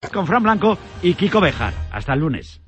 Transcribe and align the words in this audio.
Con 0.00 0.28
Fran 0.28 0.44
Blanco 0.44 0.78
y 1.02 1.14
Kiko 1.14 1.40
Bejar. 1.40 1.74
Hasta 1.90 2.12
el 2.12 2.20
lunes. 2.20 2.60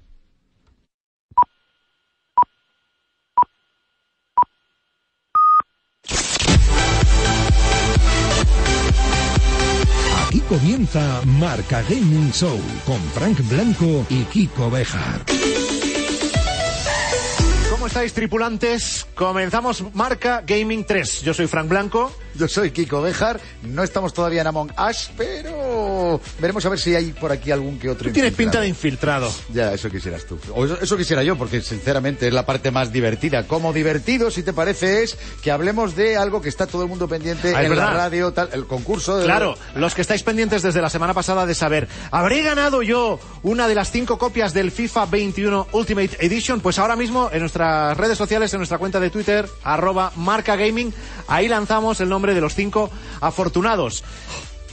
Aquí 10.26 10.40
comienza 10.48 11.22
Marca 11.24 11.82
Gaming 11.82 12.32
Show 12.32 12.60
con 12.84 13.00
Frank 13.14 13.38
Blanco 13.48 14.04
y 14.08 14.24
Kiko 14.24 14.68
Bejar. 14.68 15.24
¿Cómo 17.70 17.86
estáis, 17.86 18.12
tripulantes? 18.12 19.06
Comenzamos 19.14 19.94
Marca 19.94 20.42
Gaming 20.44 20.84
3. 20.84 21.22
Yo 21.22 21.32
soy 21.32 21.46
Frank 21.46 21.68
Blanco. 21.68 22.12
Yo 22.34 22.48
soy 22.48 22.70
Kiko 22.70 23.02
Bejar. 23.02 23.40
No 23.62 23.82
estamos 23.82 24.12
todavía 24.14 24.40
en 24.42 24.46
Among 24.46 24.72
Us, 24.88 25.10
pero 25.16 26.20
veremos 26.38 26.64
a 26.64 26.68
ver 26.68 26.78
si 26.78 26.94
hay 26.94 27.12
por 27.12 27.32
aquí 27.32 27.50
algún 27.50 27.78
que 27.78 27.88
otro. 27.88 28.08
Tú 28.08 28.14
tienes 28.14 28.34
pinta 28.34 28.60
de 28.60 28.68
infiltrado. 28.68 29.32
Ya, 29.52 29.72
eso 29.72 29.90
quisieras 29.90 30.24
tú. 30.24 30.38
O 30.54 30.64
eso, 30.64 30.78
eso 30.80 30.96
quisiera 30.96 31.22
yo, 31.22 31.36
porque 31.36 31.60
sinceramente 31.60 32.28
es 32.28 32.32
la 32.34 32.46
parte 32.46 32.70
más 32.70 32.92
divertida. 32.92 33.46
Como 33.46 33.72
divertido, 33.72 34.30
si 34.30 34.42
te 34.42 34.52
parece, 34.52 35.02
es 35.02 35.18
que 35.42 35.50
hablemos 35.50 35.96
de 35.96 36.16
algo 36.16 36.40
que 36.40 36.48
está 36.48 36.66
todo 36.66 36.82
el 36.82 36.88
mundo 36.88 37.08
pendiente 37.08 37.54
Ah, 37.54 37.64
en 37.64 37.76
la 37.76 37.90
radio, 37.90 38.32
tal, 38.32 38.48
el 38.52 38.66
concurso. 38.66 39.18
De... 39.18 39.24
Claro, 39.24 39.56
los 39.74 39.94
que 39.94 40.02
estáis 40.02 40.22
pendientes 40.22 40.62
desde 40.62 40.80
la 40.80 40.90
semana 40.90 41.14
pasada 41.14 41.46
de 41.46 41.54
saber, 41.54 41.88
¿habré 42.10 42.42
ganado 42.42 42.82
yo 42.82 43.18
una 43.42 43.66
de 43.66 43.74
las 43.74 43.90
cinco 43.90 44.18
copias 44.18 44.54
del 44.54 44.70
FIFA 44.70 45.06
21 45.06 45.66
Ultimate 45.72 46.16
Edition? 46.20 46.60
Pues 46.60 46.78
ahora 46.78 46.96
mismo 46.96 47.28
en 47.32 47.40
nuestras 47.40 47.96
redes 47.96 48.16
sociales, 48.16 48.52
en 48.54 48.58
nuestra 48.60 48.78
cuenta 48.78 49.00
de 49.00 49.10
Twitter, 49.10 49.48
arroba 49.64 50.12
marca 50.16 50.56
gaming, 50.56 50.92
ahí 51.26 51.48
lanzamos 51.48 52.00
el 52.00 52.08
nombre 52.08 52.19
de 52.34 52.40
los 52.40 52.54
cinco 52.54 52.90
afortunados. 53.20 54.04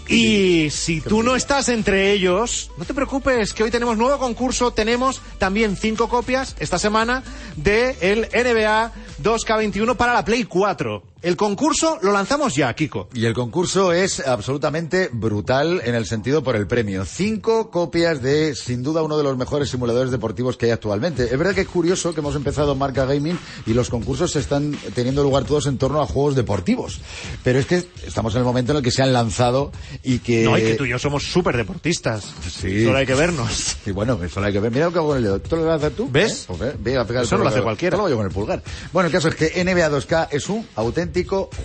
Y 0.09 0.69
si 0.69 1.01
tú 1.01 1.21
no 1.21 1.35
estás 1.35 1.67
entre 1.67 2.11
ellos, 2.13 2.71
no 2.77 2.85
te 2.85 2.93
preocupes, 2.93 3.53
que 3.53 3.63
hoy 3.63 3.71
tenemos 3.71 3.97
nuevo 3.97 4.17
concurso. 4.17 4.71
Tenemos 4.71 5.21
también 5.37 5.75
cinco 5.75 6.07
copias 6.07 6.55
esta 6.59 6.79
semana 6.79 7.23
de 7.57 7.97
el 7.99 8.21
NBA 8.21 8.93
2K21 9.21 9.97
para 9.97 10.13
la 10.13 10.23
Play 10.23 10.45
4. 10.45 11.03
El 11.23 11.35
concurso 11.35 11.97
lo 12.03 12.11
lanzamos 12.11 12.53
ya, 12.53 12.71
Kiko. 12.75 13.09
Y 13.15 13.25
el 13.25 13.33
concurso 13.33 13.91
es 13.91 14.19
absolutamente 14.19 15.09
brutal 15.11 15.81
en 15.83 15.95
el 15.95 16.05
sentido 16.05 16.43
por 16.43 16.55
el 16.55 16.67
premio. 16.67 17.05
Cinco 17.05 17.71
copias 17.71 18.21
de, 18.21 18.53
sin 18.53 18.83
duda, 18.83 19.01
uno 19.01 19.17
de 19.17 19.23
los 19.23 19.35
mejores 19.35 19.69
simuladores 19.69 20.11
deportivos 20.11 20.57
que 20.57 20.67
hay 20.67 20.73
actualmente. 20.73 21.23
Es 21.23 21.37
verdad 21.37 21.55
que 21.55 21.61
es 21.61 21.67
curioso 21.67 22.13
que 22.13 22.19
hemos 22.19 22.35
empezado 22.35 22.75
Marca 22.75 23.05
Gaming 23.05 23.37
y 23.65 23.73
los 23.73 23.89
concursos 23.89 24.35
están 24.35 24.77
teniendo 24.93 25.23
lugar 25.23 25.43
todos 25.45 25.65
en 25.65 25.79
torno 25.79 26.03
a 26.03 26.05
juegos 26.05 26.35
deportivos. 26.35 27.01
Pero 27.43 27.57
es 27.57 27.65
que 27.65 27.83
estamos 28.05 28.35
en 28.35 28.39
el 28.39 28.45
momento 28.45 28.73
en 28.73 28.77
el 28.77 28.83
que 28.83 28.91
se 28.91 29.01
han 29.01 29.11
lanzado 29.11 29.71
y 30.03 30.19
que... 30.19 30.43
No, 30.43 30.55
y 30.55 30.61
que 30.61 30.75
tú 30.75 30.85
y 30.85 30.89
yo 30.89 30.99
somos 30.99 31.23
súper 31.23 31.57
deportistas. 31.57 32.31
Sí. 32.47 32.85
Solo 32.85 32.97
hay 32.99 33.07
que 33.07 33.15
vernos. 33.15 33.77
Y 33.87 33.91
bueno, 33.91 34.23
eso 34.23 34.39
hay 34.43 34.53
que 34.53 34.59
ver. 34.59 34.71
Mira 34.71 34.85
lo 34.85 34.91
que 34.91 34.99
hago 34.99 35.07
con 35.07 35.17
el 35.17 35.23
dedo. 35.23 35.41
¿Tú 35.41 35.55
lo 35.55 35.63
vas 35.63 35.73
a 35.73 35.87
hacer 35.87 35.93
tú? 35.93 36.07
¿Ves? 36.11 36.43
¿Eh? 36.43 36.45
Pues 36.45 36.59
ve, 36.59 36.75
ve 36.77 36.97
a 36.97 37.05
pegar 37.05 37.23
Eso 37.23 37.37
lo 37.37 37.47
hace 37.47 37.63
cualquiera. 37.63 37.97
Lo 37.97 38.03
hago 38.03 38.09
yo 38.09 38.17
con 38.17 38.27
el 38.27 38.31
pulgar. 38.31 38.61
Bueno, 38.93 39.07
el 39.07 39.13
caso 39.13 39.29
es 39.29 39.35
que 39.35 39.63
NBA 39.63 39.89
2K 39.89 40.27
es 40.29 40.47
un 40.47 40.67
auténtico 40.75 41.06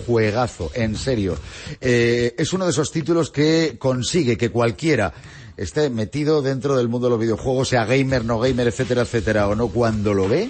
juegazo, 0.05 0.71
en 0.73 0.95
serio. 0.95 1.37
Eh, 1.81 2.35
es 2.37 2.53
uno 2.53 2.65
de 2.65 2.71
esos 2.71 2.91
títulos 2.91 3.29
que 3.31 3.77
consigue 3.79 4.37
que 4.37 4.49
cualquiera 4.49 5.13
esté 5.57 5.89
metido 5.89 6.41
dentro 6.41 6.75
del 6.75 6.89
mundo 6.89 7.07
de 7.07 7.11
los 7.11 7.19
videojuegos, 7.19 7.69
sea 7.69 7.85
gamer, 7.85 8.25
no 8.25 8.39
gamer, 8.39 8.67
etcétera, 8.67 9.03
etcétera, 9.03 9.47
o 9.47 9.55
no, 9.55 9.67
cuando 9.67 10.13
lo 10.13 10.27
ve, 10.27 10.49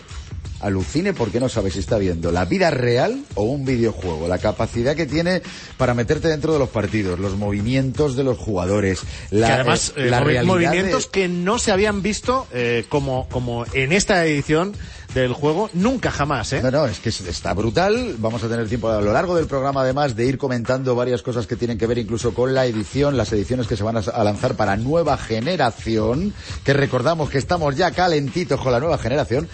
alucine 0.64 1.14
porque 1.14 1.40
no 1.40 1.50
sabe 1.50 1.70
si 1.72 1.80
está 1.80 1.98
viendo 1.98 2.32
la 2.32 2.46
vida 2.46 2.72
real 2.72 3.24
o 3.36 3.44
un 3.44 3.66
videojuego, 3.66 4.28
la 4.28 4.38
capacidad 4.38 4.96
que 4.96 5.06
tiene 5.06 5.42
para 5.78 5.94
meterte 5.94 6.28
dentro 6.28 6.54
de 6.54 6.60
los 6.60 6.70
partidos, 6.70 7.20
los 7.20 7.36
movimientos 7.38 8.16
de 8.16 8.24
los 8.24 8.38
jugadores, 8.38 9.02
la, 9.32 9.48
que 9.48 9.54
además, 9.54 9.90
eh, 9.96 10.06
eh, 10.06 10.10
la 10.10 10.20
movi- 10.22 10.24
realidad 10.26 10.44
movimientos 10.46 11.04
de- 11.06 11.10
que 11.12 11.28
no 11.28 11.60
se 11.60 11.72
habían 11.72 12.02
visto 12.02 12.48
eh, 12.54 12.86
como, 12.90 13.28
como 13.30 13.66
en 13.74 13.92
esta 13.92 14.26
edición 14.26 14.74
del 15.14 15.32
juego, 15.34 15.70
nunca 15.74 16.10
jamás, 16.10 16.54
¿eh? 16.54 16.62
No, 16.64 16.72
no, 16.72 16.88
es 16.88 16.98
que 16.98 17.10
es- 17.10 17.22
está 17.22 17.54
brutal. 17.54 18.16
Vamos 18.18 18.44
a 18.44 18.48
tener 18.50 18.68
tiempo 18.68 18.90
a 18.90 19.00
lo 19.00 19.14
largo 19.14 19.36
del 19.36 19.46
programa, 19.46 19.82
además, 19.82 20.16
de 20.16 20.26
ir 20.26 20.40
comentando 20.40 20.96
varias 20.96 21.22
cosas 21.22 21.46
que 21.46 21.56
tienen 21.56 21.78
que 21.78 21.86
ver 21.86 22.00
incluso 22.00 22.34
con 22.34 22.56
la 22.56 22.66
edición, 22.66 23.16
las 23.16 23.32
ediciones 23.32 23.68
que 23.68 23.78
se 23.78 23.84
van 23.84 23.98
a 23.98 24.24
lanzar 24.24 24.56
para 24.56 24.76
nueva 24.76 25.16
generación, 25.18 26.34
que 26.64 26.74
recordamos 26.74 27.30
que 27.30 27.38
estamos 27.38 27.76
ya 27.76 27.92
calentitos 27.92 28.60
con 28.60 28.72
la 28.72 28.80
nueva 28.80 28.98
generación. 28.98 29.48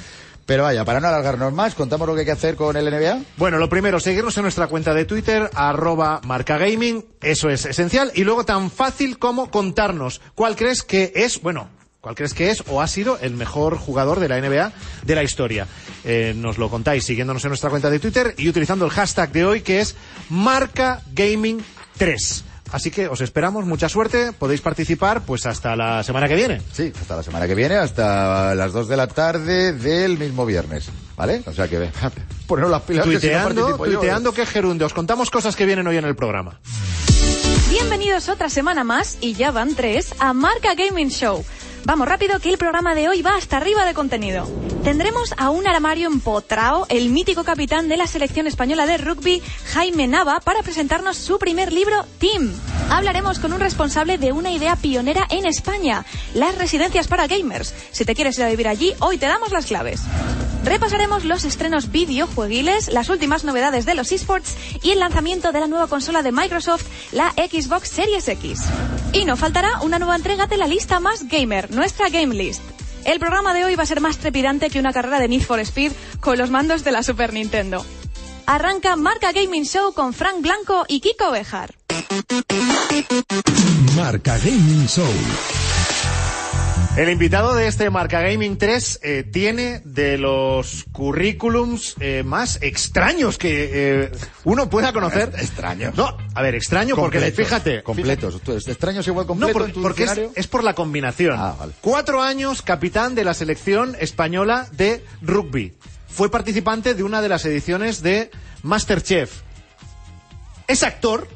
Pero 0.49 0.63
vaya, 0.63 0.83
para 0.83 0.99
no 0.99 1.07
alargarnos 1.07 1.53
más, 1.53 1.75
contamos 1.75 2.07
lo 2.07 2.15
que 2.15 2.21
hay 2.21 2.25
que 2.25 2.31
hacer 2.31 2.55
con 2.55 2.75
el 2.75 2.89
NBA. 2.89 3.21
Bueno, 3.37 3.59
lo 3.59 3.69
primero, 3.69 3.99
seguirnos 3.99 4.35
en 4.35 4.41
nuestra 4.41 4.65
cuenta 4.65 4.95
de 4.95 5.05
Twitter, 5.05 5.47
arroba 5.53 6.21
marcagaming, 6.23 7.05
eso 7.21 7.51
es 7.51 7.67
esencial. 7.67 8.11
Y 8.15 8.23
luego 8.23 8.45
tan 8.45 8.71
fácil 8.71 9.19
como 9.19 9.51
contarnos 9.51 10.21
cuál 10.33 10.55
crees 10.55 10.81
que 10.81 11.11
es, 11.13 11.39
bueno, 11.43 11.69
cuál 12.01 12.15
crees 12.15 12.33
que 12.33 12.49
es 12.49 12.63
o 12.67 12.81
ha 12.81 12.87
sido 12.87 13.19
el 13.19 13.35
mejor 13.35 13.77
jugador 13.77 14.19
de 14.19 14.27
la 14.27 14.41
NBA 14.41 14.71
de 15.03 15.13
la 15.13 15.21
historia. 15.21 15.67
Eh, 16.03 16.33
nos 16.35 16.57
lo 16.57 16.71
contáis 16.71 17.05
siguiéndonos 17.05 17.45
en 17.45 17.49
nuestra 17.49 17.69
cuenta 17.69 17.91
de 17.91 17.99
Twitter 17.99 18.33
y 18.35 18.49
utilizando 18.49 18.85
el 18.85 18.91
hashtag 18.91 19.31
de 19.31 19.45
hoy 19.45 19.61
que 19.61 19.81
es 19.81 19.95
marcagaming3. 20.31 22.48
Así 22.71 22.91
que 22.91 23.07
os 23.07 23.21
esperamos, 23.21 23.65
mucha 23.65 23.89
suerte, 23.89 24.31
podéis 24.31 24.61
participar 24.61 25.21
pues 25.21 25.45
hasta 25.45 25.75
la 25.75 26.03
semana 26.03 26.27
que 26.27 26.35
viene. 26.35 26.61
Sí, 26.71 26.91
hasta 26.99 27.15
la 27.15 27.23
semana 27.23 27.47
que 27.47 27.55
viene, 27.55 27.75
hasta 27.75 28.53
las 28.55 28.73
2 28.73 28.87
de 28.87 28.97
la 28.97 29.07
tarde 29.07 29.73
del 29.73 30.17
mismo 30.17 30.45
viernes. 30.45 30.89
¿Vale? 31.17 31.43
O 31.45 31.53
sea 31.53 31.67
que, 31.67 31.89
poneros 32.47 32.71
las 32.71 32.81
pilas 32.83 33.05
que 33.05 33.19
si 33.19 33.27
no 33.27 33.31
Tuiteando, 33.49 33.69
yo, 33.69 33.85
¿eh? 33.85 33.89
tuiteando 33.89 34.33
que 34.33 34.45
gerunde. 34.45 34.85
Os 34.85 34.93
contamos 34.93 35.29
cosas 35.29 35.55
que 35.55 35.65
vienen 35.65 35.87
hoy 35.87 35.97
en 35.97 36.05
el 36.05 36.15
programa. 36.15 36.59
Bienvenidos 37.69 38.29
otra 38.29 38.49
semana 38.49 38.83
más, 38.83 39.17
y 39.21 39.33
ya 39.33 39.51
van 39.51 39.75
tres, 39.75 40.15
a 40.19 40.33
Marca 40.33 40.73
Gaming 40.75 41.09
Show. 41.09 41.43
Vamos 41.85 42.07
rápido 42.07 42.39
que 42.39 42.49
el 42.49 42.57
programa 42.57 42.93
de 42.93 43.09
hoy 43.09 43.21
va 43.21 43.35
hasta 43.35 43.57
arriba 43.57 43.85
de 43.85 43.93
contenido. 43.93 44.47
Tendremos 44.83 45.33
a 45.37 45.49
un 45.49 45.67
armario 45.67 46.07
empotrao, 46.07 46.85
el 46.89 47.09
mítico 47.09 47.43
capitán 47.43 47.89
de 47.89 47.97
la 47.97 48.07
selección 48.07 48.47
española 48.47 48.85
de 48.85 48.97
rugby, 48.97 49.41
Jaime 49.73 50.07
Nava, 50.07 50.39
para 50.39 50.63
presentarnos 50.63 51.17
su 51.17 51.37
primer 51.37 51.73
libro, 51.73 52.05
Team. 52.19 52.53
Hablaremos 52.89 53.39
con 53.39 53.53
un 53.53 53.59
responsable 53.59 54.17
de 54.17 54.31
una 54.31 54.51
idea 54.51 54.75
pionera 54.75 55.27
en 55.29 55.45
España, 55.45 56.05
las 56.33 56.57
residencias 56.57 57.07
para 57.07 57.27
gamers. 57.27 57.73
Si 57.91 58.05
te 58.05 58.15
quieres 58.15 58.37
ir 58.37 58.45
a 58.45 58.49
vivir 58.49 58.67
allí, 58.67 58.93
hoy 58.99 59.17
te 59.17 59.27
damos 59.27 59.51
las 59.51 59.65
claves. 59.65 60.01
Repasaremos 60.63 61.23
los 61.23 61.45
estrenos 61.45 61.89
videojueguiles, 61.91 62.91
las 62.91 63.09
últimas 63.09 63.43
novedades 63.43 63.85
de 63.85 63.95
los 63.95 64.11
esports 64.11 64.55
y 64.83 64.91
el 64.91 64.99
lanzamiento 64.99 65.51
de 65.51 65.61
la 65.61 65.67
nueva 65.67 65.87
consola 65.87 66.21
de 66.21 66.33
Microsoft, 66.33 66.85
la 67.13 67.31
Xbox 67.31 67.89
Series 67.89 68.27
X. 68.27 68.63
Y 69.13 69.25
no 69.25 69.37
faltará 69.37 69.81
una 69.81 69.99
nueva 69.99 70.15
entrega 70.15 70.47
de 70.47 70.57
la 70.57 70.67
lista 70.67 70.99
más 70.99 71.27
gamer, 71.27 71.68
nuestra 71.69 72.09
Game 72.09 72.35
List. 72.35 72.61
El 73.05 73.19
programa 73.19 73.53
de 73.53 73.65
hoy 73.65 73.75
va 73.75 73.83
a 73.83 73.87
ser 73.87 74.01
más 74.01 74.17
trepidante 74.17 74.69
que 74.69 74.79
una 74.79 74.93
carrera 74.93 75.19
de 75.19 75.27
Need 75.27 75.41
for 75.41 75.59
Speed 75.59 75.91
con 76.19 76.37
los 76.37 76.49
mandos 76.49 76.83
de 76.83 76.91
la 76.91 77.03
Super 77.03 77.33
Nintendo. 77.33 77.85
Arranca 78.45 78.95
Marca 78.95 79.31
Gaming 79.31 79.65
Show 79.65 79.93
con 79.93 80.13
Frank 80.13 80.41
Blanco 80.41 80.85
y 80.87 80.99
Kiko 81.01 81.31
Bejar. 81.31 81.75
Marca 83.95 84.37
Gaming 84.39 84.87
Show. 84.87 85.58
El 86.99 87.07
invitado 87.09 87.55
de 87.55 87.67
este 87.67 87.89
Marca 87.89 88.19
Gaming 88.19 88.57
3 88.57 88.99
eh, 89.01 89.23
tiene 89.23 89.81
de 89.85 90.17
los 90.17 90.83
currículums 90.91 91.95
eh, 92.01 92.23
más 92.25 92.59
extraños 92.61 93.37
que 93.37 93.69
eh, 94.03 94.11
uno 94.43 94.69
pueda 94.69 94.91
conocer. 94.91 95.31
Extraños. 95.37 95.95
No, 95.95 96.17
a 96.35 96.41
ver, 96.41 96.55
extraño 96.55 96.97
porque 96.97 97.19
Completos, 97.19 97.45
fíjate. 97.45 97.83
Completos. 97.83 98.41
¿Tú- 98.41 98.51
¿Extraños 98.51 99.07
igual 99.07 99.23
No, 99.23 99.27
completo 99.27 99.53
por- 99.53 99.67
en 99.69 99.73
tu 99.73 99.81
porque 99.81 100.03
es, 100.03 100.19
es 100.35 100.47
por 100.47 100.61
la 100.61 100.73
combinación. 100.75 101.37
Ah, 101.39 101.55
vale. 101.57 101.71
Cuatro 101.79 102.21
años 102.21 102.61
capitán 102.61 103.15
de 103.15 103.23
la 103.23 103.33
selección 103.33 103.95
española 103.97 104.67
de 104.73 105.01
rugby. 105.21 105.75
Fue 106.09 106.29
participante 106.29 106.95
de 106.95 107.03
una 107.03 107.21
de 107.21 107.29
las 107.29 107.45
ediciones 107.45 108.03
de 108.03 108.29
Masterchef. 108.63 109.39
Es 110.67 110.83
actor 110.83 111.29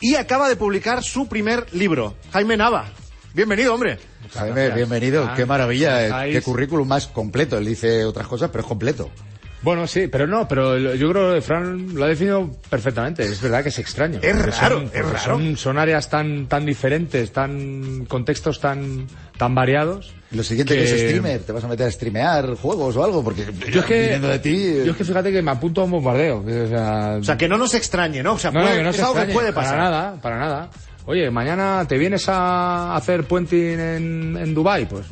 y 0.00 0.14
acaba 0.14 0.48
de 0.48 0.56
publicar 0.56 1.02
su 1.04 1.28
primer 1.28 1.66
libro. 1.74 2.16
Jaime 2.32 2.56
Nava. 2.56 2.90
Bienvenido, 3.34 3.74
hombre. 3.74 3.98
Jaime, 4.34 4.70
bienvenido. 4.70 5.24
Ah, 5.28 5.34
Qué 5.36 5.46
maravilla. 5.46 6.02
eh, 6.02 6.06
estáis- 6.06 6.34
Qué 6.34 6.42
currículum 6.42 6.86
más 6.88 7.06
completo. 7.06 7.58
Él 7.58 7.64
dice 7.66 8.04
otras 8.04 8.26
cosas, 8.26 8.50
pero 8.50 8.62
es 8.62 8.68
completo. 8.68 9.10
Bueno, 9.62 9.86
sí, 9.86 10.06
pero 10.08 10.26
no, 10.26 10.48
pero 10.48 10.78
yo 10.94 11.10
creo 11.10 11.34
que 11.34 11.42
Fran 11.42 11.94
lo 11.94 12.04
ha 12.04 12.08
definido 12.08 12.50
perfectamente. 12.70 13.24
Es 13.24 13.42
verdad 13.42 13.62
que 13.62 13.68
es 13.68 13.78
extraño. 13.78 14.18
Es 14.22 14.58
raro, 14.58 14.78
son- 14.78 14.90
es 14.94 15.04
raro. 15.04 15.18
Son, 15.22 15.56
son 15.58 15.78
áreas 15.78 16.08
tan, 16.08 16.46
tan 16.48 16.64
diferentes, 16.64 17.30
tan, 17.30 18.06
contextos 18.06 18.58
tan, 18.58 19.06
tan 19.36 19.54
variados. 19.54 20.14
Lo 20.30 20.42
siguiente 20.42 20.74
que... 20.74 20.84
Que- 20.84 20.94
es 20.94 21.00
streamer. 21.02 21.40
¿Te 21.42 21.52
vas 21.52 21.62
a 21.62 21.68
meter 21.68 21.86
a 21.88 21.90
streamear 21.92 22.54
juegos 22.54 22.96
o 22.96 23.04
algo? 23.04 23.22
Porque 23.22 23.44
Yo 23.70 23.80
es 23.80 23.86
que, 23.86 24.00
viniendo 24.00 24.28
de 24.28 24.38
ti... 24.38 24.74
yo 24.84 24.92
es 24.92 24.96
que 24.96 25.04
fíjate 25.04 25.30
que 25.30 25.42
me 25.42 25.50
apunto 25.50 25.82
a 25.82 25.84
un 25.84 25.90
bombardeo. 25.90 26.38
O 26.38 26.68
sea, 26.68 27.18
O 27.20 27.24
sea, 27.24 27.36
que 27.36 27.46
no 27.48 27.58
nos 27.58 27.74
extrañe, 27.74 28.22
¿no? 28.22 28.32
O 28.34 28.38
sea, 28.38 28.50
no, 28.50 28.60
no, 28.60 28.64
puede- 28.66 28.78
que 28.78 28.82
no 28.84 28.90
es 28.90 28.96
se 28.96 29.02
algo 29.02 29.14
que 29.14 29.20
extrañe, 29.20 29.38
puede 29.40 29.52
pasar. 29.52 29.76
Para 29.76 29.90
nada, 29.90 30.20
para 30.22 30.38
nada. 30.38 30.70
Oye, 31.06 31.30
mañana 31.30 31.84
te 31.88 31.98
vienes 31.98 32.28
a 32.28 32.94
hacer 32.94 33.24
puenting 33.24 33.80
en, 33.80 34.36
en 34.36 34.54
Dubai, 34.54 34.86
pues 34.86 35.06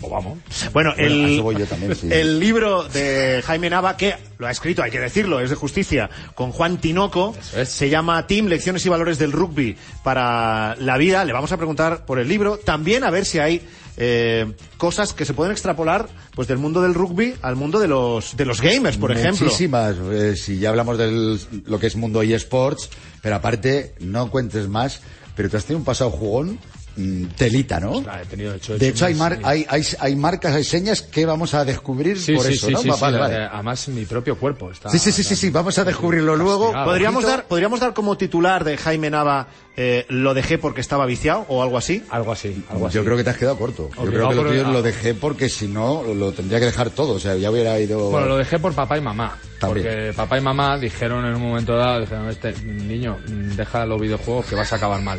Pues 0.00 0.12
vamos. 0.12 0.38
Bueno, 0.72 0.92
el, 0.96 1.34
eso 1.34 1.42
voy 1.42 1.56
yo 1.56 1.66
también, 1.66 1.94
sí. 1.94 2.08
el 2.10 2.38
libro 2.38 2.84
de 2.84 3.42
Jaime 3.44 3.68
Nava, 3.70 3.96
que 3.96 4.14
lo 4.38 4.46
ha 4.46 4.50
escrito, 4.50 4.82
hay 4.82 4.90
que 4.90 5.00
decirlo, 5.00 5.40
es 5.40 5.50
de 5.50 5.56
justicia, 5.56 6.10
con 6.34 6.52
Juan 6.52 6.78
Tinoco, 6.78 7.34
es. 7.56 7.68
se 7.68 7.88
llama 7.88 8.26
Team, 8.26 8.46
Lecciones 8.46 8.84
y 8.86 8.88
Valores 8.88 9.18
del 9.18 9.32
Rugby 9.32 9.76
para 10.02 10.76
la 10.76 10.96
Vida. 10.98 11.24
Le 11.24 11.32
vamos 11.32 11.52
a 11.52 11.56
preguntar 11.56 12.04
por 12.04 12.18
el 12.18 12.28
libro. 12.28 12.58
También 12.58 13.04
a 13.04 13.10
ver 13.10 13.24
si 13.24 13.38
hay 13.38 13.66
eh, 13.96 14.52
cosas 14.76 15.12
que 15.12 15.24
se 15.24 15.34
pueden 15.34 15.52
extrapolar 15.52 16.08
pues 16.34 16.48
del 16.48 16.58
mundo 16.58 16.82
del 16.82 16.94
rugby 16.94 17.34
al 17.42 17.56
mundo 17.56 17.78
de 17.78 17.88
los, 17.88 18.36
de 18.36 18.44
los 18.44 18.60
gamers, 18.60 18.96
por 18.96 19.12
ejemplo. 19.12 19.46
Muchísimas. 19.46 19.96
eh, 20.12 20.36
si 20.36 20.58
ya 20.58 20.70
hablamos 20.70 20.98
de 20.98 21.38
lo 21.64 21.78
que 21.78 21.86
es 21.86 21.96
mundo 21.96 22.22
eSports, 22.22 22.90
pero 23.22 23.36
aparte, 23.36 23.94
no 24.00 24.30
cuentes 24.30 24.68
más, 24.68 25.00
pero 25.34 25.48
tú 25.48 25.56
has 25.56 25.64
tenido 25.64 25.78
un 25.78 25.84
pasado 25.84 26.10
jugón 26.10 26.58
mm, 26.96 27.24
telita, 27.36 27.78
¿no? 27.80 28.02
Claro, 28.02 28.22
he 28.22 28.26
tenido 28.26 28.54
hecho- 28.54 28.76
de 28.78 28.88
hecho 28.88 29.06
hay, 29.06 29.14
mar- 29.14 29.38
hay, 29.42 29.66
hay, 29.68 29.82
hay 29.98 30.16
marcas, 30.16 30.54
hay 30.54 30.64
señas 30.64 31.02
que 31.02 31.24
vamos 31.26 31.54
a 31.54 31.64
descubrir 31.64 32.18
Sí, 32.18 32.34
por 32.34 32.46
sí, 32.46 32.52
eso, 32.54 32.66
sí, 32.68 32.72
¿no? 32.72 32.78
sí, 32.82 32.88
Va- 32.88 32.94
sí, 32.96 33.00
vale, 33.02 33.18
vale. 33.18 33.36
Además, 33.52 33.88
mi 33.88 34.04
propio 34.06 34.36
cuerpo 34.38 34.70
está... 34.70 34.88
Sí, 34.90 34.98
sí, 34.98 35.12
sí, 35.12 35.22
sí, 35.22 35.36
sí, 35.36 35.50
vamos 35.50 35.78
a 35.78 35.84
descubrirlo 35.84 36.36
luego. 36.36 36.72
¿Podríamos 36.84 37.24
dar, 37.24 37.46
¿Podríamos 37.46 37.80
dar 37.80 37.94
como 37.94 38.16
titular 38.16 38.64
de 38.64 38.76
Jaime 38.76 39.10
Nava 39.10 39.48
eh, 39.78 40.06
lo 40.08 40.32
dejé 40.32 40.56
porque 40.58 40.80
estaba 40.80 41.04
viciado 41.04 41.44
o 41.48 41.62
algo 41.62 41.76
así? 41.76 42.02
Algo 42.08 42.32
así, 42.32 42.64
algo 42.70 42.86
así. 42.86 42.94
Yo 42.96 43.04
creo 43.04 43.16
que 43.16 43.24
te 43.24 43.30
has 43.30 43.36
quedado 43.36 43.58
corto. 43.58 43.90
Yo 43.96 44.04
creo 44.06 44.28
que 44.30 44.34
lo 44.34 44.42
por- 44.42 44.50
tuyo 44.50 44.64
lo 44.70 44.80
dejé 44.82 45.12
porque 45.14 45.48
si 45.50 45.68
no 45.68 46.02
lo 46.02 46.32
tendría 46.32 46.58
que 46.60 46.66
dejar 46.66 46.88
todo. 46.90 47.12
O 47.14 47.20
sea, 47.20 47.34
ya 47.36 47.50
hubiera 47.50 47.78
ido. 47.78 48.10
Bueno, 48.10 48.26
lo 48.26 48.36
dejé 48.38 48.58
por 48.58 48.72
papá 48.72 48.96
y 48.96 49.02
mamá. 49.02 49.36
También. 49.60 49.86
Porque 49.86 50.12
papá 50.16 50.38
y 50.38 50.40
mamá 50.40 50.78
dijeron 50.78 51.26
en 51.26 51.34
un 51.34 51.42
momento 51.42 51.76
dado, 51.76 52.00
dijeron, 52.00 52.28
este 52.30 52.54
niño, 52.62 53.18
mm, 53.28 53.56
deja 53.56 53.84
los 53.84 54.00
videojuegos 54.00 54.46
que 54.46 54.54
vas 54.54 54.72
a 54.72 54.76
acabar 54.76 55.02
mal. 55.02 55.18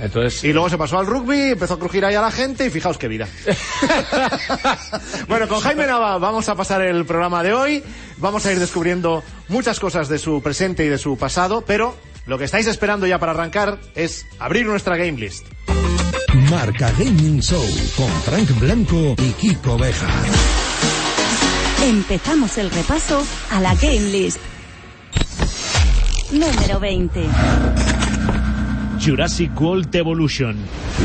Entonces, 0.00 0.44
Y 0.44 0.52
luego 0.52 0.70
se 0.70 0.78
pasó 0.78 0.98
al 0.98 1.06
rugby, 1.06 1.52
empezó 1.52 1.74
a 1.74 1.78
crujir 1.78 2.04
ahí 2.04 2.14
a 2.14 2.20
la 2.20 2.30
gente 2.30 2.66
y 2.66 2.70
fijaos 2.70 2.96
qué 2.96 3.08
vida. 3.08 3.28
bueno, 5.28 5.46
con 5.46 5.60
Jaime 5.60 5.86
Nava 5.86 6.18
vamos 6.18 6.48
a 6.48 6.54
pasar 6.54 6.82
el 6.82 7.04
programa 7.04 7.42
de 7.42 7.52
hoy. 7.52 7.82
Vamos 8.16 8.46
a 8.46 8.52
ir 8.52 8.58
descubriendo 8.58 9.22
muchas 9.48 9.78
cosas 9.78 10.08
de 10.08 10.18
su 10.18 10.42
presente 10.42 10.84
y 10.84 10.88
de 10.88 10.98
su 10.98 11.18
pasado, 11.18 11.62
pero 11.66 11.94
lo 12.26 12.38
que 12.38 12.44
estáis 12.44 12.66
esperando 12.66 13.06
ya 13.06 13.18
para 13.18 13.32
arrancar 13.32 13.78
es 13.94 14.26
abrir 14.38 14.66
nuestra 14.66 14.96
game 14.96 15.12
list. 15.12 15.46
Marca 16.50 16.90
Gaming 16.98 17.40
Show 17.40 17.64
con 17.96 18.10
Frank 18.22 18.58
Blanco 18.58 19.14
y 19.18 19.32
Kiko 19.32 19.78
Bejar. 19.78 20.24
Empezamos 21.82 22.58
el 22.58 22.70
repaso 22.70 23.24
a 23.50 23.60
la 23.60 23.74
Game 23.74 24.10
List. 24.10 24.38
Número 26.32 26.78
20. 26.78 27.99
Jurassic 29.00 29.58
World 29.58 29.94
Evolution. 29.94 30.56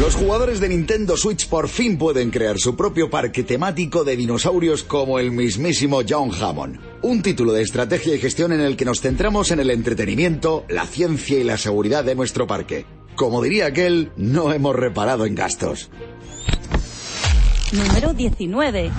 Los 0.02 0.16
jugadores 0.16 0.60
de 0.60 0.68
Nintendo 0.68 1.16
Switch 1.16 1.48
por 1.48 1.70
fin 1.70 1.98
pueden 1.98 2.30
crear 2.30 2.60
su 2.60 2.76
propio 2.76 3.10
parque 3.10 3.44
temático 3.44 4.04
de 4.04 4.18
dinosaurios 4.18 4.84
como 4.84 5.18
el 5.18 5.32
mismísimo 5.32 6.02
John 6.08 6.32
Hammond. 6.38 6.80
Un 7.02 7.22
título 7.22 7.54
de 7.54 7.62
estrategia 7.62 8.14
y 8.14 8.20
gestión 8.20 8.52
en 8.52 8.60
el 8.60 8.76
que 8.76 8.84
nos 8.84 9.00
centramos 9.00 9.52
en 9.52 9.62
el 9.62 9.70
entretenimiento, 9.70 10.66
la 10.68 10.86
ciencia 10.86 11.40
y 11.40 11.44
la 11.46 11.58
seguridad 11.58 12.04
de 12.04 12.16
nuestro 12.16 12.48
parque. 12.48 12.86
Como 13.16 13.42
diría 13.42 13.68
aquel, 13.68 14.12
no 14.18 14.52
hemos 14.52 14.76
reparado 14.76 15.26
en 15.26 15.36
gastos. 15.36 15.90
Número 17.72 18.14
19. 18.14 18.92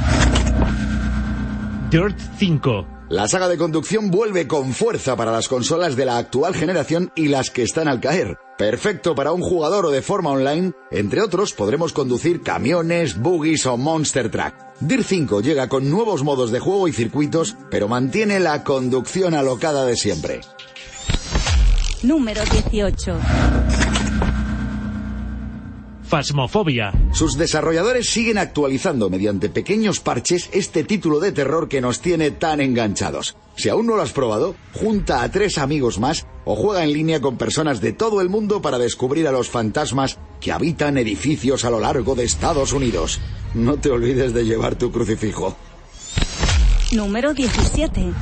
Dirt 1.90 2.18
5. 2.38 2.86
La 3.10 3.28
saga 3.28 3.48
de 3.48 3.58
conducción 3.58 4.10
vuelve 4.10 4.48
con 4.48 4.72
fuerza 4.72 5.16
para 5.16 5.32
las 5.32 5.48
consolas 5.48 5.96
de 5.96 6.06
la 6.06 6.16
actual 6.16 6.54
generación 6.54 7.12
y 7.14 7.28
las 7.28 7.50
que 7.50 7.62
están 7.62 7.88
al 7.88 8.00
caer. 8.00 8.38
Perfecto 8.56 9.14
para 9.14 9.32
un 9.32 9.42
jugador 9.42 9.84
o 9.84 9.90
de 9.90 10.00
forma 10.00 10.30
online, 10.30 10.72
entre 10.90 11.20
otros 11.20 11.52
podremos 11.52 11.92
conducir 11.92 12.40
camiones, 12.42 13.18
buggies 13.20 13.66
o 13.66 13.76
monster 13.76 14.30
truck. 14.30 14.54
Dir 14.80 15.04
5 15.04 15.42
llega 15.42 15.68
con 15.68 15.90
nuevos 15.90 16.22
modos 16.22 16.50
de 16.50 16.60
juego 16.60 16.88
y 16.88 16.92
circuitos, 16.92 17.54
pero 17.70 17.86
mantiene 17.86 18.40
la 18.40 18.64
conducción 18.64 19.34
alocada 19.34 19.84
de 19.84 19.96
siempre. 19.96 20.40
Número 22.02 22.42
18. 22.44 23.18
Phasmophobia. 26.08 26.92
Sus 27.12 27.36
desarrolladores 27.36 28.08
siguen 28.08 28.38
actualizando 28.38 29.10
mediante 29.10 29.48
pequeños 29.48 30.00
parches 30.00 30.48
este 30.52 30.84
título 30.84 31.20
de 31.20 31.32
terror 31.32 31.68
que 31.68 31.80
nos 31.80 32.00
tiene 32.00 32.30
tan 32.30 32.60
enganchados. 32.60 33.36
Si 33.56 33.68
aún 33.68 33.86
no 33.86 33.96
lo 33.96 34.02
has 34.02 34.12
probado, 34.12 34.54
junta 34.72 35.22
a 35.22 35.30
tres 35.30 35.58
amigos 35.58 35.98
más 35.98 36.26
o 36.44 36.54
juega 36.54 36.84
en 36.84 36.92
línea 36.92 37.20
con 37.20 37.36
personas 37.36 37.80
de 37.80 37.92
todo 37.92 38.20
el 38.20 38.28
mundo 38.28 38.62
para 38.62 38.78
descubrir 38.78 39.26
a 39.26 39.32
los 39.32 39.48
fantasmas 39.48 40.18
que 40.40 40.52
habitan 40.52 40.98
edificios 40.98 41.64
a 41.64 41.70
lo 41.70 41.80
largo 41.80 42.14
de 42.14 42.24
Estados 42.24 42.72
Unidos. 42.72 43.20
No 43.54 43.76
te 43.76 43.90
olvides 43.90 44.32
de 44.32 44.44
llevar 44.44 44.76
tu 44.76 44.92
crucifijo. 44.92 45.56
Número 46.92 47.34
17. 47.34 48.12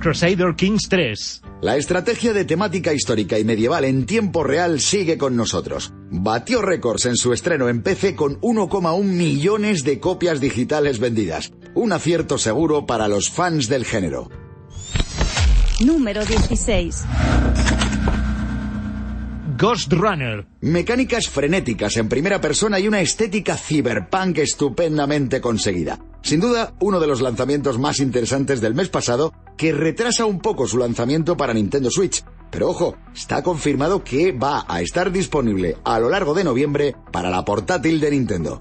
Crusader 0.00 0.54
Kings 0.56 0.88
3. 0.90 1.43
La 1.64 1.78
estrategia 1.78 2.34
de 2.34 2.44
temática 2.44 2.92
histórica 2.92 3.38
y 3.38 3.44
medieval 3.44 3.86
en 3.86 4.04
tiempo 4.04 4.44
real 4.44 4.80
sigue 4.80 5.16
con 5.16 5.34
nosotros. 5.34 5.94
Batió 6.10 6.60
récords 6.60 7.06
en 7.06 7.16
su 7.16 7.32
estreno 7.32 7.70
en 7.70 7.82
PC 7.82 8.14
con 8.14 8.38
1,1 8.42 9.02
millones 9.02 9.82
de 9.82 9.98
copias 9.98 10.42
digitales 10.42 10.98
vendidas. 10.98 11.54
Un 11.74 11.92
acierto 11.92 12.36
seguro 12.36 12.84
para 12.84 13.08
los 13.08 13.30
fans 13.30 13.70
del 13.70 13.86
género. 13.86 14.28
Número 15.80 16.22
16. 16.26 17.04
Ghost 19.56 19.90
Runner. 19.90 20.46
Mecánicas 20.60 21.30
frenéticas 21.30 21.96
en 21.96 22.10
primera 22.10 22.42
persona 22.42 22.78
y 22.78 22.88
una 22.88 23.00
estética 23.00 23.56
cyberpunk 23.56 24.36
estupendamente 24.36 25.40
conseguida. 25.40 25.98
Sin 26.24 26.40
duda, 26.40 26.72
uno 26.80 27.00
de 27.00 27.06
los 27.06 27.20
lanzamientos 27.20 27.78
más 27.78 28.00
interesantes 28.00 28.62
del 28.62 28.74
mes 28.74 28.88
pasado, 28.88 29.34
que 29.58 29.72
retrasa 29.72 30.24
un 30.24 30.40
poco 30.40 30.66
su 30.66 30.78
lanzamiento 30.78 31.36
para 31.36 31.52
Nintendo 31.52 31.90
Switch. 31.90 32.24
Pero 32.50 32.70
ojo, 32.70 32.96
está 33.14 33.42
confirmado 33.42 34.02
que 34.02 34.32
va 34.32 34.64
a 34.66 34.80
estar 34.80 35.12
disponible 35.12 35.76
a 35.84 35.98
lo 35.98 36.08
largo 36.08 36.32
de 36.32 36.44
noviembre 36.44 36.96
para 37.12 37.28
la 37.28 37.44
portátil 37.44 38.00
de 38.00 38.10
Nintendo. 38.12 38.58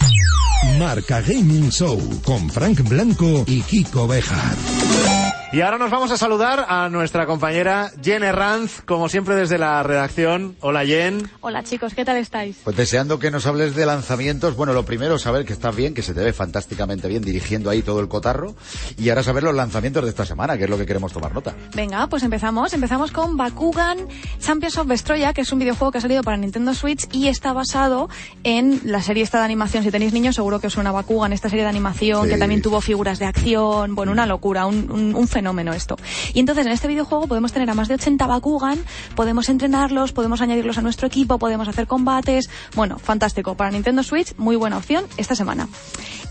Marca 0.78 1.22
Gaming 1.22 1.70
Show 1.70 1.98
con 2.26 2.50
Frank 2.50 2.82
Blanco 2.88 3.46
y 3.48 3.62
Kiko 3.62 4.08
Bejar. 4.10 5.43
Y 5.54 5.62
ahora 5.62 5.78
nos 5.78 5.92
vamos 5.92 6.10
a 6.10 6.18
saludar 6.18 6.66
a 6.68 6.90
nuestra 6.90 7.28
compañera 7.28 7.92
Jen 8.04 8.24
Herranz, 8.24 8.82
como 8.88 9.08
siempre 9.08 9.36
desde 9.36 9.60
la 9.60 9.84
redacción. 9.84 10.56
Hola 10.62 10.84
Jen. 10.84 11.30
Hola 11.42 11.62
chicos, 11.64 11.94
¿qué 11.94 12.04
tal 12.04 12.18
estáis? 12.18 12.58
Pues 12.64 12.76
deseando 12.76 13.20
que 13.20 13.30
nos 13.30 13.46
hables 13.46 13.76
de 13.76 13.86
lanzamientos. 13.86 14.56
Bueno, 14.56 14.74
lo 14.74 14.84
primero, 14.84 15.20
saber 15.20 15.46
que 15.46 15.54
estás 15.54 15.76
bien, 15.76 15.94
que 15.94 16.02
se 16.02 16.16
te 16.16 16.22
ve 16.22 16.34
fantásticamente 16.34 17.08
bien 17.08 17.22
dirigiendo 17.22 17.70
ahí 17.70 17.84
todo 17.84 18.00
el 18.00 18.08
cotarro. 18.08 18.56
Y 18.98 19.10
ahora 19.10 19.22
saber 19.22 19.44
los 19.44 19.54
lanzamientos 19.54 20.04
de 20.04 20.10
esta 20.10 20.26
semana, 20.26 20.58
que 20.58 20.64
es 20.64 20.70
lo 20.72 20.78
que 20.80 20.88
queremos 20.88 21.14
tomar 21.14 21.36
nota. 21.36 21.54
Venga, 21.76 22.08
pues 22.08 22.24
empezamos. 22.24 22.74
Empezamos 22.74 23.12
con 23.12 23.38
Bakugan 23.38 24.00
Champions 24.40 24.80
of 24.80 24.88
Vestroya, 24.88 25.34
que 25.34 25.42
es 25.42 25.52
un 25.52 25.60
videojuego 25.60 25.92
que 25.92 26.00
ha 26.00 26.02
salido 26.02 26.24
para 26.24 26.36
Nintendo 26.36 26.74
Switch 26.74 27.08
y 27.12 27.28
está 27.28 27.54
basado 27.54 28.10
en 28.44 28.82
la 28.86 29.04
serie 29.04 29.22
esta 29.22 29.38
de 29.38 29.46
animación. 29.46 29.84
Si 29.84 29.92
tenéis 29.92 30.14
niños, 30.14 30.34
seguro 30.34 30.60
que 30.60 30.66
os 30.66 30.74
suena 30.74 30.92
Bakugan, 30.92 31.32
esta 31.32 31.48
serie 31.48 31.62
de 31.64 31.70
animación 31.70 32.24
Sí. 32.24 32.30
que 32.34 32.38
también 32.40 32.64
tuvo 32.64 32.82
figuras 32.82 33.20
de 33.20 33.26
acción. 33.28 33.94
Bueno, 33.94 34.12
una 34.12 34.26
locura, 34.26 34.66
un, 34.66 34.90
un- 34.92 35.14
un 35.14 35.28
fenómeno 35.28 35.43
esto. 35.74 35.98
Y 36.34 36.40
entonces 36.40 36.66
en 36.66 36.72
este 36.72 36.88
videojuego 36.88 37.28
podemos 37.28 37.52
tener 37.52 37.70
a 37.70 37.74
más 37.74 37.88
de 37.88 37.96
80 37.96 38.26
Bakugan, 38.28 38.80
podemos 39.16 39.50
entrenarlos, 39.50 40.12
podemos 40.12 40.42
añadirlos 40.42 40.78
a 40.78 40.82
nuestro 40.82 41.08
equipo, 41.08 41.38
podemos 41.38 41.68
hacer 41.68 41.88
combates. 41.88 42.50
Bueno, 42.76 42.98
fantástico. 43.00 43.56
Para 43.56 43.72
Nintendo 43.72 44.04
Switch, 44.04 44.36
muy 44.38 44.56
buena 44.56 44.78
opción 44.78 45.06
esta 45.18 45.36
semana. 45.36 45.68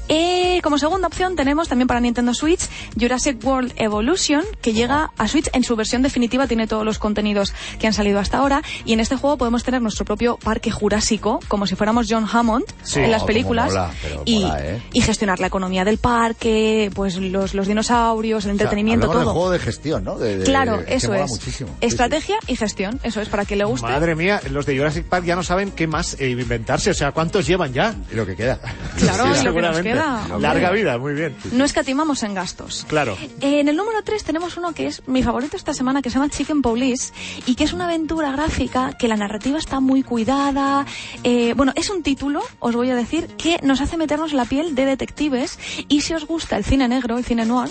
Eh, 0.09 0.61
como 0.62 0.78
segunda 0.78 1.07
opción 1.07 1.37
tenemos 1.37 1.69
también 1.69 1.87
para 1.87 2.00
Nintendo 2.00 2.35
Switch 2.35 2.69
Jurassic 3.00 3.42
World 3.45 3.73
Evolution, 3.76 4.42
que 4.61 4.73
llega 4.73 5.11
a 5.16 5.28
Switch 5.28 5.49
en 5.52 5.62
su 5.62 5.76
versión 5.76 6.02
definitiva, 6.02 6.47
tiene 6.49 6.66
todos 6.66 6.85
los 6.85 6.99
contenidos 6.99 7.54
que 7.78 7.87
han 7.87 7.92
salido 7.92 8.19
hasta 8.19 8.38
ahora, 8.38 8.62
y 8.85 8.92
en 8.95 9.00
este 9.00 9.16
juego 9.16 9.38
podemos 9.38 9.62
tener 9.62 9.81
nuestro 9.81 10.04
propio 10.04 10.37
parque 10.42 10.71
jurásico, 10.73 11.38
como 11.49 11.66
si 11.66 11.76
fuéramos 11.76 12.09
John 12.11 12.26
Hammond 12.31 12.64
Sí. 12.83 12.99
en 13.00 13.11
las 13.12 13.23
Oh, 13.23 13.26
películas, 13.26 13.69
mola, 13.69 13.90
y, 14.25 14.42
¿eh? 14.45 14.83
y 14.92 15.00
gestionar 15.02 15.38
la 15.38 15.47
economía 15.47 15.85
del 15.85 15.99
parque, 15.99 16.90
pues 16.95 17.16
los, 17.16 17.54
los 17.54 17.66
dinosaurios, 17.69 18.45
el 18.45 18.57
O 18.57 19.01
hablamos 19.04 19.21
de 19.21 19.25
todo. 19.25 19.32
juego 19.35 19.50
de 19.50 19.59
gestión, 19.59 20.04
¿no? 20.04 20.18
De- 20.18 20.38
de- 20.38 20.44
Claro, 20.44 20.80
eso 20.87 21.14
es. 21.14 21.30
muchísimo. 21.30 21.71
Sí, 21.71 21.76
sí. 21.80 21.87
Estrategia 21.87 22.37
y 22.47 22.56
gestión, 22.56 23.00
eso 23.02 23.21
es, 23.21 23.28
para 23.28 23.44
que 23.44 23.56
le 23.56 23.64
guste. 23.64 23.87
Madre 23.87 24.14
mía, 24.14 24.40
los 24.50 24.66
de 24.66 24.76
Jurassic 24.76 25.06
Park 25.06 25.25
ya 25.25 25.37
no 25.37 25.42
saben 25.42 25.71
qué 25.73 25.87
más 25.87 26.16
eh, 26.21 26.30
inventarse. 26.30 26.90
O 26.90 26.94
sea, 26.94 27.12
¿cuántos 27.12 27.47
llevan 27.47 27.73
ya? 27.73 27.94
Y 28.11 28.14
lo 28.14 28.26
que 28.26 28.37
queda. 28.37 28.59
Claro, 28.99 29.25
Sí, 29.35 29.40
y 29.40 29.44
lo 29.44 29.54
que 29.54 29.62
nos 29.62 29.76
seguramente. 29.76 29.82
queda. 29.90 29.92
vida. 30.02 30.23
hombre. 30.35 30.40
Larga 30.40 30.71
vida, 30.71 30.99
muy 30.99 31.14
bien. 31.14 31.37
No 31.52 31.64
escatimamos 31.64 32.23
en 32.23 32.35
gastos. 32.35 32.85
Claro. 32.88 33.16
Eh, 33.40 33.61
En 33.61 33.68
el 33.68 33.76
número 33.76 34.02
3 34.02 34.25
tenemos 34.25 34.56
uno 34.56 34.73
que 34.73 34.87
es 34.87 35.02
mi 35.06 35.23
favorito 35.23 35.56
esta 35.56 35.73
semana, 35.75 36.02
que 36.02 36.11
se 36.11 36.14
llama 36.14 36.28
Chicken 36.30 36.62
Police, 36.62 37.12
y 37.47 37.54
que 37.54 37.64
es 37.64 37.73
una 37.73 37.85
aventura 37.85 38.32
gráfica 38.32 38.92
que 38.99 39.09
la 39.09 39.16
narrativa 39.16 39.59
está 39.59 39.80
muy 39.80 40.02
cuidada. 40.02 40.85
Eh, 41.25 41.54
bueno, 41.56 41.73
es 41.76 41.90
un 41.90 42.02
título, 42.02 42.42
os 42.59 42.75
voy 42.75 42.90
a 42.90 42.97
decir, 42.97 43.26
que 43.38 43.59
nos 43.62 43.80
hace 43.80 43.97
meternos 43.97 44.30
en 44.32 44.37
la 44.38 44.44
piel 44.44 44.75
de 44.75 44.85
detectives, 44.87 45.59
y 45.88 46.00
si 46.00 46.14
os 46.14 46.26
gusta 46.26 46.56
el 46.56 46.64
cine 46.64 46.88
negro, 46.88 47.18
el 47.18 47.25
cine 47.25 47.44
noir, 47.44 47.71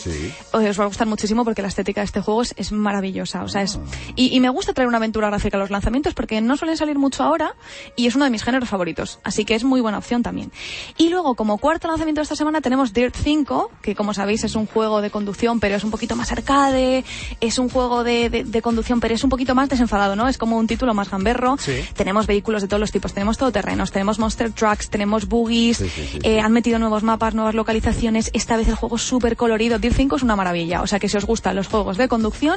os 0.51 0.79
va 0.79 0.83
a 0.83 0.87
gustar 0.87 1.07
muchísimo 1.11 1.43
porque 1.45 1.61
la 1.61 1.67
estética 1.67 2.01
de 2.01 2.05
este 2.05 2.21
juego 2.21 2.41
es, 2.41 2.53
es 2.57 2.71
maravillosa. 2.71 3.43
O 3.43 3.47
sea, 3.47 3.61
es, 3.61 3.79
y, 4.15 4.35
y 4.35 4.39
me 4.39 4.49
gusta 4.49 4.73
traer 4.73 4.87
una 4.87 4.97
aventura 4.97 5.27
gráfica 5.27 5.57
a 5.57 5.59
los 5.59 5.69
lanzamientos 5.69 6.13
porque 6.15 6.41
no 6.41 6.57
suelen 6.57 6.77
salir 6.77 6.97
mucho 6.97 7.23
ahora, 7.23 7.53
y 7.95 8.07
es 8.07 8.15
uno 8.15 8.25
de 8.25 8.31
mis 8.31 8.43
géneros 8.43 8.67
favoritos. 8.69 9.19
Así 9.23 9.45
que 9.45 9.53
es 9.55 9.63
muy 9.63 9.81
buena 9.81 9.99
opción 9.99 10.23
también. 10.23 10.51
Y 10.97 11.09
luego, 11.09 11.35
como 11.35 11.57
cuarto 11.59 11.87
lanzamiento 11.87 12.19
de 12.21 12.23
esta 12.23 12.35
semana, 12.35 12.61
tenemos 12.61 12.93
Dirt 12.93 13.15
5, 13.15 13.69
que 13.83 13.93
como 13.95 14.13
sabéis 14.13 14.43
es 14.43 14.55
un 14.55 14.65
juego 14.65 15.01
de 15.01 15.11
conducción, 15.11 15.59
pero 15.59 15.75
es 15.75 15.83
un 15.83 15.91
poquito 15.91 16.15
más 16.15 16.31
arcade, 16.31 17.03
es 17.39 17.59
un 17.59 17.69
juego 17.69 18.03
de, 18.03 18.29
de- 18.29 18.43
de 18.43 18.61
conducción, 18.61 18.99
pero 18.99 19.13
es 19.13 19.23
un 19.23 19.29
poquito 19.29 19.53
más 19.53 19.69
desenfadado, 19.69 20.15
¿no? 20.15 20.27
Es 20.27 20.37
como 20.37 20.57
un 20.57 20.67
título 20.67 20.93
más 20.93 21.09
gamberro. 21.11 21.57
Sí. 21.59 21.73
Tenemos 21.95 22.25
vehículos 22.27 22.61
de 22.61 22.67
todos 22.67 22.79
los 22.79 22.91
tipos, 22.91 23.13
tenemos 23.13 23.37
todoterrenos, 23.37 23.91
tenemos 23.91 24.17
monster 24.19 24.51
trucks, 24.51 24.89
tenemos 24.89 25.27
buggies, 25.27 25.81
eh, 26.23 26.39
han 26.39 26.51
metido 26.53 26.79
nuevos 26.79 27.03
mapas, 27.03 27.33
nuevas 27.35 27.55
localizaciones. 27.55 28.29
Esta 28.33 28.55
vez 28.57 28.67
el 28.67 28.75
juego 28.75 28.95
es 28.95 29.01
súper 29.01 29.35
colorido. 29.35 29.79
Dirt 29.79 29.95
5 29.95 30.15
es 30.15 30.23
una 30.23 30.35
maravilla. 30.35 30.81
O 30.81 30.87
sea 30.87 30.99
que 31.01 31.09
si 31.09 31.17
os 31.17 31.25
gustan 31.25 31.55
los 31.57 31.67
juegos 31.67 31.97
de 31.97 32.07
conducción, 32.07 32.55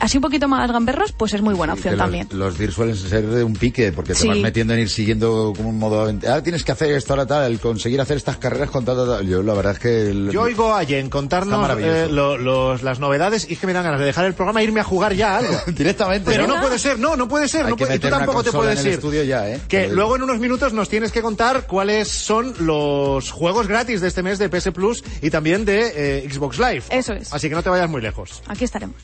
así 0.00 0.18
un 0.18 0.22
poquito 0.22 0.48
más 0.48 0.70
gamberros, 0.70 1.12
pues 1.12 1.32
es 1.32 1.40
muy 1.40 1.54
buena 1.54 1.72
opción 1.72 1.94
los, 1.94 2.02
también. 2.02 2.28
los 2.32 2.58
DIR 2.58 2.72
suelen 2.72 2.96
ser 2.96 3.24
de 3.26 3.42
un 3.44 3.54
pique, 3.54 3.92
porque 3.92 4.12
te 4.12 4.18
Sí. 4.20 4.28
vas 4.28 4.38
metiendo 4.38 4.74
en 4.74 4.80
ir 4.80 4.90
siguiendo 4.90 5.52
como 5.56 5.70
un 5.70 5.78
modo... 5.78 6.00
Ahora 6.02 6.42
tienes 6.42 6.64
que 6.64 6.72
hacer 6.72 6.90
esto, 6.92 7.12
ahora 7.14 7.24
tal, 7.26 7.50
el 7.52 7.60
conseguir 7.60 8.00
hacer 8.00 8.16
estas 8.18 8.36
carreras 8.36 8.70
con 8.70 8.84
tal, 8.84 8.96
tal, 8.96 9.06
tal. 9.06 9.26
Yo 9.26 9.42
la 9.42 9.54
verdad 9.54 9.72
es 9.74 9.78
que... 9.78 10.10
el- 10.10 10.30
Yo 10.32 10.42
oigo 10.42 10.74
a 10.74 10.84
Jen 10.84 11.08
contarnos 11.08 11.70
eh, 11.78 12.08
lo- 12.10 12.36
los- 12.36 12.82
las 12.82 12.98
novedades 12.98 13.46
y 13.48 13.54
es 13.54 13.58
que 13.60 13.66
me 13.68 13.72
dan 13.72 13.84
ganas 13.84 14.00
de 14.00 14.06
dejar 14.06 14.24
el 14.26 14.34
programa 14.34 14.60
e 14.60 14.64
irme 14.64 14.80
a 14.80 14.84
jugar 14.84 15.14
ya 15.14 15.38
algo. 15.38 15.54
Directamente. 15.68 16.28
Pero 16.30 16.46
¿no? 16.48 16.56
no 16.56 16.60
puede 16.62 16.78
ser, 16.80 16.98
no, 16.98 17.16
no 17.16 17.28
puede 17.28 17.46
ser. 17.48 17.64
Hay 17.66 17.70
no 17.70 17.76
puede- 17.76 17.94
y 17.94 17.98
tú 18.00 18.08
tampoco 18.08 18.42
te 18.42 18.50
puedes 18.52 18.84
ir. 18.84 18.92
estudio 18.94 19.22
ya, 19.22 19.48
¿eh? 19.48 19.60
Que 19.68 19.86
luego 19.88 20.16
en 20.16 20.22
unos 20.22 20.40
minutos 20.40 20.72
nos 20.72 20.88
tienes 20.88 21.12
que 21.12 21.22
contar 21.22 21.66
cuáles 21.68 22.08
son 22.08 22.52
los 22.60 23.30
juegos 23.30 23.68
gratis 23.68 24.00
de 24.00 24.08
este 24.08 24.22
mes 24.22 24.38
de 24.38 24.48
PS 24.48 24.72
Plus 24.72 25.04
y 25.22 25.30
también 25.30 25.64
de 25.64 25.92
eh, 26.24 26.28
Xbox 26.30 26.58
Live. 26.58 26.82
Eso 26.90 27.12
es. 27.12 27.32
Así 27.32 27.48
que 27.48 27.54
no 27.54 27.62
te 27.62 27.68
vayas 27.76 27.90
muy 27.90 28.00
lejos. 28.00 28.42
Aquí 28.46 28.64
estaremos. 28.64 28.96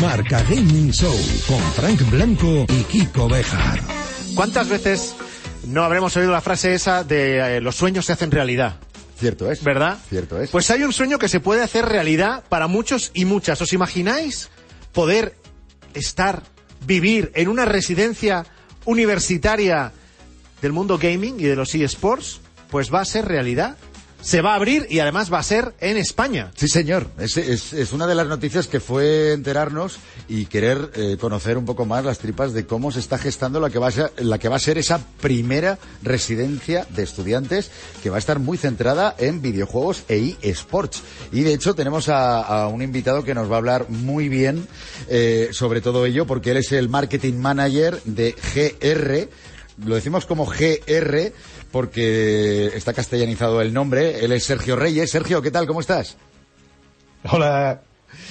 Marca 0.00 0.42
Gaming 0.44 0.90
Show 0.92 1.14
con 1.46 1.60
Frank 1.72 2.10
Blanco 2.10 2.64
y 2.68 2.82
Kiko 2.84 3.28
Bejar. 3.28 3.80
¿Cuántas 4.34 4.68
veces 4.68 5.14
no 5.66 5.82
habremos 5.82 6.16
oído 6.16 6.32
la 6.32 6.40
frase 6.40 6.74
esa 6.74 7.04
de 7.04 7.56
eh, 7.56 7.60
los 7.60 7.76
sueños 7.76 8.06
se 8.06 8.12
hacen 8.12 8.30
realidad? 8.30 8.76
Cierto 9.18 9.50
es. 9.50 9.62
¿Verdad? 9.62 9.98
Cierto 10.08 10.40
es. 10.40 10.50
Pues 10.50 10.70
hay 10.70 10.82
un 10.82 10.92
sueño 10.94 11.18
que 11.18 11.28
se 11.28 11.40
puede 11.40 11.62
hacer 11.62 11.84
realidad 11.84 12.44
para 12.48 12.66
muchos 12.66 13.10
y 13.12 13.26
muchas. 13.26 13.60
¿Os 13.60 13.74
imagináis 13.74 14.48
poder 14.92 15.34
estar, 15.92 16.42
vivir 16.86 17.30
en 17.34 17.48
una 17.48 17.66
residencia 17.66 18.46
universitaria 18.86 19.92
del 20.62 20.72
mundo 20.72 20.98
gaming 20.98 21.38
y 21.38 21.44
de 21.44 21.56
los 21.56 21.74
eSports? 21.74 22.40
Pues 22.70 22.92
va 22.92 23.02
a 23.02 23.04
ser 23.04 23.26
realidad. 23.26 23.76
Se 24.22 24.40
va 24.42 24.52
a 24.52 24.56
abrir 24.56 24.86
y 24.90 24.98
además 25.00 25.32
va 25.32 25.38
a 25.38 25.42
ser 25.42 25.74
en 25.80 25.96
España. 25.96 26.50
Sí, 26.56 26.68
señor. 26.68 27.08
Es, 27.18 27.92
una 27.92 28.06
de 28.06 28.14
las 28.14 28.26
noticias 28.26 28.66
que 28.66 28.80
fue 28.80 29.32
enterarnos 29.32 29.98
y 30.28 30.46
querer 30.46 30.90
eh, 30.94 31.16
conocer 31.20 31.58
un 31.58 31.64
poco 31.64 31.86
más 31.86 32.04
las 32.04 32.18
tripas 32.18 32.52
de 32.52 32.66
cómo 32.66 32.92
se 32.92 33.00
está 33.00 33.18
gestando 33.18 33.60
la 33.60 33.70
que, 33.70 33.78
va 33.78 33.88
a 33.88 33.92
ser, 33.92 34.12
la 34.18 34.38
que 34.38 34.48
va 34.48 34.56
a 34.56 34.60
ser 34.60 34.78
esa 34.78 35.00
primera 35.20 35.78
residencia 36.02 36.86
de 36.90 37.02
estudiantes 37.02 37.70
que 38.02 38.10
va 38.10 38.16
a 38.16 38.18
estar 38.18 38.38
muy 38.38 38.58
centrada 38.58 39.14
en 39.18 39.42
videojuegos 39.42 40.04
e 40.08 40.36
eSports. 40.42 41.02
Y 41.32 41.42
de 41.42 41.54
hecho 41.54 41.74
tenemos 41.74 42.08
a, 42.08 42.40
a 42.42 42.68
un 42.68 42.82
invitado 42.82 43.24
que 43.24 43.34
nos 43.34 43.50
va 43.50 43.54
a 43.54 43.58
hablar 43.58 43.86
muy 43.88 44.28
bien 44.28 44.68
eh, 45.08 45.48
sobre 45.52 45.80
todo 45.80 46.06
ello 46.06 46.26
porque 46.26 46.52
él 46.52 46.58
es 46.58 46.72
el 46.72 46.88
marketing 46.88 47.34
manager 47.34 48.00
de 48.04 48.34
GR. 48.54 49.28
Lo 49.86 49.94
decimos 49.94 50.26
como 50.26 50.46
GR 50.46 51.32
porque 51.70 52.66
está 52.74 52.92
castellanizado 52.92 53.60
el 53.60 53.72
nombre. 53.72 54.24
Él 54.24 54.32
es 54.32 54.44
Sergio 54.44 54.76
Reyes. 54.76 55.10
Sergio, 55.10 55.42
¿qué 55.42 55.50
tal? 55.50 55.66
¿Cómo 55.66 55.80
estás? 55.80 56.16
Hola, 57.30 57.82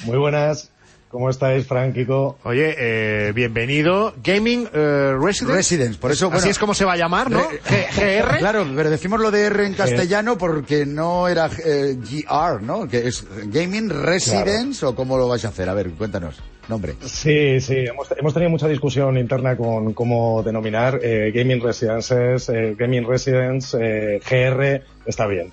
muy 0.04 0.18
buenas. 0.18 0.72
¿Cómo 1.10 1.32
estáis, 1.32 1.66
Frank, 1.66 1.96
Kiko? 1.96 2.38
Oye, 2.44 2.76
eh, 2.78 3.32
bienvenido. 3.34 4.14
Gaming 4.24 4.70
eh, 4.72 5.16
Residence. 5.20 5.56
Residence, 5.56 5.98
por 5.98 6.12
eso, 6.12 6.28
Así 6.28 6.36
bueno, 6.36 6.52
es 6.52 6.60
como 6.60 6.76
se 6.76 6.86
va 6.86 6.94
a 6.94 6.98
llamar, 6.98 7.32
¿no? 7.32 7.48
GR. 7.50 8.38
Claro, 8.38 8.68
pero 8.76 8.92
decimos 8.92 9.20
lo 9.20 9.32
de 9.32 9.46
R 9.46 9.66
en 9.66 9.74
castellano 9.74 10.38
porque 10.38 10.86
no 10.86 11.28
era 11.28 11.50
eh, 11.66 11.98
GR, 11.98 12.62
¿no? 12.62 12.88
Que 12.88 13.08
es 13.08 13.26
Gaming 13.46 13.90
Residence 13.90 14.86
o 14.86 14.94
cómo 14.94 15.18
lo 15.18 15.28
vais 15.28 15.44
a 15.46 15.48
hacer. 15.48 15.68
A 15.68 15.74
ver, 15.74 15.90
cuéntanos. 15.92 16.36
Nombre. 16.70 16.96
Sí, 17.04 17.60
sí, 17.60 17.78
hemos, 17.78 18.08
hemos 18.16 18.34
tenido 18.34 18.52
mucha 18.52 18.68
discusión 18.68 19.18
interna 19.18 19.58
con 19.58 19.94
cómo 19.94 20.44
denominar 20.44 21.00
eh, 21.02 21.32
Gaming 21.34 21.62
Residences, 21.62 22.48
eh, 22.50 22.76
Gaming 22.78 23.08
Residence, 23.08 23.76
eh, 23.82 24.20
GR, 24.20 24.84
está 25.08 25.26
bien. 25.26 25.52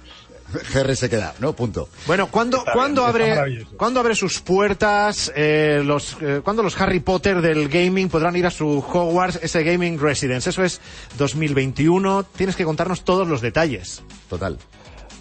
GR 0.73 0.95
se 0.95 1.11
queda, 1.11 1.35
¿no? 1.41 1.55
Punto. 1.55 1.89
Bueno, 2.07 2.29
¿cuándo, 2.31 2.59
Está 2.59 2.73
¿cuándo 2.73 3.13
bien, 3.13 3.27
está 3.31 3.41
abre. 3.43 3.67
¿cuándo 3.77 4.01
abre 4.01 4.15
sus 4.15 4.41
puertas? 4.41 5.33
Eh, 5.35 5.83
los, 5.85 6.17
eh, 6.21 6.41
¿Cuándo 6.45 6.63
los 6.63 6.81
Harry 6.81 7.01
Potter 7.01 7.41
del 7.41 7.69
gaming 7.69 8.09
podrán 8.09 8.37
ir 8.37 8.47
a 8.47 8.51
su 8.51 8.79
Hogwarts, 8.79 9.41
ese 9.43 9.65
Gaming 9.65 9.99
Residence? 9.99 10.51
Eso 10.51 10.63
es 10.63 10.81
2021. 11.19 12.25
Tienes 12.25 12.55
que 12.57 12.65
contarnos 12.65 13.05
todos 13.05 13.27
los 13.27 13.41
detalles. 13.41 14.03
Total. 14.29 14.57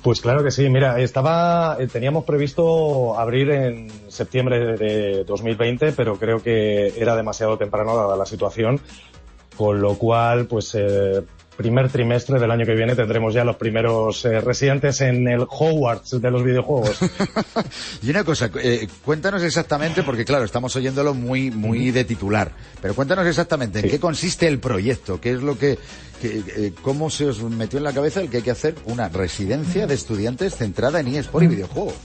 Pues 0.06 0.22
claro 0.22 0.44
que 0.44 0.52
sí, 0.52 0.70
mira, 0.70 1.00
estaba, 1.00 1.78
eh, 1.80 1.88
teníamos 1.88 2.26
previsto 2.26 3.18
abrir 3.18 3.50
en 3.50 3.90
septiembre 4.08 4.78
de 4.78 5.24
2020, 5.24 5.94
pero 5.94 6.20
creo 6.20 6.44
que 6.44 6.94
era 6.96 7.16
demasiado 7.16 7.58
temprano 7.58 7.98
dada 7.98 8.16
la 8.16 8.28
situación, 8.28 8.80
con 9.58 9.82
lo 9.82 9.98
cual, 9.98 10.46
pues, 10.46 10.76
eh, 10.76 11.24
primer 11.56 11.90
trimestre 11.90 12.40
del 12.40 12.52
año 12.52 12.66
que 12.66 12.74
viene 12.76 12.96
tendremos 12.96 13.34
ya 13.34 13.44
los 13.44 13.56
primeros 13.56 14.24
eh, 14.26 14.42
residentes 14.42 15.02
en 15.02 15.28
el 15.28 15.42
Hogwarts 15.50 16.22
de 16.22 16.32
los 16.32 16.44
videojuegos. 16.44 16.98
Y 18.04 18.10
una 18.10 18.24
cosa, 18.24 18.50
eh, 18.62 18.88
cuéntanos 19.04 19.42
exactamente, 19.44 20.04
porque 20.04 20.26
claro, 20.26 20.44
estamos 20.46 20.76
oyéndolo 20.76 21.14
muy, 21.14 21.50
muy 21.52 21.92
de 21.92 22.04
titular, 22.04 22.52
pero 22.82 22.94
cuéntanos 22.94 23.26
exactamente 23.26 23.80
en 23.80 23.86
Sí. 23.86 23.92
qué 23.92 24.00
consiste 24.00 24.48
el 24.48 24.60
proyecto, 24.60 25.20
qué 25.20 25.32
es 25.32 25.42
lo 25.42 25.58
que, 25.58 25.78
que, 26.22 26.44
eh, 26.56 26.74
cómo 26.82 27.10
se 27.10 27.26
os 27.26 27.42
metió 27.44 27.78
en 27.78 27.84
la 27.84 27.94
cabeza 27.94 28.22
el 28.22 28.30
que 28.30 28.38
hay 28.38 28.44
que 28.44 28.52
hacer 28.52 28.76
una 28.86 29.10
residencia 29.10 29.88
de 29.88 29.96
estudiantes 29.96 30.56
centrada 30.56 31.00
en 31.00 31.08
eSport 31.08 31.46
y 31.46 31.48
videojuegos. 31.48 31.96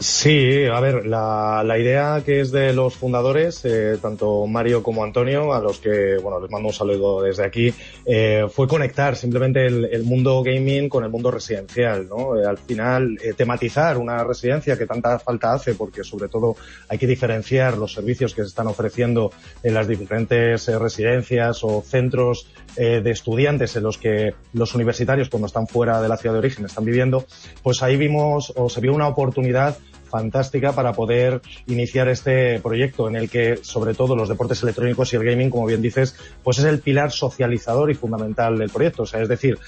Sí, 0.00 0.64
a 0.64 0.78
ver, 0.78 1.06
la, 1.06 1.64
la 1.66 1.76
idea 1.76 2.22
que 2.24 2.40
es 2.40 2.52
de 2.52 2.72
los 2.72 2.94
fundadores, 2.94 3.64
eh, 3.64 3.98
tanto 4.00 4.46
Mario 4.46 4.80
como 4.80 5.02
Antonio, 5.02 5.52
a 5.52 5.60
los 5.60 5.80
que, 5.80 6.18
bueno, 6.22 6.38
les 6.38 6.48
mando 6.52 6.68
un 6.68 6.74
saludo 6.74 7.22
desde 7.22 7.44
aquí, 7.44 7.74
eh, 8.06 8.46
fue 8.48 8.68
conectar 8.68 9.16
simplemente 9.16 9.66
el, 9.66 9.86
el 9.86 10.04
mundo 10.04 10.44
gaming 10.44 10.88
con 10.88 11.02
el 11.02 11.10
mundo 11.10 11.32
residencial, 11.32 12.08
¿no? 12.08 12.36
Eh, 12.36 12.46
al 12.46 12.58
final, 12.58 13.18
eh, 13.20 13.32
tematizar 13.32 13.98
una 13.98 14.22
residencia 14.22 14.78
que 14.78 14.86
tanta 14.86 15.18
falta 15.18 15.52
hace, 15.52 15.74
porque 15.74 16.04
sobre 16.04 16.28
todo 16.28 16.54
hay 16.88 16.96
que 16.96 17.08
diferenciar 17.08 17.76
los 17.76 17.92
servicios 17.92 18.36
que 18.36 18.42
se 18.42 18.48
están 18.48 18.68
ofreciendo 18.68 19.32
en 19.64 19.74
las 19.74 19.88
diferentes 19.88 20.68
eh, 20.68 20.78
residencias 20.78 21.64
o 21.64 21.82
centros 21.82 22.46
de 22.76 23.10
estudiantes 23.10 23.74
en 23.74 23.82
los 23.82 23.98
que 23.98 24.34
los 24.52 24.72
universitarios, 24.76 25.28
cuando 25.28 25.46
están 25.46 25.66
fuera 25.66 26.00
de 26.00 26.08
la 26.08 26.16
ciudad 26.16 26.34
de 26.34 26.38
origen, 26.38 26.64
están 26.64 26.84
viviendo, 26.84 27.24
pues 27.64 27.82
ahí 27.82 27.96
vimos 27.96 28.52
o 28.54 28.68
se 28.68 28.80
vio 28.80 28.94
una 28.94 29.08
oportunidad 29.08 29.76
fantástica 30.08 30.72
para 30.72 30.92
poder 30.92 31.40
iniciar 31.66 32.08
este 32.08 32.60
proyecto 32.60 33.08
en 33.08 33.16
el 33.16 33.30
que 33.30 33.58
sobre 33.62 33.94
todo 33.94 34.16
los 34.16 34.28
deportes 34.28 34.62
electrónicos 34.62 35.12
y 35.12 35.16
el 35.16 35.24
gaming, 35.24 35.50
como 35.50 35.66
bien 35.66 35.82
dices, 35.82 36.16
pues 36.42 36.58
es 36.58 36.64
el 36.64 36.80
pilar 36.80 37.12
socializador 37.12 37.90
y 37.90 37.94
fundamental 37.94 38.58
del 38.58 38.70
proyecto. 38.70 39.02
O 39.02 39.06
sea, 39.06 39.20
es 39.22 39.28
decir, 39.28 39.58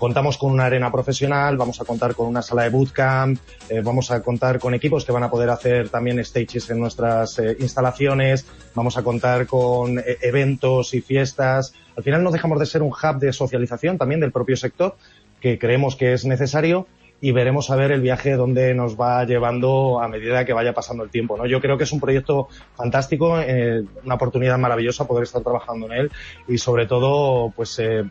contamos 0.00 0.38
con 0.38 0.50
una 0.50 0.64
arena 0.64 0.90
profesional, 0.90 1.56
vamos 1.56 1.80
a 1.80 1.84
contar 1.84 2.14
con 2.14 2.26
una 2.26 2.40
sala 2.40 2.62
de 2.62 2.70
bootcamp, 2.70 3.38
eh, 3.68 3.82
vamos 3.82 4.10
a 4.10 4.22
contar 4.22 4.58
con 4.58 4.74
equipos 4.74 5.04
que 5.04 5.12
van 5.12 5.22
a 5.22 5.30
poder 5.30 5.50
hacer 5.50 5.90
también 5.90 6.24
stages 6.24 6.70
en 6.70 6.80
nuestras 6.80 7.38
eh, 7.38 7.56
instalaciones, 7.60 8.46
vamos 8.74 8.96
a 8.96 9.02
contar 9.02 9.46
con 9.46 9.98
eh, 9.98 10.16
eventos 10.22 10.94
y 10.94 11.02
fiestas. 11.02 11.74
Al 11.96 12.02
final 12.02 12.24
no 12.24 12.30
dejamos 12.30 12.58
de 12.58 12.66
ser 12.66 12.82
un 12.82 12.90
hub 12.90 13.18
de 13.18 13.32
socialización 13.32 13.98
también 13.98 14.20
del 14.20 14.32
propio 14.32 14.56
sector 14.56 14.96
que 15.40 15.58
creemos 15.58 15.96
que 15.96 16.12
es 16.12 16.24
necesario 16.24 16.86
y 17.20 17.32
veremos 17.32 17.70
a 17.70 17.76
ver 17.76 17.92
el 17.92 18.00
viaje 18.00 18.34
donde 18.34 18.74
nos 18.74 18.98
va 18.98 19.24
llevando 19.24 20.00
a 20.00 20.08
medida 20.08 20.44
que 20.44 20.52
vaya 20.52 20.72
pasando 20.72 21.04
el 21.04 21.10
tiempo. 21.10 21.36
¿no? 21.36 21.46
Yo 21.46 21.60
creo 21.60 21.76
que 21.76 21.84
es 21.84 21.92
un 21.92 22.00
proyecto 22.00 22.48
fantástico, 22.74 23.38
eh, 23.40 23.82
una 24.04 24.14
oportunidad 24.14 24.58
maravillosa 24.58 25.06
poder 25.06 25.24
estar 25.24 25.42
trabajando 25.42 25.86
en 25.86 25.92
él 25.92 26.10
y 26.48 26.58
sobre 26.58 26.86
todo, 26.86 27.52
pues 27.54 27.78
eh, 27.78 28.04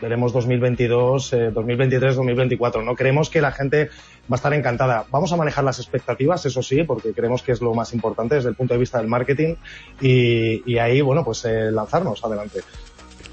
veremos 0.00 0.32
2022, 0.32 1.32
eh, 1.32 1.50
2023, 1.50 2.16
2024. 2.16 2.82
No 2.82 2.94
creemos 2.94 3.30
que 3.30 3.40
la 3.40 3.52
gente 3.52 3.90
va 4.30 4.34
a 4.34 4.36
estar 4.36 4.52
encantada. 4.54 5.06
Vamos 5.10 5.32
a 5.32 5.36
manejar 5.36 5.64
las 5.64 5.78
expectativas, 5.78 6.44
eso 6.46 6.62
sí, 6.62 6.84
porque 6.84 7.12
creemos 7.12 7.42
que 7.42 7.52
es 7.52 7.60
lo 7.60 7.74
más 7.74 7.92
importante 7.92 8.36
desde 8.36 8.50
el 8.50 8.54
punto 8.54 8.74
de 8.74 8.80
vista 8.80 8.98
del 8.98 9.08
marketing 9.08 9.54
y, 10.00 10.70
y 10.70 10.78
ahí, 10.78 11.00
bueno, 11.00 11.24
pues 11.24 11.44
eh, 11.44 11.70
lanzarnos 11.70 12.24
adelante. 12.24 12.60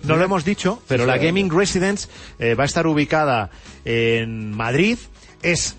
no 0.03 0.15
lo 0.15 0.24
hemos 0.24 0.46
dicho, 0.46 0.82
pero 0.88 1.05
la 1.05 1.17
Gaming 1.17 1.50
Residence 1.51 2.08
eh, 2.39 2.55
va 2.55 2.63
a 2.63 2.65
estar 2.65 2.88
ubicada 2.88 3.50
en 3.84 4.51
Madrid. 4.51 4.98
Es 5.42 5.75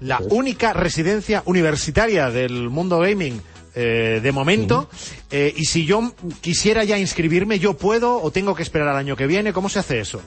la 0.00 0.18
única 0.30 0.72
residencia 0.72 1.42
universitaria 1.46 2.30
del 2.30 2.70
mundo 2.70 2.98
gaming 3.00 3.40
eh, 3.74 4.20
de 4.22 4.32
momento. 4.32 4.88
Eh, 5.30 5.52
y 5.56 5.64
si 5.66 5.84
yo 5.86 6.12
quisiera 6.40 6.84
ya 6.84 6.98
inscribirme, 6.98 7.58
¿yo 7.58 7.74
puedo 7.74 8.20
o 8.20 8.30
tengo 8.30 8.54
que 8.54 8.62
esperar 8.62 8.88
al 8.88 8.96
año 8.96 9.16
que 9.16 9.26
viene? 9.26 9.52
¿Cómo 9.52 9.68
se 9.68 9.78
hace 9.78 10.00
eso? 10.00 10.20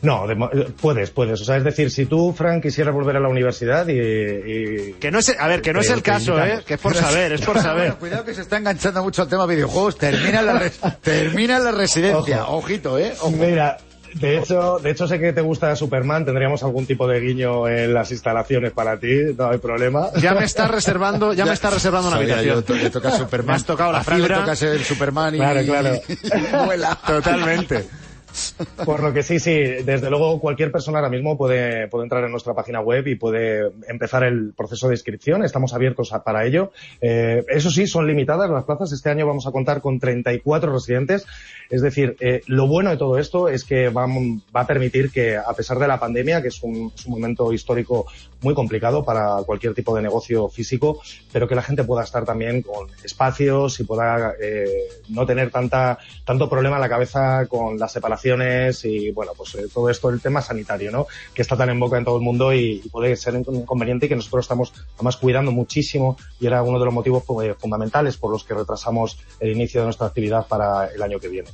No, 0.00 0.28
de 0.28 0.34
eh, 0.34 0.68
puedes, 0.80 1.10
puedes. 1.10 1.40
O 1.40 1.44
sea, 1.44 1.56
es 1.56 1.64
decir, 1.64 1.90
si 1.90 2.06
tú, 2.06 2.32
Frank, 2.32 2.62
quisieras 2.62 2.94
volver 2.94 3.16
a 3.16 3.20
la 3.20 3.28
universidad 3.28 3.88
y... 3.88 3.98
y- 3.98 4.92
Que 5.00 5.10
no 5.10 5.18
es, 5.18 5.34
a 5.36 5.48
ver, 5.48 5.60
que 5.60 5.72
no 5.72 5.80
es 5.80 5.90
el 5.90 6.02
caso. 6.02 6.38
¿eh? 6.42 6.62
Que 6.64 6.74
es 6.74 6.80
por 6.80 6.94
saber, 6.94 7.32
es 7.32 7.40
por 7.40 7.58
saber. 7.60 7.82
Bueno, 7.88 7.98
cuidado 7.98 8.24
que 8.24 8.32
se 8.34 8.42
está 8.42 8.58
enganchando 8.58 9.02
mucho 9.02 9.22
al 9.22 9.28
tema 9.28 9.44
videojuegos. 9.46 9.98
Termina 9.98 10.40
la, 10.40 10.56
res- 10.60 10.78
termina 11.02 11.58
la 11.58 11.72
residencia. 11.72 12.44
Ojo. 12.44 12.58
Ojito, 12.58 12.96
¿eh? 12.96 13.12
Ojo. 13.20 13.30
Mira, 13.32 13.76
de 14.14 14.38
hecho, 14.38 14.78
de 14.82 14.90
hecho 14.90 15.06
sé 15.06 15.18
que 15.18 15.32
te 15.32 15.40
gusta 15.40 15.74
Superman, 15.76 16.24
tendríamos 16.24 16.62
algún 16.62 16.86
tipo 16.86 17.06
de 17.06 17.20
guiño 17.20 17.68
en 17.68 17.92
las 17.94 18.10
instalaciones 18.10 18.72
para 18.72 18.98
ti, 18.98 19.08
no 19.36 19.48
hay 19.50 19.58
problema. 19.58 20.08
Ya 20.20 20.34
me 20.34 20.44
está 20.44 20.66
reservando, 20.68 21.32
ya, 21.32 21.44
me 21.44 21.52
está 21.52 21.70
reservando 21.70 22.08
una 22.08 22.16
habitación. 22.18 22.56
yo, 22.56 22.62
to- 22.64 22.74
le 22.74 22.90
toca 22.90 23.10
Superman. 23.18 23.46
Me 23.48 23.56
has 23.56 23.64
tocado 23.64 23.92
la 23.92 23.98
A 24.00 24.04
Fran 24.04 24.18
le 24.18 24.24
fibra. 24.26 24.40
toca 24.40 24.56
ser 24.56 24.82
Superman 24.84 25.34
y, 25.34 25.38
Claro, 25.38 25.60
claro. 25.64 25.94
y 26.08 26.64
vuela. 26.66 26.98
Totalmente. 27.06 27.84
Por 28.84 29.02
lo 29.02 29.12
que 29.12 29.22
sí, 29.22 29.38
sí, 29.38 29.52
desde 29.52 30.10
luego 30.10 30.40
cualquier 30.40 30.70
persona 30.70 30.98
ahora 30.98 31.10
mismo 31.10 31.36
puede, 31.36 31.88
puede 31.88 32.04
entrar 32.04 32.24
en 32.24 32.30
nuestra 32.30 32.54
página 32.54 32.80
web 32.80 33.06
y 33.06 33.14
puede 33.14 33.72
empezar 33.88 34.24
el 34.24 34.52
proceso 34.56 34.88
de 34.88 34.94
inscripción. 34.94 35.44
Estamos 35.44 35.74
abiertos 35.74 36.12
a- 36.12 36.22
para 36.22 36.44
ello. 36.44 36.72
Eh, 37.00 37.44
eso 37.48 37.70
sí, 37.70 37.86
son 37.86 38.06
limitadas 38.06 38.50
las 38.50 38.64
plazas. 38.64 38.92
Este 38.92 39.10
año 39.10 39.26
vamos 39.26 39.46
a 39.46 39.52
contar 39.52 39.80
con 39.80 39.98
34 39.98 40.72
residentes. 40.72 41.26
Es 41.70 41.82
decir, 41.82 42.16
eh, 42.20 42.42
lo 42.46 42.66
bueno 42.66 42.90
de 42.90 42.96
todo 42.96 43.18
esto 43.18 43.48
es 43.48 43.64
que 43.64 43.88
va, 43.88 44.06
va 44.06 44.60
a 44.60 44.66
permitir 44.66 45.10
que, 45.10 45.36
a 45.36 45.52
pesar 45.54 45.78
de 45.78 45.88
la 45.88 46.00
pandemia, 46.00 46.40
que 46.42 46.48
es 46.48 46.62
un, 46.62 46.92
es 46.94 47.06
un 47.06 47.12
momento 47.12 47.52
histórico 47.52 48.06
muy 48.40 48.54
complicado 48.54 49.04
para 49.04 49.42
cualquier 49.44 49.74
tipo 49.74 49.94
de 49.96 50.02
negocio 50.02 50.48
físico, 50.48 51.00
pero 51.32 51.48
que 51.48 51.54
la 51.54 51.62
gente 51.62 51.84
pueda 51.84 52.04
estar 52.04 52.24
también 52.24 52.62
con 52.62 52.88
espacios 53.04 53.80
y 53.80 53.84
pueda 53.84 54.34
eh, 54.40 54.66
no 55.08 55.26
tener 55.26 55.50
tanta, 55.50 55.98
tanto 56.24 56.48
problema 56.48 56.76
en 56.76 56.82
la 56.82 56.88
cabeza 56.88 57.46
con 57.46 57.78
las 57.78 57.92
y, 58.24 59.10
bueno, 59.10 59.32
pues 59.36 59.54
eh, 59.54 59.66
todo 59.72 59.88
esto, 59.88 60.10
el 60.10 60.20
tema 60.20 60.42
sanitario, 60.42 60.90
¿no? 60.90 61.06
Que 61.34 61.42
está 61.42 61.56
tan 61.56 61.70
en 61.70 61.80
boca 61.80 61.98
en 61.98 62.04
todo 62.04 62.16
el 62.16 62.22
mundo 62.22 62.52
y, 62.52 62.78
puede 62.90 63.16
ser 63.16 63.34
un 63.34 63.54
inconveniente 63.54 64.06
y 64.06 64.08
que 64.08 64.16
nosotros 64.16 64.44
estamos 64.44 64.72
además 64.96 65.16
cuidando 65.16 65.52
muchísimo 65.52 66.16
y 66.40 66.46
era 66.46 66.62
uno 66.62 66.78
de 66.78 66.84
los 66.84 66.94
motivos 66.94 67.22
eh, 67.42 67.54
fundamentales 67.58 68.16
por 68.16 68.30
los 68.30 68.44
que 68.44 68.54
retrasamos 68.54 69.18
el 69.40 69.50
inicio 69.50 69.80
de 69.80 69.86
nuestra 69.86 70.06
actividad 70.06 70.46
para 70.46 70.86
el 70.86 71.02
año 71.02 71.18
que 71.18 71.28
viene. 71.28 71.48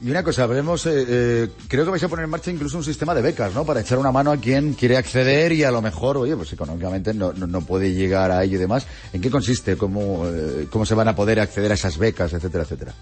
Y 0.00 0.10
una 0.10 0.24
cosa, 0.24 0.44
hablemos, 0.44 0.84
eh, 0.86 1.48
creo 1.68 1.84
que 1.84 1.90
vais 1.92 2.02
a 2.02 2.08
poner 2.08 2.24
en 2.24 2.30
marcha 2.30 2.50
incluso 2.50 2.76
un 2.76 2.82
sistema 2.82 3.14
de 3.14 3.22
becas, 3.22 3.54
¿no? 3.54 3.64
Para 3.64 3.80
echar 3.80 3.98
una 3.98 4.10
mano 4.10 4.32
a 4.32 4.36
quien 4.36 4.74
quiere 4.74 4.96
acceder 4.96 5.52
y 5.52 5.62
a 5.62 5.70
lo 5.70 5.80
mejor, 5.80 6.16
oye, 6.16 6.36
pues 6.36 6.52
económicamente 6.52 7.14
no, 7.14 7.32
no, 7.32 7.60
puede 7.60 7.92
llegar 7.92 8.32
a 8.32 8.42
ello 8.42 8.56
y 8.56 8.60
demás. 8.60 8.86
¿En 9.12 9.20
qué 9.20 9.30
consiste? 9.30 9.76
¿Cómo, 9.76 10.26
¿Cómo 10.70 10.86
se 10.86 10.94
van 10.94 11.06
a 11.06 11.14
poder 11.14 11.38
acceder 11.38 11.70
a 11.70 11.74
esas 11.74 11.98
becas, 11.98 12.32
etcétera, 12.32 12.64
etcétera? 12.64 12.94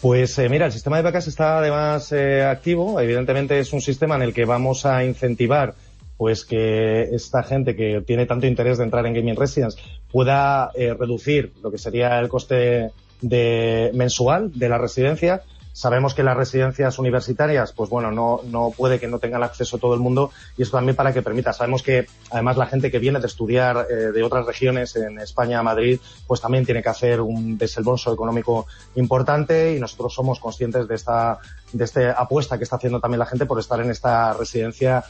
Pues 0.00 0.38
eh, 0.38 0.48
mira, 0.48 0.66
el 0.66 0.72
sistema 0.72 0.96
de 0.96 1.02
becas 1.02 1.26
está 1.26 1.58
además 1.58 2.10
eh, 2.12 2.42
activo. 2.42 2.98
Evidentemente 3.00 3.58
es 3.58 3.72
un 3.72 3.82
sistema 3.82 4.16
en 4.16 4.22
el 4.22 4.32
que 4.32 4.46
vamos 4.46 4.86
a 4.86 5.04
incentivar 5.04 5.74
pues 6.16 6.44
que 6.44 7.02
esta 7.14 7.42
gente 7.42 7.74
que 7.74 8.02
tiene 8.06 8.26
tanto 8.26 8.46
interés 8.46 8.78
de 8.78 8.84
entrar 8.84 9.06
en 9.06 9.14
Gaming 9.14 9.36
Residence 9.36 9.80
pueda 10.10 10.70
eh, 10.74 10.92
reducir 10.92 11.52
lo 11.62 11.70
que 11.70 11.78
sería 11.78 12.18
el 12.18 12.28
coste 12.28 12.90
de 13.20 13.90
mensual 13.94 14.52
de 14.54 14.68
la 14.68 14.78
residencia. 14.78 15.42
Sabemos 15.72 16.14
que 16.14 16.22
las 16.22 16.36
residencias 16.36 16.98
universitarias, 16.98 17.72
pues 17.72 17.88
bueno, 17.88 18.10
no, 18.10 18.40
no 18.44 18.72
puede 18.76 18.98
que 18.98 19.06
no 19.06 19.18
tengan 19.18 19.42
acceso 19.42 19.78
todo 19.78 19.94
el 19.94 20.00
mundo 20.00 20.30
y 20.56 20.62
eso 20.62 20.72
también 20.72 20.96
para 20.96 21.12
que 21.12 21.22
permita. 21.22 21.52
Sabemos 21.52 21.82
que 21.82 22.06
además 22.30 22.56
la 22.56 22.66
gente 22.66 22.90
que 22.90 22.98
viene 22.98 23.20
de 23.20 23.26
estudiar 23.26 23.86
eh, 23.88 23.94
de 24.12 24.22
otras 24.22 24.46
regiones 24.46 24.96
en 24.96 25.18
España, 25.20 25.62
Madrid, 25.62 26.00
pues 26.26 26.40
también 26.40 26.66
tiene 26.66 26.82
que 26.82 26.88
hacer 26.88 27.20
un 27.20 27.56
desembolso 27.56 28.12
económico 28.12 28.66
importante 28.96 29.74
y 29.74 29.80
nosotros 29.80 30.12
somos 30.14 30.40
conscientes 30.40 30.88
de 30.88 30.94
esta, 30.94 31.38
de 31.72 31.84
esta 31.84 32.12
apuesta 32.12 32.58
que 32.58 32.64
está 32.64 32.76
haciendo 32.76 33.00
también 33.00 33.20
la 33.20 33.26
gente 33.26 33.46
por 33.46 33.58
estar 33.58 33.80
en 33.80 33.90
esta 33.90 34.32
residencia 34.34 35.04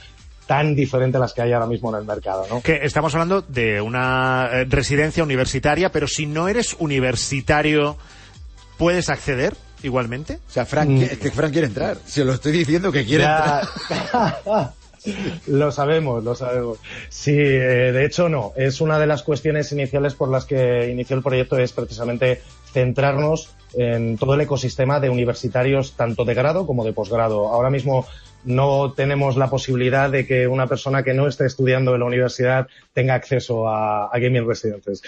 tan 0.46 0.74
diferente 0.74 1.16
a 1.16 1.20
las 1.20 1.32
que 1.32 1.42
hay 1.42 1.52
ahora 1.52 1.66
mismo 1.66 1.90
en 1.90 2.00
el 2.00 2.04
mercado, 2.04 2.44
¿no? 2.50 2.60
Que 2.60 2.80
estamos 2.82 3.14
hablando 3.14 3.40
de 3.40 3.80
una 3.80 4.48
eh, 4.50 4.64
residencia 4.68 5.22
universitaria, 5.22 5.92
pero 5.92 6.08
si 6.08 6.26
no 6.26 6.48
eres 6.48 6.74
universitario, 6.80 7.96
¿puedes 8.76 9.10
acceder 9.10 9.56
igualmente? 9.82 10.40
O 10.48 10.50
sea, 10.50 10.64
Frank, 10.66 10.88
Mm. 10.90 11.02
es 11.02 11.18
que 11.18 11.30
Frank 11.30 11.52
quiere 11.52 11.66
entrar. 11.68 11.96
Se 12.04 12.24
lo 12.24 12.32
estoy 12.32 12.52
diciendo 12.52 12.90
que 12.92 13.04
quiere 13.04 13.24
Ya. 13.24 13.62
entrar. 13.62 14.72
lo 15.46 15.72
sabemos, 15.72 16.22
lo 16.22 16.34
sabemos. 16.34 16.78
Sí, 17.08 17.32
eh, 17.32 17.92
de 17.92 18.04
hecho 18.04 18.28
no. 18.28 18.52
Es 18.56 18.80
una 18.80 18.98
de 18.98 19.06
las 19.06 19.22
cuestiones 19.22 19.72
iniciales 19.72 20.14
por 20.14 20.28
las 20.28 20.44
que 20.44 20.90
inició 20.90 21.16
el 21.16 21.22
proyecto 21.22 21.56
es 21.58 21.72
precisamente 21.72 22.42
centrarnos 22.72 23.50
en 23.74 24.18
todo 24.18 24.34
el 24.34 24.40
ecosistema 24.42 25.00
de 25.00 25.10
universitarios, 25.10 25.94
tanto 25.96 26.24
de 26.24 26.34
grado 26.34 26.66
como 26.66 26.84
de 26.84 26.92
posgrado. 26.92 27.48
Ahora 27.48 27.70
mismo 27.70 28.06
no 28.44 28.92
tenemos 28.92 29.36
la 29.36 29.48
posibilidad 29.50 30.10
de 30.10 30.26
que 30.26 30.46
una 30.48 30.66
persona 30.66 31.02
que 31.02 31.14
no 31.14 31.28
esté 31.28 31.46
estudiando 31.46 31.94
en 31.94 32.00
la 32.00 32.06
universidad 32.06 32.66
tenga 32.92 33.14
acceso 33.14 33.68
a, 33.68 34.06
a 34.06 34.18
gaming 34.18 34.46
residences. 34.46 35.02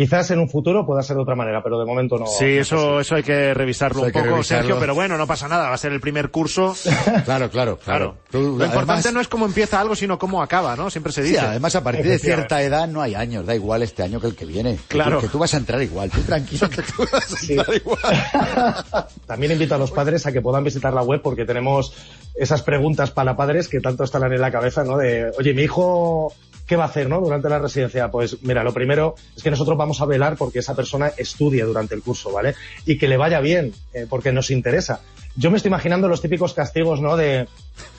Quizás 0.00 0.30
en 0.30 0.38
un 0.38 0.48
futuro 0.48 0.86
pueda 0.86 1.02
ser 1.02 1.16
de 1.16 1.22
otra 1.22 1.34
manera, 1.34 1.62
pero 1.62 1.78
de 1.78 1.84
momento 1.84 2.16
no. 2.16 2.24
Sí, 2.24 2.46
eso, 2.56 3.00
eso 3.00 3.16
hay 3.16 3.22
que 3.22 3.52
revisarlo 3.52 3.98
Eso 3.98 4.06
un 4.06 4.12
que 4.12 4.18
poco, 4.20 4.30
revisarlo. 4.32 4.62
Sergio, 4.62 4.80
pero 4.80 4.94
bueno, 4.94 5.18
no 5.18 5.26
pasa 5.26 5.46
nada, 5.46 5.68
va 5.68 5.74
a 5.74 5.76
ser 5.78 5.92
el 5.92 6.00
primer 6.00 6.30
curso. 6.30 6.74
Claro, 7.26 7.50
claro, 7.50 7.76
claro. 7.76 7.76
Claro. 7.76 8.16
Tú, 8.30 8.38
Lo 8.56 8.64
importante 8.64 8.92
además- 8.92 9.12
no 9.12 9.20
es 9.20 9.28
cómo 9.28 9.44
empieza 9.44 9.78
algo, 9.78 9.94
sino 9.94 10.18
cómo 10.18 10.42
acaba, 10.42 10.74
¿no? 10.74 10.88
Siempre 10.88 11.12
se 11.12 11.22
Sí, 11.22 11.28
dice. 11.32 11.40
además 11.40 11.74
a 11.76 11.82
partir 11.84 12.06
de 12.06 12.18
cierta 12.18 12.62
edad 12.62 12.88
no 12.88 13.02
hay 13.02 13.14
años, 13.14 13.44
da 13.44 13.54
igual 13.54 13.82
este 13.82 14.02
año 14.02 14.20
que 14.22 14.28
el 14.28 14.34
que 14.36 14.46
viene. 14.46 14.76
Que 14.76 14.94
Claro. 14.94 15.16
tú- 15.18 15.26
Que 15.26 15.28
tú 15.32 15.38
vas 15.38 15.52
a 15.52 15.58
entrar 15.58 15.82
igual, 15.82 16.10
tú 16.10 16.22
tranquilo 16.22 16.70
que 16.70 16.80
tú 16.80 17.04
vas 17.12 17.32
a 17.32 17.36
Sí. 17.36 17.52
entrar 17.58 17.76
igual. 17.76 17.98
También 19.26 19.52
invito 19.52 19.74
a 19.74 19.78
los 19.78 19.90
padres 19.90 20.26
a 20.26 20.32
que 20.32 20.40
puedan 20.40 20.64
visitar 20.64 20.94
la 20.94 21.02
web 21.02 21.20
porque 21.22 21.44
tenemos 21.44 21.92
esas 22.34 22.62
preguntas 22.62 23.10
para 23.10 23.36
padres 23.36 23.68
que 23.68 23.80
tanto 23.80 24.04
estarán 24.04 24.32
en 24.32 24.40
la 24.40 24.50
cabeza, 24.50 24.82
¿no? 24.82 24.96
De, 24.96 25.30
oye, 25.38 25.52
mi 25.52 25.62
hijo, 25.64 26.32
¿qué 26.70 26.76
va 26.76 26.84
a 26.84 26.86
hacer, 26.86 27.08
no? 27.08 27.20
Durante 27.20 27.48
la 27.48 27.58
residencia. 27.58 28.12
Pues 28.12 28.42
mira, 28.42 28.62
lo 28.62 28.72
primero 28.72 29.16
es 29.36 29.42
que 29.42 29.50
nosotros 29.50 29.76
vamos 29.76 30.00
a 30.00 30.06
velar 30.06 30.36
porque 30.36 30.60
esa 30.60 30.76
persona 30.76 31.10
estudie 31.16 31.64
durante 31.64 31.96
el 31.96 32.02
curso, 32.02 32.30
¿vale? 32.30 32.54
Y 32.86 32.96
que 32.96 33.08
le 33.08 33.16
vaya 33.16 33.40
bien, 33.40 33.72
eh, 33.92 34.06
porque 34.08 34.30
nos 34.30 34.52
interesa. 34.52 35.00
Yo 35.34 35.50
me 35.50 35.56
estoy 35.56 35.70
imaginando 35.70 36.06
los 36.06 36.22
típicos 36.22 36.54
castigos, 36.54 37.00
¿no? 37.00 37.16
De, 37.16 37.48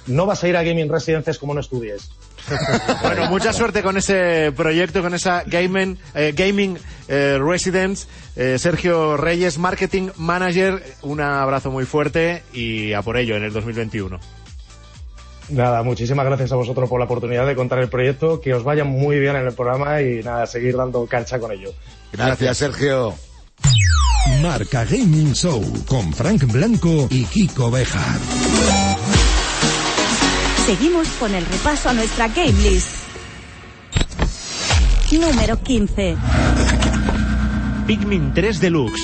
no 0.08 0.26
vas 0.26 0.42
a 0.46 0.48
ir 0.48 0.56
a 0.56 0.64
gaming 0.64 0.90
residences 0.90 1.38
como 1.38 1.54
no 1.54 1.60
estudies. 1.60 2.12
Bueno, 3.02 3.30
mucha 3.30 3.52
suerte 3.52 3.84
con 3.84 3.98
ese 3.98 4.54
proyecto, 4.56 5.02
con 5.02 5.14
esa 5.14 5.44
gaming, 5.46 5.98
eh, 6.16 6.34
gaming 6.34 6.78
eh, 7.10 7.38
residence. 7.42 8.08
Eh, 8.38 8.58
Sergio 8.58 9.18
Reyes, 9.18 9.58
marketing 9.58 10.12
manager, 10.16 10.82
un 11.02 11.20
abrazo 11.20 11.72
muy 11.72 11.84
fuerte 11.84 12.44
y 12.54 12.94
a 12.94 13.02
por 13.02 13.18
ello 13.18 13.36
en 13.36 13.44
el 13.44 13.52
2021. 13.52 14.41
Nada, 15.52 15.84
muchísimas 15.84 16.26
gracias 16.26 16.52
a 16.52 16.56
vosotros 16.56 16.90
por 16.90 17.00
la 17.00 17.06
oportunidad 17.06 17.46
de 17.46 17.56
contar 17.56 17.80
el 17.80 17.90
proyecto, 17.90 18.40
que 18.40 18.54
os 18.54 18.64
vaya 18.64 18.84
muy 18.84 19.20
bien 19.20 19.36
en 19.36 19.48
el 19.48 19.54
programa 19.54 20.02
y 20.02 20.24
nada, 20.24 20.46
seguir 20.48 20.78
dando 20.78 21.06
cancha 21.06 21.40
con 21.40 21.52
ello. 21.52 21.74
Gracias, 22.14 22.58
Sergio. 22.58 23.14
Marca 24.42 24.86
Gaming 24.86 25.34
Show 25.34 25.62
con 25.88 26.14
Frank 26.14 26.46
Blanco 26.52 27.08
y 27.10 27.26
Kiko 27.26 27.70
Bejar. 27.70 28.20
Seguimos 30.66 31.08
con 31.20 31.34
el 31.36 31.46
repaso 31.46 31.90
a 31.90 31.94
nuestra 31.94 32.28
game 32.28 32.54
list. 32.64 33.02
Número 35.12 35.62
15. 35.62 36.16
Pikmin 37.86 38.34
3 38.34 38.60
Deluxe. 38.62 39.02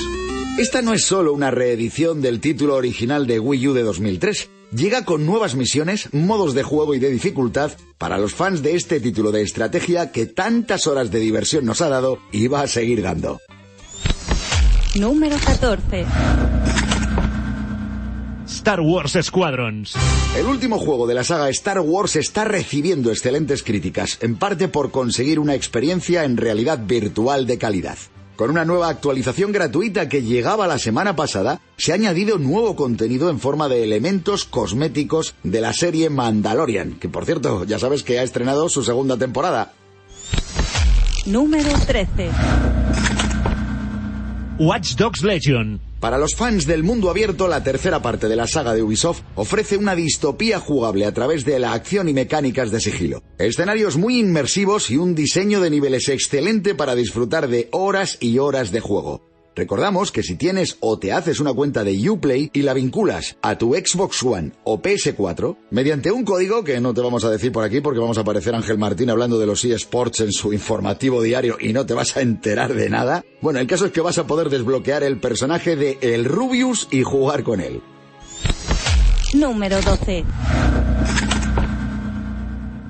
Esta 0.57 0.81
no 0.81 0.93
es 0.93 1.03
solo 1.03 1.33
una 1.33 1.51
reedición 1.51 2.21
del 2.21 2.39
título 2.39 2.75
original 2.75 3.27
de 3.27 3.39
Wii 3.39 3.67
U 3.67 3.73
de 3.73 3.83
2003. 3.83 4.49
Llega 4.71 5.05
con 5.05 5.25
nuevas 5.25 5.55
misiones, 5.55 6.13
modos 6.13 6.53
de 6.53 6.63
juego 6.63 6.93
y 6.93 6.99
de 6.99 7.09
dificultad 7.09 7.71
para 7.97 8.17
los 8.17 8.33
fans 8.33 8.61
de 8.61 8.75
este 8.75 8.99
título 8.99 9.31
de 9.31 9.41
estrategia 9.41 10.11
que 10.11 10.25
tantas 10.25 10.87
horas 10.87 11.09
de 11.09 11.19
diversión 11.19 11.65
nos 11.65 11.81
ha 11.81 11.87
dado 11.87 12.19
y 12.33 12.47
va 12.47 12.61
a 12.61 12.67
seguir 12.67 13.01
dando. 13.01 13.39
Número 14.95 15.37
14. 15.37 16.05
Star 18.47 18.81
Wars 18.81 19.17
Squadrons. 19.21 19.93
El 20.37 20.45
último 20.45 20.79
juego 20.79 21.07
de 21.07 21.13
la 21.13 21.23
saga 21.23 21.49
Star 21.49 21.79
Wars 21.79 22.17
está 22.17 22.43
recibiendo 22.43 23.11
excelentes 23.11 23.63
críticas, 23.63 24.17
en 24.21 24.35
parte 24.35 24.67
por 24.67 24.91
conseguir 24.91 25.39
una 25.39 25.55
experiencia 25.55 26.25
en 26.25 26.35
realidad 26.35 26.79
virtual 26.85 27.47
de 27.47 27.57
calidad. 27.57 27.97
Con 28.37 28.51
una 28.51 28.65
nueva 28.65 28.89
actualización 28.89 29.51
gratuita 29.51 30.07
que 30.07 30.21
llegaba 30.21 30.67
la 30.67 30.77
semana 30.77 31.15
pasada, 31.15 31.59
se 31.75 31.91
ha 31.91 31.95
añadido 31.95 32.37
nuevo 32.37 32.75
contenido 32.75 33.31
en 33.31 33.39
forma 33.39 33.67
de 33.67 33.83
elementos 33.83 34.45
cosméticos 34.45 35.33
de 35.41 35.59
la 35.59 35.73
serie 35.73 36.11
Mandalorian, 36.11 36.99
que 36.99 37.09
por 37.09 37.25
cierto, 37.25 37.63
ya 37.65 37.79
sabes 37.79 38.03
que 38.03 38.19
ha 38.19 38.23
estrenado 38.23 38.69
su 38.69 38.83
segunda 38.83 39.17
temporada. 39.17 39.73
Número 41.25 41.71
13. 41.87 42.29
Watch 44.59 44.95
Dogs 44.95 45.23
Legion. 45.23 45.86
Para 45.99 46.19
los 46.19 46.35
fans 46.35 46.67
del 46.67 46.83
mundo 46.83 47.09
abierto, 47.09 47.47
la 47.47 47.63
tercera 47.63 48.03
parte 48.03 48.27
de 48.27 48.35
la 48.35 48.45
saga 48.45 48.75
de 48.75 48.83
Ubisoft 48.83 49.21
ofrece 49.35 49.77
una 49.77 49.95
distopía 49.95 50.59
jugable 50.59 51.05
a 51.05 51.13
través 51.13 51.43
de 51.43 51.57
la 51.57 51.73
acción 51.73 52.07
y 52.07 52.13
mecánicas 52.13 52.69
de 52.69 52.79
sigilo. 52.79 53.23
Escenarios 53.39 53.97
muy 53.97 54.19
inmersivos 54.19 54.91
y 54.91 54.97
un 54.97 55.15
diseño 55.15 55.59
de 55.59 55.71
niveles 55.71 56.07
excelente 56.09 56.75
para 56.75 56.93
disfrutar 56.93 57.47
de 57.47 57.67
horas 57.71 58.17
y 58.19 58.37
horas 58.37 58.71
de 58.71 58.79
juego. 58.79 59.36
Recordamos 59.57 60.11
que 60.11 60.21
si 60.21 60.35
tienes 60.35 60.77
o 60.81 60.99
te 60.99 61.11
haces 61.11 61.39
una 61.39 61.51
cuenta 61.51 61.83
de 61.83 62.07
Uplay 62.07 62.51
y 62.53 62.61
la 62.61 62.75
vinculas 62.75 63.37
a 63.41 63.57
tu 63.57 63.73
Xbox 63.73 64.21
One 64.21 64.51
o 64.63 64.79
PS4, 64.79 65.57
mediante 65.71 66.11
un 66.11 66.23
código 66.23 66.63
que 66.63 66.79
no 66.79 66.93
te 66.93 67.01
vamos 67.01 67.25
a 67.25 67.31
decir 67.31 67.51
por 67.51 67.63
aquí 67.63 67.81
porque 67.81 67.99
vamos 67.99 68.19
a 68.19 68.21
aparecer 68.21 68.53
Ángel 68.53 68.77
Martín 68.77 69.09
hablando 69.09 69.39
de 69.39 69.47
los 69.47 69.65
eSports 69.65 70.19
en 70.19 70.31
su 70.31 70.53
informativo 70.53 71.23
diario 71.23 71.57
y 71.59 71.73
no 71.73 71.87
te 71.87 71.95
vas 71.95 72.15
a 72.17 72.21
enterar 72.21 72.75
de 72.75 72.87
nada, 72.87 73.25
bueno, 73.41 73.57
el 73.57 73.65
caso 73.65 73.87
es 73.87 73.91
que 73.91 74.01
vas 74.01 74.19
a 74.19 74.27
poder 74.27 74.49
desbloquear 74.51 75.01
el 75.01 75.19
personaje 75.19 75.75
de 75.75 75.97
El 76.01 76.25
Rubius 76.25 76.87
y 76.91 77.01
jugar 77.01 77.41
con 77.41 77.59
él. 77.59 77.81
Número 79.33 79.81
12. 79.81 80.23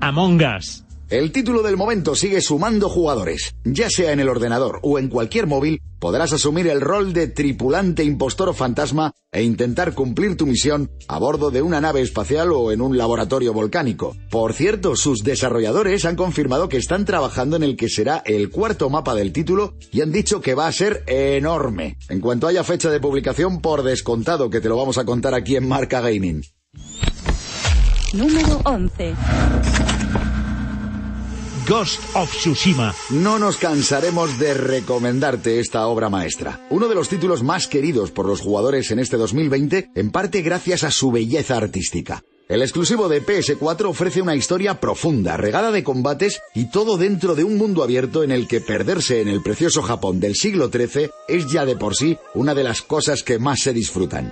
Among 0.01 0.41
Us. 0.43 0.86
El 1.09 1.31
título 1.31 1.63
del 1.63 1.77
momento 1.77 2.15
sigue 2.15 2.41
sumando 2.41 2.89
jugadores. 2.89 3.55
Ya 3.63 3.89
sea 3.89 4.11
en 4.11 4.19
el 4.19 4.27
ordenador 4.27 4.81
o 4.83 4.99
en 4.99 5.07
cualquier 5.07 5.47
móvil, 5.47 5.81
podrás 5.99 6.33
asumir 6.33 6.67
el 6.67 6.81
rol 6.81 7.13
de 7.13 7.27
tripulante 7.27 8.03
impostor 8.03 8.49
o 8.49 8.53
fantasma 8.53 9.13
e 9.31 9.41
intentar 9.41 9.93
cumplir 9.93 10.35
tu 10.35 10.45
misión 10.45 10.91
a 11.07 11.17
bordo 11.17 11.49
de 11.49 11.61
una 11.61 11.79
nave 11.79 12.01
espacial 12.01 12.51
o 12.51 12.73
en 12.73 12.81
un 12.81 12.97
laboratorio 12.97 13.53
volcánico. 13.53 14.17
Por 14.29 14.51
cierto, 14.51 14.97
sus 14.97 15.19
desarrolladores 15.23 16.03
han 16.03 16.17
confirmado 16.17 16.67
que 16.67 16.75
están 16.75 17.05
trabajando 17.05 17.55
en 17.55 17.63
el 17.63 17.77
que 17.77 17.87
será 17.87 18.21
el 18.25 18.49
cuarto 18.49 18.89
mapa 18.89 19.15
del 19.15 19.31
título 19.31 19.75
y 19.93 20.01
han 20.01 20.11
dicho 20.11 20.41
que 20.41 20.55
va 20.55 20.67
a 20.67 20.73
ser 20.73 21.05
enorme. 21.07 21.97
En 22.09 22.19
cuanto 22.19 22.47
haya 22.47 22.65
fecha 22.65 22.89
de 22.89 22.99
publicación, 22.99 23.61
por 23.61 23.83
descontado 23.83 24.49
que 24.49 24.59
te 24.59 24.67
lo 24.67 24.75
vamos 24.75 24.97
a 24.97 25.05
contar 25.05 25.33
aquí 25.33 25.55
en 25.55 25.69
Marca 25.69 26.01
Gaming. 26.01 26.43
Número 28.13 28.59
11. 28.65 29.15
Ghost 31.67 31.99
of 32.15 32.31
Tsushima. 32.31 32.95
No 33.09 33.39
nos 33.39 33.57
cansaremos 33.57 34.39
de 34.39 34.53
recomendarte 34.53 35.59
esta 35.59 35.85
obra 35.87 36.09
maestra. 36.09 36.65
Uno 36.69 36.87
de 36.87 36.95
los 36.95 37.09
títulos 37.09 37.43
más 37.43 37.67
queridos 37.67 38.11
por 38.11 38.25
los 38.25 38.39
jugadores 38.39 38.89
en 38.91 38.99
este 38.99 39.17
2020, 39.17 39.89
en 39.93 40.11
parte 40.11 40.41
gracias 40.41 40.85
a 40.85 40.91
su 40.91 41.11
belleza 41.11 41.57
artística. 41.57 42.23
El 42.47 42.61
exclusivo 42.61 43.09
de 43.09 43.21
PS4 43.21 43.89
ofrece 43.89 44.21
una 44.21 44.37
historia 44.37 44.79
profunda, 44.79 45.35
regada 45.35 45.71
de 45.71 45.83
combates 45.83 46.39
y 46.55 46.71
todo 46.71 46.95
dentro 46.95 47.35
de 47.35 47.43
un 47.43 47.57
mundo 47.57 47.83
abierto 47.83 48.23
en 48.23 48.31
el 48.31 48.47
que 48.47 48.61
perderse 48.61 49.19
en 49.19 49.27
el 49.27 49.43
precioso 49.43 49.81
Japón 49.81 50.21
del 50.21 50.35
siglo 50.35 50.69
XIII 50.69 51.09
es 51.27 51.51
ya 51.51 51.65
de 51.65 51.75
por 51.75 51.97
sí 51.97 52.17
una 52.33 52.55
de 52.55 52.63
las 52.63 52.81
cosas 52.81 53.23
que 53.23 53.39
más 53.39 53.59
se 53.59 53.73
disfrutan. 53.73 54.31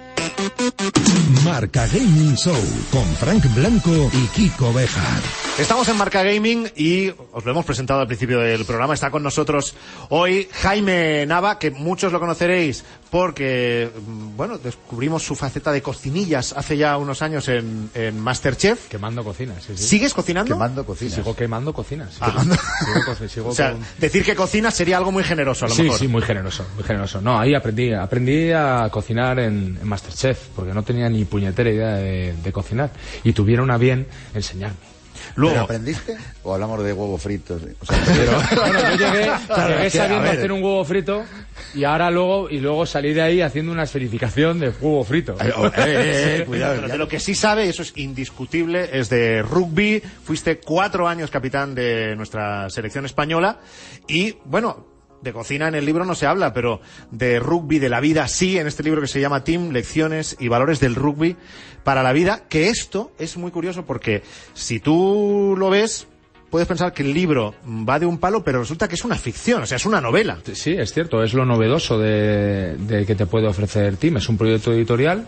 Marca 1.46 1.86
Gaming 1.88 2.36
Show 2.36 2.58
con 2.92 3.06
Frank 3.18 3.46
Blanco 3.54 4.10
y 4.14 4.26
Kiko 4.30 4.74
Bejar. 4.74 5.22
Estamos 5.60 5.88
en 5.88 5.96
Marca 5.96 6.24
Gaming 6.24 6.68
y 6.76 7.10
os 7.32 7.46
lo 7.46 7.52
hemos 7.52 7.64
presentado 7.64 8.02
al 8.02 8.08
principio 8.08 8.40
del 8.40 8.66
programa. 8.66 8.94
Está 8.96 9.12
con 9.12 9.24
nosotros 9.24 9.74
hoy 10.10 10.50
Jaime 10.52 11.26
Nava, 11.28 11.60
que 11.60 11.72
muchos 11.72 12.12
lo 12.12 12.20
conoceréis 12.20 12.84
porque, 13.10 13.90
mm, 14.06 14.36
bueno, 14.36 14.58
descubrimos 14.58 15.24
su 15.24 15.36
faceta 15.36 15.72
de 15.72 15.82
cocinillas 15.82 16.54
hace 16.58 16.76
ya 16.76 16.98
unos 16.98 17.22
años 17.22 17.48
en, 17.48 17.90
en 17.94 18.20
Masterchef. 18.20 18.88
Quemando 18.90 19.24
cocinas, 19.24 19.64
sí, 19.64 19.74
sí. 19.78 19.84
¿Sigues 19.84 20.14
cocinando? 20.14 20.56
Quemando 20.56 20.86
cocinas. 20.86 21.14
Sigo 21.16 21.34
quemando 21.36 21.72
cocinas. 21.74 22.12
sí. 22.16 22.20
Ah. 22.22 22.44
Sigo 22.44 23.28
sigo 23.30 23.50
O 23.50 23.56
sea, 23.56 23.72
con- 23.72 23.86
decir 24.00 24.26
que 24.26 24.36
cocinas 24.36 24.74
sería 24.74 24.98
algo 24.98 25.12
muy 25.14 25.24
generoso 25.24 25.66
a 25.66 25.70
lo 25.70 25.76
sí, 25.76 25.84
mejor. 25.84 26.00
sí, 26.00 26.08
muy 26.10 26.22
generoso, 26.24 26.66
muy 26.76 26.84
generoso. 26.84 27.22
No, 27.22 27.40
ahí 27.40 27.54
aprendí, 27.56 27.94
aprendí 27.94 28.52
a 28.52 28.90
cocinar 28.92 29.40
en, 29.40 29.78
en 29.82 29.88
Masterchef, 29.88 30.48
porque 30.56 30.74
no 30.74 30.84
tenía 30.84 31.08
ni 31.08 31.24
puñetera 31.36 31.70
idea 31.70 31.96
de, 31.96 32.34
de 32.34 32.52
cocinar. 32.54 32.92
Y 33.26 33.34
tuvieron 33.34 33.70
a 33.70 33.78
bien 33.78 34.08
enseñarme. 34.34 34.78
¿Pero 34.80 35.32
Luego, 35.36 35.60
aprendiste? 35.60 36.16
¿O 36.44 36.54
hablamos 36.54 36.82
de 36.82 36.94
huevos 36.94 37.22
fritos? 37.22 37.62
O 37.82 37.86
sea, 37.86 38.02
Pero 38.06 38.62
bueno, 38.62 38.80
yo 38.80 38.98
llegué, 38.98 39.32
llegué 39.58 39.86
es 39.88 39.92
que, 39.94 40.00
a 40.00 40.04
sabiendo 40.04 40.24
ver. 40.30 40.38
hacer 40.38 40.52
un 40.54 40.64
huevo 40.64 40.86
frito 40.86 41.26
y 41.74 41.84
ahora 41.84 42.10
luego 42.10 42.50
y 42.50 42.60
luego 42.60 42.86
salí 42.86 43.14
de 43.14 43.22
ahí 43.22 43.42
haciendo 43.42 43.74
una 43.74 43.84
esferificación 43.84 44.62
de 44.62 44.70
huevo 44.70 45.04
frito. 45.04 45.36
Eh, 45.42 45.52
oh, 45.58 45.68
eh, 45.68 45.72
eh, 45.76 46.44
cuidado. 46.48 46.76
Pero 46.76 46.88
ya. 46.88 46.94
de 46.94 46.98
lo 46.98 47.10
que 47.10 47.20
sí 47.20 47.36
sabe, 47.36 47.66
y 47.66 47.70
eso 47.70 47.82
es 47.82 47.92
indiscutible, 47.98 48.90
es 48.94 49.10
de 49.10 49.42
rugby. 49.42 50.02
Fuiste 50.24 50.60
cuatro 50.60 51.06
años 51.06 51.30
capitán 51.32 51.76
de 51.76 52.16
nuestra 52.16 52.70
selección 52.70 53.06
española. 53.06 53.60
Y, 54.08 54.38
bueno, 54.46 54.95
de 55.22 55.34
cocina 55.34 55.68
en 55.68 55.76
el 55.76 55.86
libro 55.86 56.06
no 56.06 56.16
se 56.16 56.26
habla, 56.26 56.54
pero 56.54 56.82
de 57.12 57.40
rugby, 57.40 57.80
de 57.80 57.90
la 57.90 58.00
vida, 58.00 58.28
sí, 58.28 58.58
en 58.58 58.68
este 58.68 58.84
libro 58.84 59.02
que 59.02 59.08
se 59.08 59.20
llama 59.20 59.44
Team, 59.44 59.72
Lecciones 59.72 60.36
y 60.40 60.48
Valores 60.48 60.80
del 60.80 60.96
Rugby 60.96 61.36
para 61.84 62.04
la 62.04 62.14
Vida. 62.14 62.44
Que 62.48 62.70
esto 62.70 63.12
es 63.18 63.38
muy 63.38 63.52
curioso 63.52 63.86
porque 63.86 64.24
si 64.54 64.80
tú 64.80 65.56
lo 65.58 65.70
ves, 65.70 66.08
puedes 66.50 66.68
pensar 66.68 66.94
que 66.94 67.04
el 67.04 67.14
libro 67.14 67.56
va 67.68 68.00
de 68.00 68.06
un 68.06 68.18
palo, 68.18 68.44
pero 68.44 68.60
resulta 68.60 68.88
que 68.88 68.96
es 68.96 69.04
una 69.04 69.16
ficción, 69.16 69.64
o 69.64 69.66
sea, 69.66 69.78
es 69.78 69.86
una 69.86 70.02
novela. 70.02 70.40
Sí, 70.54 70.74
es 70.78 70.94
cierto, 70.94 71.24
es 71.24 71.34
lo 71.34 71.46
novedoso 71.46 71.98
de, 71.98 72.76
de 72.78 73.06
que 73.06 73.16
te 73.16 73.26
puede 73.26 73.48
ofrecer 73.48 73.98
Team. 73.98 74.18
Es 74.18 74.30
un 74.30 74.38
proyecto 74.38 74.72
editorial 74.72 75.28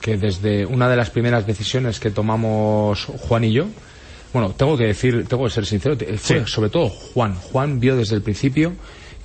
que 0.00 0.16
desde 0.16 0.66
una 0.66 0.88
de 0.88 0.96
las 0.96 1.10
primeras 1.10 1.46
decisiones 1.46 2.00
que 2.00 2.10
tomamos 2.10 3.04
Juan 3.04 3.44
y 3.44 3.52
yo, 3.52 3.66
bueno, 4.32 4.50
tengo 4.50 4.76
que 4.76 4.84
decir, 4.84 5.26
tengo 5.26 5.44
que 5.44 5.50
ser 5.50 5.66
sincero, 5.66 5.96
fue 6.18 6.46
sobre 6.46 6.70
todo 6.70 6.88
Juan. 6.88 7.34
Juan 7.34 7.80
vio 7.80 7.96
desde 7.96 8.16
el 8.16 8.22
principio 8.22 8.74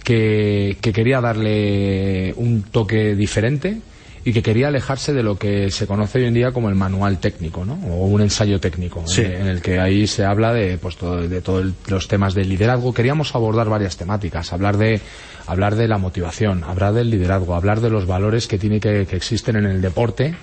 que, 0.04 0.78
que 0.82 0.94
quería 0.94 1.22
darle 1.22 2.34
un 2.38 2.64
toque 2.64 3.16
diferente 3.16 3.78
y 4.26 4.32
que 4.32 4.42
quería 4.42 4.70
alejarse 4.70 5.12
de 5.12 5.22
lo 5.22 5.38
que 5.38 5.70
se 5.70 5.86
conoce 5.86 6.20
hoy 6.20 6.26
en 6.26 6.34
día 6.34 6.52
como 6.54 6.70
el 6.70 6.76
manual 6.76 7.20
técnico, 7.20 7.66
¿no? 7.66 7.74
O 7.90 8.06
un 8.06 8.22
ensayo 8.22 8.58
técnico, 8.60 9.04
Sí. 9.06 9.22
en, 9.22 9.34
en 9.34 9.48
el 9.48 9.62
que 9.62 9.80
ahí 9.80 10.08
se 10.08 10.24
habla 10.24 10.54
de, 10.54 10.78
pues, 10.78 10.96
todo, 10.96 11.28
de 11.28 11.42
todos 11.42 11.66
los 11.88 12.08
temas 12.08 12.34
del 12.34 12.48
liderazgo. 12.48 12.94
Queríamos 12.94 13.36
abordar 13.36 13.68
varias 13.68 13.98
temáticas, 13.98 14.54
hablar 14.54 14.78
de, 14.78 15.02
hablar 15.46 15.76
de 15.76 15.90
la 15.90 15.98
motivación, 15.98 16.64
hablar 16.64 16.94
del 16.94 17.10
liderazgo, 17.10 17.54
hablar 17.54 17.82
de 17.82 17.90
los 17.90 18.06
valores 18.08 18.48
que 18.48 18.58
tiene 18.58 18.80
que, 18.80 19.06
que 19.06 19.18
existen 19.18 19.58
en 19.58 19.66
el 19.66 19.82
deporte 19.82 20.36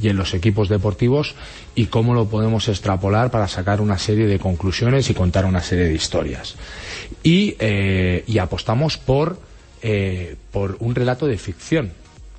y 0.00 0.08
en 0.08 0.16
los 0.16 0.34
equipos 0.34 0.68
deportivos 0.68 1.34
y 1.74 1.86
cómo 1.86 2.14
lo 2.14 2.26
podemos 2.28 2.68
extrapolar 2.68 3.30
para 3.30 3.48
sacar 3.48 3.80
una 3.80 3.98
serie 3.98 4.26
de 4.26 4.38
conclusiones 4.38 5.08
y 5.10 5.14
contar 5.14 5.44
una 5.44 5.62
serie 5.62 5.86
de 5.86 5.94
historias. 5.94 6.56
Y, 7.22 7.56
eh, 7.58 8.24
apostamos 8.40 8.98
por, 8.98 9.38
eh, 9.82 10.36
por 10.52 10.76
un 10.80 10.94
relato 10.94 11.26
de 11.26 11.38
ficción, 11.38 11.92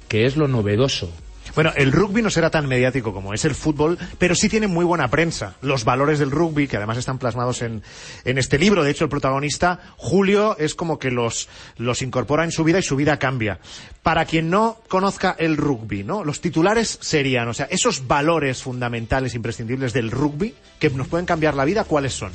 que 0.08 0.26
es 0.26 0.38
lo 0.38 0.48
novedoso. 0.48 1.12
Bueno, 1.58 1.74
el 1.76 1.92
rugby 1.92 2.22
no 2.22 2.30
será 2.30 2.52
tan 2.52 2.68
mediático 2.68 3.12
como 3.12 3.34
es 3.34 3.44
el 3.44 3.56
fútbol, 3.56 3.98
pero 4.20 4.36
sí 4.36 4.48
tiene 4.48 4.68
muy 4.68 4.86
buena 4.86 5.08
prensa. 5.08 5.56
Los 5.64 5.86
valores 5.86 6.20
del 6.20 6.30
rugby, 6.30 6.68
que 6.68 6.78
además 6.78 7.00
están 7.00 7.18
plasmados 7.18 7.64
en, 7.64 7.82
en 8.26 8.38
este 8.38 8.60
libro. 8.60 8.84
De 8.84 8.92
hecho, 8.92 9.06
el 9.06 9.10
protagonista, 9.10 9.80
Julio, 9.98 10.56
es 10.60 10.76
como 10.76 11.00
que 11.00 11.10
los, 11.10 11.50
los 11.78 12.04
incorpora 12.04 12.44
en 12.44 12.52
su 12.52 12.64
vida 12.64 12.78
y 12.78 12.84
su 12.84 12.96
vida 12.96 13.18
cambia. 13.18 13.58
Para 14.04 14.26
quien 14.26 14.52
no 14.52 14.78
conozca 14.88 15.36
el 15.40 15.58
rugby, 15.58 16.04
¿no? 16.04 16.24
Los 16.24 16.42
titulares 16.42 17.00
serían, 17.02 17.48
o 17.48 17.56
sea, 17.56 17.66
esos 17.72 18.06
valores 18.06 18.62
fundamentales, 18.62 19.34
imprescindibles 19.34 19.94
del 19.94 20.12
rugby, 20.12 20.54
que 20.78 20.92
nos 20.92 21.08
pueden 21.08 21.26
cambiar 21.26 21.56
la 21.56 21.66
vida, 21.66 21.86
¿cuáles 21.86 22.14
son? 22.14 22.34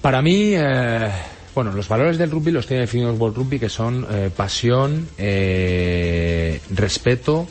Para 0.00 0.22
mí, 0.22 0.54
eh, 0.56 1.10
bueno, 1.54 1.70
los 1.70 1.86
valores 1.86 2.16
del 2.16 2.30
rugby 2.30 2.50
los 2.50 2.66
tiene 2.66 2.84
definidos 2.84 3.18
World 3.18 3.36
Rugby, 3.36 3.58
que 3.58 3.68
son 3.68 4.06
eh, 4.10 4.30
pasión, 4.34 5.06
eh, 5.18 6.62
respeto, 6.70 7.46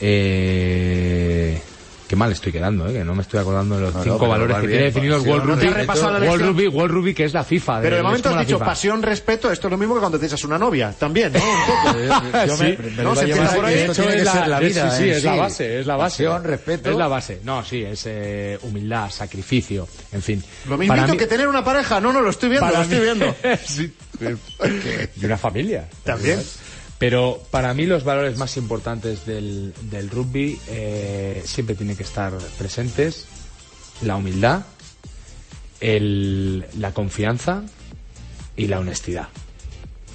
eh, 0.00 1.60
Qué 2.06 2.16
mal 2.16 2.30
estoy 2.30 2.52
quedando, 2.52 2.86
¿eh? 2.86 2.92
que 2.92 3.02
no 3.02 3.14
me 3.14 3.22
estoy 3.22 3.40
acordando 3.40 3.76
de 3.76 3.80
los 3.80 3.92
No, 3.94 3.98
no, 3.98 4.04
cinco 4.04 4.18
pero 4.18 4.30
valores 4.30 4.56
va 4.56 4.60
que 4.60 4.66
bien, 4.66 4.78
tiene 4.78 4.92
definidos 4.92 5.20
pasión, 5.22 5.38
World 5.40 5.50
Rugby. 5.62 5.72
Repasado 5.74 6.18
la 6.18 6.26
World. 6.30 6.44
Rugby, 6.46 6.66
World 6.68 6.94
Rugby, 6.94 7.14
que 7.14 7.24
es 7.24 7.32
la 7.32 7.44
FIFA. 7.44 7.76
de- 7.76 7.82
Pero 7.82 7.96
de 7.96 8.02
momento 8.02 8.28
has 8.28 8.38
dicho 8.46 8.58
FIFA. 8.58 8.64
pasión, 8.66 9.02
respeto, 9.02 9.50
esto 9.50 9.66
es 9.68 9.70
lo 9.70 9.78
mismo 9.78 9.94
que 9.94 10.00
cuando 10.00 10.18
te 10.20 10.26
echas 10.26 10.44
una 10.44 10.58
novia, 10.58 10.92
también, 10.98 11.32
¿no? 11.32 11.38
Un 11.40 11.66
poco. 11.66 12.36
Yo 12.46 12.56
Sí. 12.58 12.76
me, 12.78 13.02
No, 13.02 13.14
se 13.16 13.22
empieza 13.22 13.54
por 13.56 13.64
ahí. 13.64 13.74
esto 13.74 13.92
hecho, 13.92 14.02
tiene 14.02 14.16
que 14.16 14.22
es 14.22 14.28
ser 14.28 14.40
la- 14.42 14.48
la 14.48 14.60
vida. 14.60 14.90
Sí, 14.90 14.96
sí, 14.98 15.08
en 15.08 15.16
es 15.16 15.24
la 15.24 15.34
base, 15.34 15.80
es 15.80 15.86
la 15.86 15.96
base. 15.96 16.24
Pasión, 16.24 16.44
respeto. 16.44 16.90
Es 16.90 16.96
la 16.96 17.08
base. 17.08 17.40
No, 17.42 17.64
sí, 17.64 17.82
es 17.82 18.02
eh, 18.04 18.58
humildad, 18.62 19.10
sacrificio, 19.10 19.88
en 20.12 20.20
fin. 20.22 20.44
Lo 20.68 20.76
mismo 20.76 20.94
mí- 20.94 21.16
que 21.16 21.26
tener 21.26 21.48
una 21.48 21.64
pareja, 21.64 22.02
no, 22.02 22.12
no, 22.12 22.20
lo 22.20 22.28
estoy 22.28 22.50
viendo, 22.50 22.68
lo 22.68 22.82
estoy 22.82 23.00
viendo. 23.00 23.34
Sí. 23.66 23.90
De 24.20 25.26
una 25.26 25.38
familia. 25.38 25.88
También. 26.04 26.40
Pero 26.98 27.42
para 27.50 27.74
mí 27.74 27.86
los 27.86 28.04
valores 28.04 28.36
más 28.38 28.56
importantes 28.56 29.26
del, 29.26 29.74
del 29.90 30.08
rugby 30.10 30.58
eh, 30.68 31.42
siempre 31.44 31.74
tienen 31.74 31.96
que 31.96 32.02
estar 32.04 32.32
presentes. 32.58 33.26
La 34.02 34.16
humildad, 34.16 34.62
el- 35.80 36.64
la 36.78 36.92
confianza 36.92 37.62
y 38.56 38.68
la 38.68 38.78
honestidad. 38.80 39.28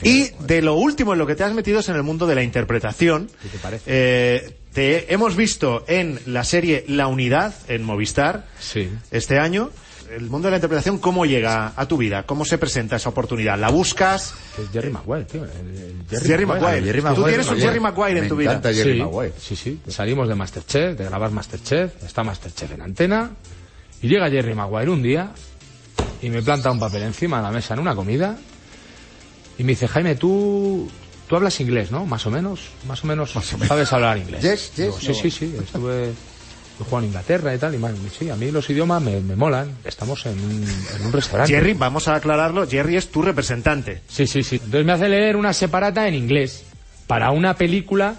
Y 0.01 0.29
de 0.39 0.61
lo 0.61 0.75
último 0.75 1.11
en 1.13 1.19
lo 1.19 1.27
que 1.27 1.35
te 1.35 1.43
has 1.43 1.53
metido 1.53 1.79
es 1.81 1.89
en 1.89 1.95
el 1.95 2.03
mundo 2.03 2.25
de 2.25 2.35
la 2.35 2.43
interpretación. 2.43 3.29
¿Qué 3.43 3.49
te 3.49 3.57
parece? 3.57 3.83
Eh, 3.85 4.55
te 4.73 5.13
hemos 5.13 5.35
visto 5.35 5.83
en 5.87 6.19
la 6.25 6.45
serie 6.45 6.85
La 6.87 7.07
Unidad 7.07 7.53
en 7.67 7.83
Movistar 7.83 8.47
Sí. 8.59 8.89
este 9.11 9.37
año. 9.39 9.71
El 10.15 10.29
mundo 10.29 10.47
de 10.47 10.51
la 10.51 10.57
interpretación, 10.57 10.97
¿cómo 10.97 11.25
llega 11.25 11.73
a 11.75 11.87
tu 11.87 11.97
vida? 11.97 12.23
¿Cómo 12.23 12.43
se 12.45 12.57
presenta 12.57 12.95
esa 12.95 13.09
oportunidad? 13.09 13.59
¿La 13.59 13.69
buscas? 13.69 14.33
Es 14.57 14.69
Jerry 14.71 14.89
Maguire, 14.89 15.25
tío. 15.25 15.43
el- 15.45 16.05
el 16.09 16.21
Jerry 16.21 16.45
Maguire. 16.45 16.81
Jerry 16.83 16.99
Tú 17.01 17.05
Maguire, 17.07 17.27
tienes 17.29 17.47
un 17.49 17.59
Jerry 17.59 17.79
Maguire 17.79 18.17
en 18.17 18.23
me 18.23 18.29
tu 18.29 18.35
vida. 18.35 18.49
encanta 18.51 18.73
Jerry 18.73 18.93
sí, 18.93 18.99
Maguire. 18.99 19.33
sí, 19.39 19.55
sí. 19.55 19.79
Salimos 19.87 20.27
de 20.27 20.35
Masterchef, 20.35 20.97
de 20.97 21.05
grabar 21.05 21.31
Masterchef, 21.31 22.03
está 22.03 22.23
Masterchef 22.23 22.71
en 22.71 22.81
antena, 22.81 23.31
y 24.01 24.07
llega 24.07 24.29
Jerry 24.29 24.55
Maguire 24.55 24.89
un 24.89 25.03
día 25.03 25.31
y 26.21 26.29
me 26.29 26.41
planta 26.41 26.71
un 26.71 26.79
papel 26.79 27.03
encima 27.03 27.37
de 27.37 27.43
la 27.43 27.51
mesa 27.51 27.73
en 27.75 27.79
una 27.81 27.93
comida 27.95 28.37
y 29.57 29.63
me 29.63 29.73
dice, 29.73 29.87
Jaime, 29.87 30.15
tú, 30.15 30.89
tú 31.27 31.35
hablas 31.35 31.59
inglés, 31.59 31.91
¿no? 31.91 32.05
Más 32.05 32.25
o 32.25 32.31
menos, 32.31 32.61
más 32.87 33.03
o 33.03 33.07
menos, 33.07 33.31
sabes 33.67 33.93
hablar 33.93 34.17
inglés. 34.17 34.41
Yes, 34.41 34.71
yes, 34.75 34.75
Digo, 34.77 34.99
sí, 34.99 35.07
no. 35.09 35.13
sí, 35.13 35.31
sí, 35.31 35.55
estuve... 35.61 36.13
He 36.79 36.83
jugado 36.83 36.99
en 36.99 37.05
Inglaterra 37.05 37.53
y 37.53 37.57
tal, 37.57 37.75
y 37.75 37.77
man, 37.77 37.95
sí, 38.17 38.29
a 38.29 38.35
mí 38.35 38.51
los 38.51 38.69
idiomas 38.69 39.01
me, 39.01 39.19
me 39.19 39.35
molan. 39.35 39.77
Estamos 39.83 40.25
en 40.25 40.39
un, 40.39 40.65
en 40.95 41.05
un 41.05 41.11
restaurante. 41.11 41.53
Jerry, 41.53 41.73
vamos 41.73 42.07
a 42.07 42.15
aclararlo, 42.15 42.67
Jerry 42.67 42.95
es 42.95 43.09
tu 43.09 43.21
representante. 43.21 44.01
Sí, 44.07 44.25
sí, 44.27 44.43
sí. 44.43 44.55
Entonces 44.55 44.85
me 44.85 44.93
hace 44.93 45.09
leer 45.09 45.35
una 45.35 45.51
separata 45.51 46.07
en 46.07 46.15
inglés 46.15 46.63
para 47.07 47.31
una 47.31 47.55
película 47.55 48.15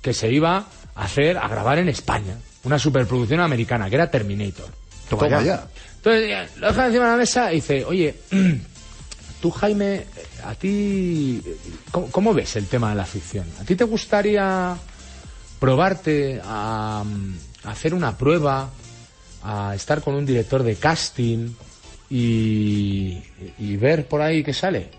que 0.00 0.12
se 0.12 0.32
iba 0.32 0.66
a 0.94 1.04
hacer, 1.04 1.38
a 1.38 1.46
grabar 1.46 1.78
en 1.78 1.88
España. 1.88 2.36
Una 2.64 2.78
superproducción 2.78 3.40
americana, 3.40 3.88
que 3.88 3.96
era 3.96 4.10
Terminator. 4.10 4.66
Toma 5.08 5.28
ya. 5.42 5.66
Entonces 5.96 6.30
eh, 6.30 6.48
lo 6.58 6.68
deja 6.68 6.86
encima 6.86 7.04
de 7.04 7.10
la 7.12 7.16
mesa 7.16 7.52
y 7.52 7.56
dice, 7.56 7.84
oye, 7.84 8.16
tú 9.40 9.50
Jaime, 9.50 9.94
eh, 9.94 10.06
a 10.44 10.54
ti, 10.54 11.40
eh, 11.44 11.56
¿cómo, 11.92 12.10
cómo 12.10 12.34
ves 12.34 12.56
el 12.56 12.66
tema 12.66 12.90
de 12.90 12.96
la 12.96 13.04
ficción? 13.04 13.46
¿A 13.60 13.64
ti 13.64 13.76
te 13.76 13.84
gustaría 13.84 14.76
probarte 15.60 16.40
a, 16.44 17.04
mm, 17.06 17.36
a 17.64 17.70
hacer 17.70 17.94
una 17.94 18.16
prueba, 18.16 18.70
a 19.42 19.74
estar 19.74 20.02
con 20.02 20.14
un 20.14 20.26
director 20.26 20.62
de 20.62 20.76
casting 20.76 21.50
y, 22.10 23.18
y 23.58 23.76
ver 23.76 24.06
por 24.06 24.20
ahí 24.20 24.42
qué 24.42 24.52
sale? 24.52 24.90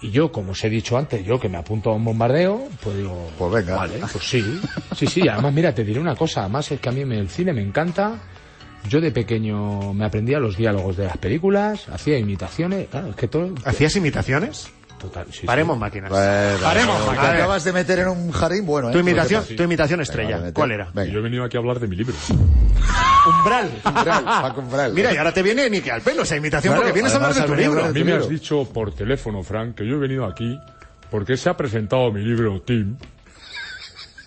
Y 0.00 0.10
yo, 0.10 0.32
como 0.32 0.50
os 0.52 0.64
he 0.64 0.68
dicho 0.68 0.98
antes, 0.98 1.24
yo 1.24 1.38
que 1.38 1.48
me 1.48 1.56
apunto 1.58 1.90
a 1.90 1.94
un 1.94 2.04
bombardeo, 2.04 2.68
pues 2.82 2.96
digo, 2.96 3.30
Pues 3.38 3.52
venga. 3.52 3.76
vale, 3.76 4.00
pues 4.12 4.24
sí, 4.28 4.60
sí, 4.96 5.06
sí, 5.06 5.28
además 5.28 5.52
mira, 5.54 5.72
te 5.74 5.84
diré 5.84 6.00
una 6.00 6.16
cosa, 6.16 6.40
además 6.40 6.70
es 6.72 6.80
que 6.80 6.88
a 6.88 6.92
mí 6.92 7.02
el 7.02 7.28
cine 7.28 7.52
me 7.52 7.62
encanta, 7.62 8.18
yo 8.88 9.00
de 9.00 9.12
pequeño 9.12 9.94
me 9.94 10.04
aprendía 10.04 10.40
los 10.40 10.56
diálogos 10.56 10.96
de 10.96 11.04
las 11.04 11.16
películas, 11.18 11.88
hacía 11.88 12.18
imitaciones, 12.18 12.88
claro, 12.88 13.10
es 13.10 13.16
que 13.16 13.28
todo... 13.28 13.54
¿Hacías 13.64 13.94
imitaciones? 13.94 14.70
Total, 15.02 15.26
sí, 15.32 15.40
sí. 15.40 15.46
Paremos 15.46 15.76
máquinas. 15.76 16.10
Bueno, 16.10 16.58
Paremos 16.62 17.06
máquinas. 17.06 17.34
acabas 17.34 17.64
de 17.64 17.72
meter 17.72 17.98
en 17.98 18.08
un 18.08 18.30
jardín 18.30 18.64
bueno, 18.64 18.88
¿eh? 18.90 18.92
Tu 18.92 19.00
imitación, 19.00 19.42
Pues, 19.44 19.56
tu 19.56 19.62
imitación 19.64 20.00
estrella. 20.00 20.52
¿cuál 20.54 20.70
era? 20.70 20.90
Venga. 20.94 21.12
Yo 21.12 21.18
he 21.18 21.22
venido 21.22 21.42
aquí 21.42 21.56
a 21.56 21.60
hablar 21.60 21.80
de 21.80 21.88
mi 21.88 21.96
libro. 21.96 22.14
Umbral. 23.26 23.70
Umbral, 23.84 24.24
Paco 24.24 24.60
Umbral. 24.60 24.92
Mira, 24.94 25.12
y 25.12 25.16
ahora 25.16 25.32
te 25.34 25.42
viene 25.42 25.68
ni 25.68 25.80
que 25.80 25.90
al 25.90 26.02
pelo 26.02 26.22
esa 26.22 26.36
imitación 26.36 26.72
Claro, 26.72 26.82
porque 26.82 26.92
vienes 26.92 27.12
a 27.12 27.16
hablar 27.16 27.34
de 27.34 27.42
tu 27.42 27.54
libro. 27.56 27.84
a 27.84 27.88
mí 27.90 28.04
me 28.04 28.12
has 28.12 28.28
dicho 28.28 28.64
por 28.72 28.94
teléfono, 28.94 29.42
Frank, 29.42 29.74
que 29.76 29.86
yo 29.86 29.96
he 29.96 29.98
venido 29.98 30.24
aquí 30.24 30.56
porque 31.10 31.36
se 31.36 31.50
ha 31.50 31.56
presentado 31.56 32.10
mi 32.12 32.22
libro 32.22 32.62
Tim. 32.62 32.96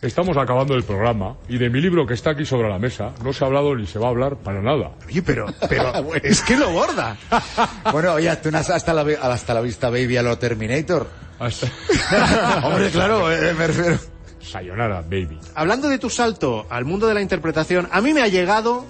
Estamos 0.05 0.37
acabando 0.37 0.75
el 0.75 0.83
programa 0.83 1.35
y 1.49 1.57
de 1.57 1.67
mi 1.71 1.81
libro 1.81 2.05
que 2.05 2.13
está 2.13 2.29
aquí 2.29 2.45
sobre 2.45 2.69
la 2.69 2.77
mesa 2.77 3.11
no 3.23 3.33
se 3.33 3.43
ha 3.43 3.47
hablado 3.47 3.75
ni 3.75 3.87
se 3.87 3.97
va 3.97 4.05
a 4.05 4.09
hablar 4.09 4.37
para 4.37 4.61
nada. 4.61 4.91
Oye, 5.07 5.23
pero, 5.23 5.47
pero 5.67 6.13
es 6.23 6.43
que 6.43 6.55
lo 6.55 6.69
borda. 6.69 7.17
Bueno, 7.91 8.13
oye, 8.13 8.29
hasta 8.29 8.51
la, 8.93 9.01
hasta 9.21 9.53
la 9.53 9.61
vista, 9.61 9.89
baby, 9.89 10.17
a 10.17 10.21
lo 10.21 10.37
Terminator. 10.37 11.07
Hasta... 11.39 11.67
Hombre, 12.63 12.89
claro, 12.91 13.31
eh, 13.31 13.53
me 13.55 13.67
refiero. 13.67 13.97
Sayonara, 14.41 15.01
baby. 15.01 15.39
Hablando 15.55 15.89
de 15.89 15.97
tu 15.97 16.11
salto 16.11 16.67
al 16.69 16.85
mundo 16.85 17.07
de 17.07 17.15
la 17.15 17.21
interpretación, 17.21 17.89
a 17.91 17.99
mí 18.01 18.13
me 18.13 18.21
ha 18.21 18.27
llegado 18.27 18.85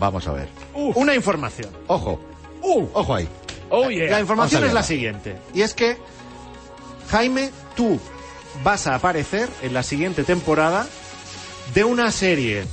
Vamos 0.00 0.26
a 0.26 0.32
ver. 0.32 0.48
una 0.74 1.14
información. 1.14 1.70
Ojo. 1.86 2.20
Ojo 2.62 3.14
ahí. 3.14 3.28
Oh, 3.70 3.88
yeah. 3.90 4.10
La 4.10 4.20
información 4.20 4.64
es 4.64 4.72
la 4.72 4.82
siguiente. 4.82 5.36
Y 5.54 5.62
es 5.62 5.72
que, 5.74 5.96
Jaime, 7.10 7.50
tú 7.76 8.00
vas 8.64 8.86
a 8.86 8.94
aparecer 8.94 9.48
en 9.62 9.74
la 9.74 9.82
siguiente 9.82 10.24
temporada 10.24 10.86
de 11.74 11.84
una 11.84 12.10
serie 12.10 12.64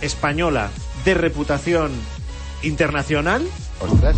española 0.00 0.70
de 1.04 1.14
reputación 1.14 1.92
internacional 2.62 3.46
Ostras. 3.80 4.16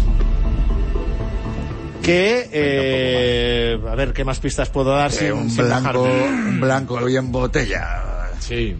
que... 2.02 2.48
eh, 2.52 3.78
a 3.88 3.94
ver, 3.94 4.12
¿qué 4.12 4.24
más 4.24 4.38
pistas 4.40 4.68
puedo 4.70 4.90
dar 4.92 5.10
Eh, 5.10 5.14
sin, 5.14 5.32
un 5.32 5.50
sin 5.50 5.66
blanco, 5.66 6.02
un 6.02 6.60
blanco 6.60 7.04
bien 7.04 7.30
botella. 7.32 8.30
Sí. 8.40 8.76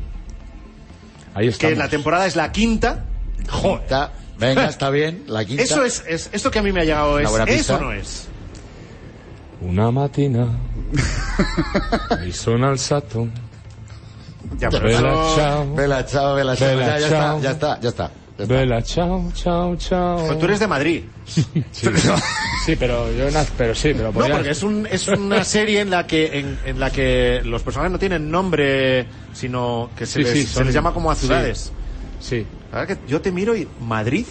Ahí 1.35 1.47
Que 1.47 1.51
estamos. 1.51 1.79
la 1.79 1.89
temporada 1.89 2.27
es 2.27 2.37
la 2.37 2.51
quinta. 2.53 3.05
Está- 3.83 4.13
venga, 4.39 4.67
está 4.67 4.91
bien. 4.91 5.25
La 5.29 5.45
quinta. 5.45 5.63
Eso 5.63 5.85
es, 5.85 6.05
es- 6.09 6.31
esto 6.33 6.51
que 6.51 6.59
a 6.59 6.63
mí 6.63 6.73
me 6.73 6.81
ha 6.81 6.85
llegado 6.85 7.19
es... 7.19 7.31
Eso 7.49 7.79
no 7.81 7.93
es. 7.93 8.29
Una 9.65 9.91
mattina 9.91 10.47
mi 12.25 12.33
suena 12.33 12.69
al 12.71 12.79
sato. 12.79 13.29
Ya, 14.59 14.69
pero 14.71 14.85
Bella 14.85 14.99
eso- 14.99 15.35
ciao. 15.37 15.75
Vela, 15.75 16.07
chao, 16.07 16.35
vela, 16.35 16.57
chao. 16.57 16.69
Vela, 16.77 16.87
Ya, 16.87 16.99
ya 16.99 17.09
chao. 17.09 17.37
está, 17.37 17.41
ya 17.43 17.51
está, 17.51 17.81
ya 17.81 17.89
está. 17.89 18.07
Ya 18.39 18.45
está. 18.45 18.55
Bella, 18.55 18.83
chao, 18.83 19.31
chao, 19.35 19.77
chao. 19.77 20.27
Pues 20.27 20.39
tú 20.39 20.45
eres 20.47 20.59
de 20.61 20.67
Madrid. 20.67 21.03
Sí, 21.27 21.45
Sí, 21.71 22.77
pero 22.79 23.11
yo 23.13 23.27
pero 23.57 23.75
sí, 23.75 23.93
pero 23.95 24.09
No, 24.09 24.13
podría- 24.13 24.35
porque 24.37 24.51
es, 24.51 24.63
un, 24.63 24.87
es 24.91 25.07
una 25.09 25.45
serie 25.57 25.81
en 25.81 25.91
la 25.91 26.07
que 26.07 26.39
en, 26.41 26.59
en 26.65 26.81
la 26.81 26.91
que 26.91 27.41
los 27.45 27.63
personajes 27.63 27.93
no 27.93 27.99
tienen 27.99 28.31
nombre, 28.31 29.07
sino 29.33 29.91
que 29.97 30.07
se, 30.07 30.15
Sí, 30.15 30.23
les, 30.25 30.33
sí, 30.33 30.43
se 30.47 30.55
son- 30.55 30.65
les 30.67 30.75
llama 30.75 30.93
como 30.93 31.11
a 31.11 31.15
ciudades. 31.15 31.73
Sí, 32.21 32.45
La 32.73 32.81
verdad 32.81 32.97
que 32.99 33.11
yo 33.11 33.21
te 33.21 33.31
miro 33.33 33.57
y 33.57 33.69
Madrid 33.81 34.27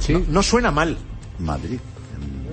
sí. 0.00 0.22
no 0.28 0.42
suena 0.42 0.70
mal. 0.70 0.96
Madrid. 1.38 1.78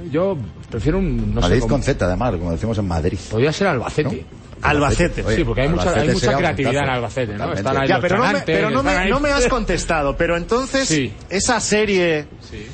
Yo 0.09 0.37
prefiero 0.71 0.97
un 0.97 1.35
no 1.35 1.41
Madrid 1.41 1.55
sé 1.55 1.61
con 1.61 1.69
cómo, 1.69 1.83
Z, 1.83 2.05
además, 2.05 2.31
como 2.37 2.51
decimos 2.51 2.77
en 2.79 2.87
Madrid. 2.87 3.19
podría 3.29 3.53
ser 3.53 3.67
Albacete. 3.67 4.25
Albacete. 4.63 5.23
Oye, 5.23 5.35
sí, 5.37 5.43
porque 5.43 5.61
hay 5.61 5.69
mucha, 5.69 5.91
hay 5.99 6.09
mucha 6.09 6.35
creatividad 6.37 6.83
en. 6.83 6.89
Albacete, 6.89 7.33
¿no? 7.37 7.53
Están 7.53 7.77
ahí 7.77 7.87
Ya, 7.87 7.99
pero, 7.99 8.17
no 8.17 8.31
me, 8.31 8.39
pero 8.41 8.69
no, 8.69 8.81
me, 8.83 9.09
no 9.09 9.19
me 9.19 9.29
has 9.31 9.47
contestado. 9.47 10.15
Pero 10.15 10.37
entonces, 10.37 10.87
Sí. 10.87 11.13
esa 11.29 11.59
serie, 11.59 12.25
Sí. 12.49 12.65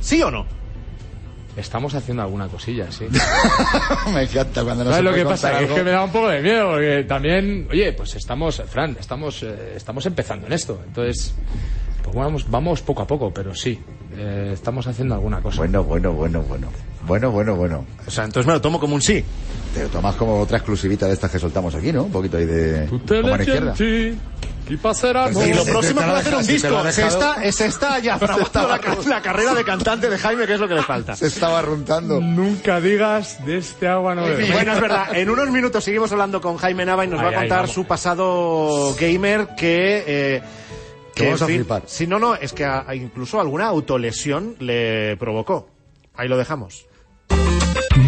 ¿sí 0.00 0.22
o 0.22 0.30
no? 0.30 0.46
Estamos 1.56 1.94
haciendo 1.94 2.22
alguna 2.22 2.48
cosilla, 2.48 2.90
sí. 2.90 3.06
Me 4.14 4.22
encanta 4.22 4.64
cuando 4.64 4.84
no 4.84 4.90
¿Sabes 4.90 5.04
lo 5.04 5.12
que 5.12 5.24
pasa? 5.24 5.50
Que 5.50 5.56
es 5.56 5.62
algo. 5.64 5.74
que 5.74 5.82
me 5.84 5.90
da 5.90 6.04
un 6.04 6.10
poco 6.10 6.28
de 6.28 6.40
miedo, 6.40 6.70
porque 6.70 7.04
también, 7.06 7.68
oye, 7.70 7.92
pues 7.92 8.14
estamos, 8.14 8.62
Fran, 8.70 8.96
estamos, 8.98 9.42
eh, 9.42 9.74
estamos 9.76 10.06
empezando 10.06 10.46
en 10.46 10.54
esto. 10.54 10.80
Entonces, 10.86 11.34
pues 12.02 12.16
vamos, 12.16 12.50
vamos 12.50 12.80
poco 12.80 13.02
a 13.02 13.06
poco, 13.06 13.30
pero 13.34 13.54
sí, 13.54 13.78
eh, 14.16 14.50
estamos 14.52 14.86
haciendo 14.86 15.14
alguna 15.14 15.40
cosa. 15.40 15.58
Bueno, 15.58 15.84
bueno, 15.84 16.12
bueno, 16.12 16.42
bueno. 16.42 16.68
Bueno, 17.06 17.30
bueno, 17.30 17.54
bueno. 17.56 17.84
O 18.06 18.10
sea, 18.10 18.24
entonces 18.24 18.46
me 18.46 18.52
lo 18.52 18.60
tomo 18.60 18.78
como 18.78 18.94
un 18.94 19.02
sí. 19.02 19.24
Te 19.74 19.82
lo 19.84 19.88
tomas 19.88 20.14
como 20.16 20.40
otra 20.40 20.58
exclusivita 20.58 21.06
de 21.06 21.14
estas 21.14 21.30
que 21.30 21.38
soltamos 21.38 21.74
aquí, 21.74 21.92
¿no? 21.92 22.04
Un 22.04 22.12
poquito 22.12 22.36
ahí 22.36 22.44
de... 22.46 22.86
Como 22.88 23.00
a 23.26 23.30
la 23.30 23.36
le 23.38 23.42
izquierda. 23.42 23.74
che 23.74 24.14
passeranno. 24.80 25.34
Pues 25.34 25.48
Y 25.48 25.54
lo 25.54 25.64
próximo 25.64 26.00
que 26.00 26.06
va 26.06 26.12
a 26.12 26.16
ha 26.16 26.20
hacer 26.20 26.34
un 26.34 26.46
disco. 26.46 26.68
Se 26.92 27.06
está, 27.06 27.52
se 27.52 27.66
está 27.66 27.98
ya 27.98 28.16
fraguando 28.18 28.68
la, 28.68 28.78
ca- 28.78 28.96
la 29.06 29.20
carrera 29.20 29.54
de 29.54 29.64
cantante 29.64 30.08
de 30.08 30.16
Jaime, 30.16 30.46
que 30.46 30.54
es 30.54 30.60
lo 30.60 30.68
que 30.68 30.74
le 30.74 30.82
falta. 30.82 31.14
Se 31.16 31.26
estaba 31.26 31.60
runtando. 31.62 32.20
Nunca 32.20 32.80
digas 32.80 33.44
de 33.44 33.58
este 33.58 33.88
agua 33.88 34.14
no 34.14 34.22
beberé. 34.24 34.52
Bueno, 34.52 34.72
es 34.74 34.80
verdad. 34.80 35.14
En 35.16 35.28
unos 35.28 35.50
minutos 35.50 35.82
seguimos 35.84 36.10
hablando 36.12 36.40
con 36.40 36.56
Jaime 36.56 36.84
Nava 36.86 37.04
y 37.04 37.08
nos 37.08 37.18
va 37.20 37.28
Ay, 37.28 37.34
a 37.34 37.38
ay, 37.38 37.42
contar 37.48 37.58
vamos. 37.62 37.74
su 37.74 37.84
pasado 37.84 38.94
gamer 38.98 39.48
que... 39.56 40.04
eh, 40.06 40.42
Que 41.14 41.24
vamos 41.26 41.42
a 41.42 41.46
fin, 41.46 41.56
flipar. 41.56 41.82
Si 41.86 42.06
no, 42.06 42.18
no, 42.18 42.34
es 42.34 42.52
que 42.52 42.64
a- 42.64 42.84
a 42.88 42.94
incluso 42.94 43.40
alguna 43.40 43.66
autolesión 43.66 44.56
le 44.60 45.16
provocó. 45.18 45.68
Ahí 46.14 46.28
lo 46.28 46.36
dejamos. 46.36 46.86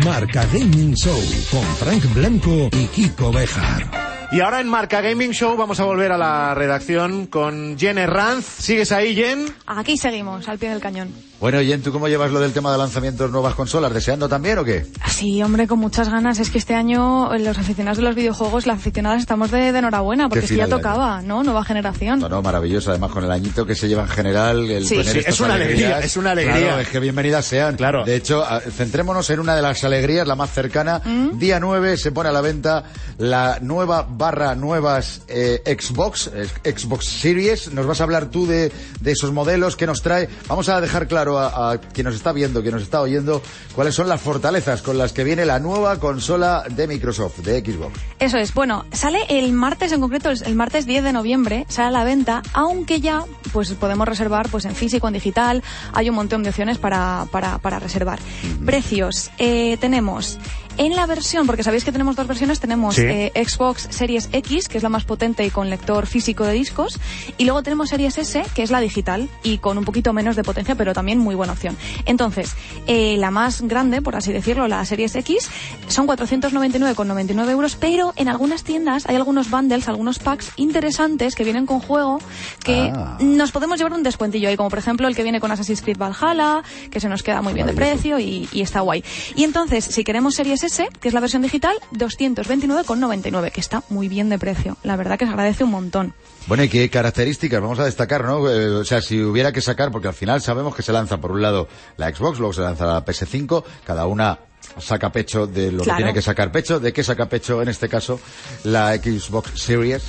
Marca 0.05 0.45
Gaming 0.53 0.95
Show 0.95 1.21
con 1.51 1.63
Frank 1.77 2.05
Blanco 2.15 2.69
y 2.73 2.87
Kiko 2.89 3.33
Bejar. 3.33 4.04
Y 4.35 4.41
ahora 4.41 4.61
en 4.61 4.69
Marca 4.69 5.01
Gaming 5.01 5.31
Show 5.31 5.57
vamos 5.57 5.79
a 5.79 5.85
volver 5.85 6.11
a 6.11 6.19
la 6.19 6.55
redacción 6.55 7.29
con 7.29 7.79
Jen 7.79 7.99
Herranz. 7.99 8.45
¿Sigues 8.45 8.91
ahí, 8.91 9.15
Jen? 9.15 9.47
Aquí 9.65 9.97
seguimos, 9.97 10.49
al 10.49 10.59
pie 10.59 10.71
del 10.71 10.81
cañón. 10.81 11.11
Bueno, 11.41 11.61
Jen, 11.61 11.83
¿tú 11.83 11.93
cómo 11.93 12.09
llevas 12.09 12.33
lo 12.33 12.41
del 12.41 12.53
tema 12.53 12.73
de 12.73 12.79
lanzamientos 12.79 13.27
de 13.29 13.33
nuevas 13.33 13.55
consolas? 13.55 13.93
¿Deseando 13.93 14.29
también 14.29 14.59
o 14.59 14.65
qué? 14.65 14.87
Sí, 15.09 15.43
hombre, 15.43 15.67
con 15.67 15.79
muchas 15.79 16.09
ganas. 16.09 16.39
Es 16.39 16.49
que 16.51 16.59
este 16.59 16.75
año 16.75 17.35
eh, 17.35 17.39
los 17.39 17.59
aficionados 17.59 17.99
de 17.99 18.05
los 18.05 18.15
videojuegos, 18.15 18.67
las 18.67 18.79
aficionadas, 18.79 19.21
estamos 19.21 19.51
de, 19.51 19.71
de 19.71 19.79
enhorabuena, 19.79 20.29
porque 20.29 20.41
Qué 20.41 20.47
sí 20.49 20.57
ya 20.57 20.69
tocaba, 20.69 21.21
¿no? 21.23 21.43
Nueva 21.45 21.63
generación. 21.63 22.19
No, 22.19 22.29
no, 22.29 22.41
maravilloso. 22.41 22.91
Además, 22.91 23.11
con 23.11 23.25
el 23.25 23.31
añito 23.31 23.67
que 23.67 23.75
se 23.75 23.89
lleva 23.89 24.03
en 24.03 24.09
general. 24.09 24.71
El 24.71 24.87
Sí. 24.87 25.05
Sí, 25.05 25.21
es 25.25 25.39
una 25.39 25.55
alegría, 25.55 26.01
es 26.01 26.17
una 26.17 26.31
alegría. 26.31 26.57
Claro, 26.57 26.81
es 26.81 26.89
que 26.89 26.99
bienvenidas 26.99 27.45
sean. 27.45 27.77
Claro. 27.77 28.05
De 28.05 28.17
hecho, 28.17 28.45
centrémonos 28.73 29.29
en 29.31 29.41
una 29.41 29.55
de 29.55 29.63
las 29.63 29.85
alegrías, 29.85 30.27
la 30.27 30.37
más 30.37 30.51
cercana. 30.51 31.03
¿Mm? 31.05 31.39
Día 31.39 31.61
9 31.61 31.99
se 31.99 32.11
pone 32.11 32.31
a 32.31 32.33
la 32.33 32.41
venta 32.41 32.85
la 33.19 33.59
nueva 33.61 34.07
barra 34.25 34.55
nuevas 34.55 35.21
eh, 35.29 35.63
Xbox, 35.79 36.31
eh, 36.33 36.49
Xbox 36.65 37.05
Series. 37.05 37.71
Nos 37.75 37.85
vas 37.85 38.01
a 38.01 38.05
hablar 38.05 38.31
tú 38.31 38.47
de, 38.47 38.73
de 39.03 39.13
esos 39.13 39.33
modelos 39.33 39.77
que 39.77 39.87
nos 39.87 40.01
trae. 40.01 40.31
Vamos 40.49 40.71
a 40.71 40.81
dejar 40.81 41.07
claro 41.09 41.39
a, 41.39 41.73
a 41.73 41.79
quien 41.79 42.07
nos 42.07 42.15
está 42.15 42.33
viendo, 42.33 42.63
quien 42.63 42.73
nos 42.73 42.83
está 42.83 43.03
oyendo, 43.03 43.43
cuáles 43.75 43.95
son 43.95 44.09
las 44.09 44.23
fortalezas 44.23 44.81
con 44.81 44.97
las 44.97 45.13
que 45.13 45.25
viene 45.25 45.45
la 45.45 45.59
nueva 45.59 46.01
consola 46.01 46.65
de 46.71 46.87
Microsoft, 46.87 47.41
de 47.41 47.61
Xbox. 47.61 48.01
Eso 48.19 48.39
es. 48.39 48.55
Bueno, 48.55 48.87
sale 48.93 49.19
el 49.29 49.53
martes, 49.53 49.93
en 49.93 50.01
concreto 50.01 50.31
el 50.31 50.55
martes 50.55 50.87
10 50.87 51.05
de 51.05 51.13
noviembre, 51.13 51.67
sale 51.69 51.89
a 51.89 51.91
la 51.91 52.05
venta, 52.05 52.43
aunque 52.55 53.03
ya 53.03 53.25
pues 53.53 53.73
podemos 53.73 54.09
reservar 54.09 54.49
pues 54.49 54.65
en 54.65 54.75
físico, 54.75 55.07
en 55.07 55.13
digital, 55.13 55.63
hay 55.93 56.09
un 56.09 56.15
montón 56.17 56.43
de 56.43 56.49
opciones 56.49 56.79
para, 56.79 57.27
para, 57.31 57.59
para 57.59 57.79
reservar. 57.79 58.21
Precios, 58.65 59.31
eh, 59.37 59.77
tenemos 59.83 60.39
en 60.79 60.95
la 60.97 61.07
versión, 61.07 61.47
porque 61.47 61.63
sabéis 61.63 61.85
que 61.85 61.93
tenemos 61.93 62.17
dos 62.17 62.27
versiones, 62.27 62.61
tenemos 62.61 62.95
Sí. 62.97 63.03
eh, 63.05 63.33
Xbox 63.47 63.87
Series 63.91 64.29
X, 64.33 64.69
que 64.69 64.77
es 64.79 64.83
la 64.83 64.89
más 64.89 65.05
potente 65.05 65.45
y 65.45 65.51
con 65.51 65.71
lector 65.71 66.07
físico 66.07 66.45
de 66.45 66.53
discos, 66.53 66.99
y 67.39 67.45
luego 67.45 67.63
tenemos 67.63 67.89
Series 67.91 68.19
S, 68.19 68.43
que 68.55 68.63
es 68.63 68.71
la 68.71 68.81
digital 68.81 69.29
y 69.43 69.59
con 69.59 69.79
un 69.79 69.85
poquito 69.85 70.13
menos 70.13 70.37
de 70.37 70.43
potencia, 70.43 70.75
pero 70.75 70.93
también 70.93 71.19
muy 71.19 71.35
buena 71.35 71.53
opción. 71.53 71.77
Entonces, 72.07 72.53
eh, 72.87 73.17
la 73.19 73.31
más 73.31 73.63
grande, 73.63 74.03
por 74.03 74.17
así 74.17 74.33
decirlo, 74.33 74.69
la 74.69 74.85
Series 74.85 75.15
X, 75.17 75.49
son 75.89 76.07
499,99 76.07 77.51
euros, 77.51 77.77
pero 77.77 78.13
en 78.17 78.29
algunas 78.29 78.65
tiendas 78.65 79.07
hay 79.09 79.17
algunos 79.17 79.51
bundles, 79.51 79.89
algunos 79.89 80.19
packs 80.19 80.51
interesantes 80.57 81.35
que 81.35 81.45
vienen 81.45 81.67
con 81.67 81.81
juego 81.81 82.19
que 82.65 82.91
Ah. 82.95 83.19
nos 83.21 83.53
podemos 83.53 83.79
llevar 83.79 83.93
un 83.93 84.03
descuentillo 84.03 84.49
ahí, 84.49 84.57
como 84.57 84.71
por 84.71 84.79
ejemplo 84.79 85.09
el 85.09 85.15
que 85.17 85.23
viene 85.23 85.41
con 85.41 85.51
Assassin's 85.53 85.83
Creed 85.83 85.99
Valhalla, 85.99 86.63
que 86.91 87.01
se 87.01 87.09
nos 87.09 87.23
queda 87.23 87.43
muy 87.43 87.53
bien 87.53 87.67
de 87.67 87.73
precio 87.73 88.19
y, 88.19 88.49
y 88.53 88.63
está 88.63 88.81
guay. 88.81 89.05
Y 89.37 89.45
entonces, 89.45 89.85
si 89.85 90.05
queremos 90.05 90.35
Series 90.35 90.64
Que 91.01 91.09
es 91.09 91.15
la 91.15 91.21
versión 91.21 91.43
digital, 91.43 91.77
229,99, 91.93 93.53
que 93.53 93.61
está 93.61 93.83
muy 93.91 94.09
bien 94.09 94.29
de 94.29 94.39
precio. 94.39 94.77
La 94.83 94.97
verdad 94.97 95.19
que 95.19 95.27
se 95.27 95.31
agradece 95.31 95.65
un 95.65 95.71
montón. 95.71 96.15
Bueno, 96.47 96.65
¿y 96.65 96.69
qué 96.69 96.89
características 96.89 97.61
vamos 97.61 97.79
a 97.79 97.85
destacar, 97.85 98.25
no? 98.25 98.49
Eh, 98.51 98.69
o 98.69 98.85
sea, 98.85 99.01
si 99.03 99.21
hubiera 99.23 99.53
que 99.53 99.61
sacar, 99.61 99.91
porque 99.91 100.09
al 100.09 100.15
final 100.15 100.41
sabemos 100.41 100.75
que 100.75 100.83
se 100.83 100.93
lanza 100.93 101.19
por 101.21 101.33
un 101.33 101.43
lado 101.43 101.69
la 101.97 102.09
Xbox, 102.15 102.39
luego 102.39 102.53
se 102.55 102.63
lanza 102.63 102.87
la 102.87 103.05
PS5, 103.05 103.63
cada 103.87 104.07
una 104.07 104.39
saca 104.79 105.13
pecho 105.13 105.47
de 105.47 105.71
lo 105.71 105.83
Claro. 105.85 105.99
que 105.99 106.03
tiene 106.03 106.15
que 106.15 106.23
sacar 106.23 106.51
pecho. 106.51 106.81
¿De 106.81 106.93
qué 106.93 107.05
saca 107.05 107.29
pecho 107.29 107.61
en 107.63 107.69
este 107.69 107.89
caso 107.89 108.19
la 108.65 108.95
Xbox 108.97 109.61
Series? 109.61 110.03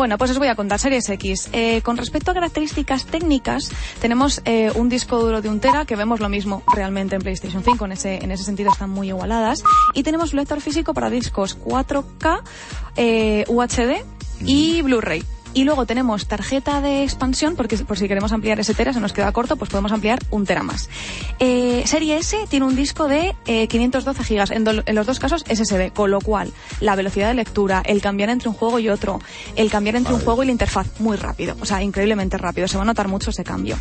Bueno, 0.00 0.16
pues 0.16 0.30
os 0.30 0.38
voy 0.38 0.48
a 0.48 0.54
contar 0.54 0.78
Series 0.78 1.06
X. 1.10 1.50
Eh, 1.52 1.82
con 1.82 1.98
respecto 1.98 2.30
a 2.30 2.34
características 2.34 3.04
técnicas, 3.04 3.70
tenemos 4.00 4.40
eh, 4.46 4.72
un 4.74 4.88
disco 4.88 5.18
duro 5.18 5.42
de 5.42 5.50
un 5.50 5.60
tera, 5.60 5.84
que 5.84 5.94
vemos 5.94 6.20
lo 6.20 6.30
mismo 6.30 6.62
realmente 6.74 7.16
en 7.16 7.20
PlayStation 7.20 7.62
5, 7.62 7.84
en 7.84 7.92
ese, 7.92 8.14
en 8.24 8.30
ese 8.30 8.44
sentido 8.44 8.72
están 8.72 8.88
muy 8.88 9.08
igualadas. 9.08 9.62
Y 9.92 10.02
tenemos 10.02 10.32
un 10.32 10.38
lector 10.38 10.62
físico 10.62 10.94
para 10.94 11.10
discos 11.10 11.58
4K, 11.58 12.40
eh, 12.96 13.44
UHD 13.46 14.02
y 14.46 14.80
Blu-ray. 14.80 15.22
Y 15.52 15.64
luego 15.64 15.84
tenemos 15.84 16.26
tarjeta 16.26 16.80
de 16.80 17.02
expansión, 17.02 17.56
porque 17.56 17.76
por 17.78 17.98
si 17.98 18.06
queremos 18.06 18.32
ampliar 18.32 18.60
ese 18.60 18.72
tera, 18.74 18.92
se 18.92 19.00
nos 19.00 19.12
queda 19.12 19.32
corto, 19.32 19.56
pues 19.56 19.68
podemos 19.70 19.90
ampliar 19.92 20.20
un 20.30 20.46
tera 20.46 20.62
más. 20.62 20.88
Eh, 21.40 21.82
serie 21.86 22.18
S 22.18 22.36
tiene 22.48 22.66
un 22.66 22.76
disco 22.76 23.08
de 23.08 23.34
eh, 23.46 23.66
512 23.66 24.22
gigas, 24.24 24.50
en, 24.52 24.62
do- 24.64 24.82
en 24.86 24.94
los 24.94 25.06
dos 25.06 25.18
casos 25.18 25.44
SSD, 25.52 25.92
con 25.92 26.10
lo 26.10 26.20
cual 26.20 26.52
la 26.80 26.94
velocidad 26.94 27.28
de 27.28 27.34
lectura, 27.34 27.82
el 27.84 28.00
cambiar 28.00 28.30
entre 28.30 28.48
un 28.48 28.54
juego 28.54 28.78
y 28.78 28.88
otro, 28.88 29.20
el 29.56 29.70
cambiar 29.70 29.96
entre 29.96 30.14
un 30.14 30.20
juego 30.20 30.42
y 30.42 30.46
la 30.46 30.52
interfaz, 30.52 30.86
muy 31.00 31.16
rápido, 31.16 31.56
o 31.60 31.64
sea, 31.66 31.82
increíblemente 31.82 32.38
rápido, 32.38 32.68
se 32.68 32.76
va 32.76 32.82
a 32.82 32.86
notar 32.86 33.08
mucho 33.08 33.30
ese 33.30 33.42
cambio. 33.42 33.76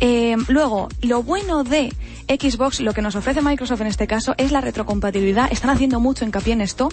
Eh, 0.00 0.36
luego, 0.48 0.88
lo 1.02 1.22
bueno 1.22 1.64
de 1.64 1.92
Xbox, 2.28 2.80
lo 2.80 2.94
que 2.94 3.02
nos 3.02 3.14
ofrece 3.16 3.42
Microsoft 3.42 3.80
en 3.82 3.88
este 3.88 4.06
caso, 4.06 4.34
es 4.38 4.52
la 4.52 4.60
retrocompatibilidad, 4.60 5.52
están 5.52 5.70
haciendo 5.70 6.00
mucho 6.00 6.24
hincapié 6.24 6.52
en 6.54 6.60
esto. 6.62 6.88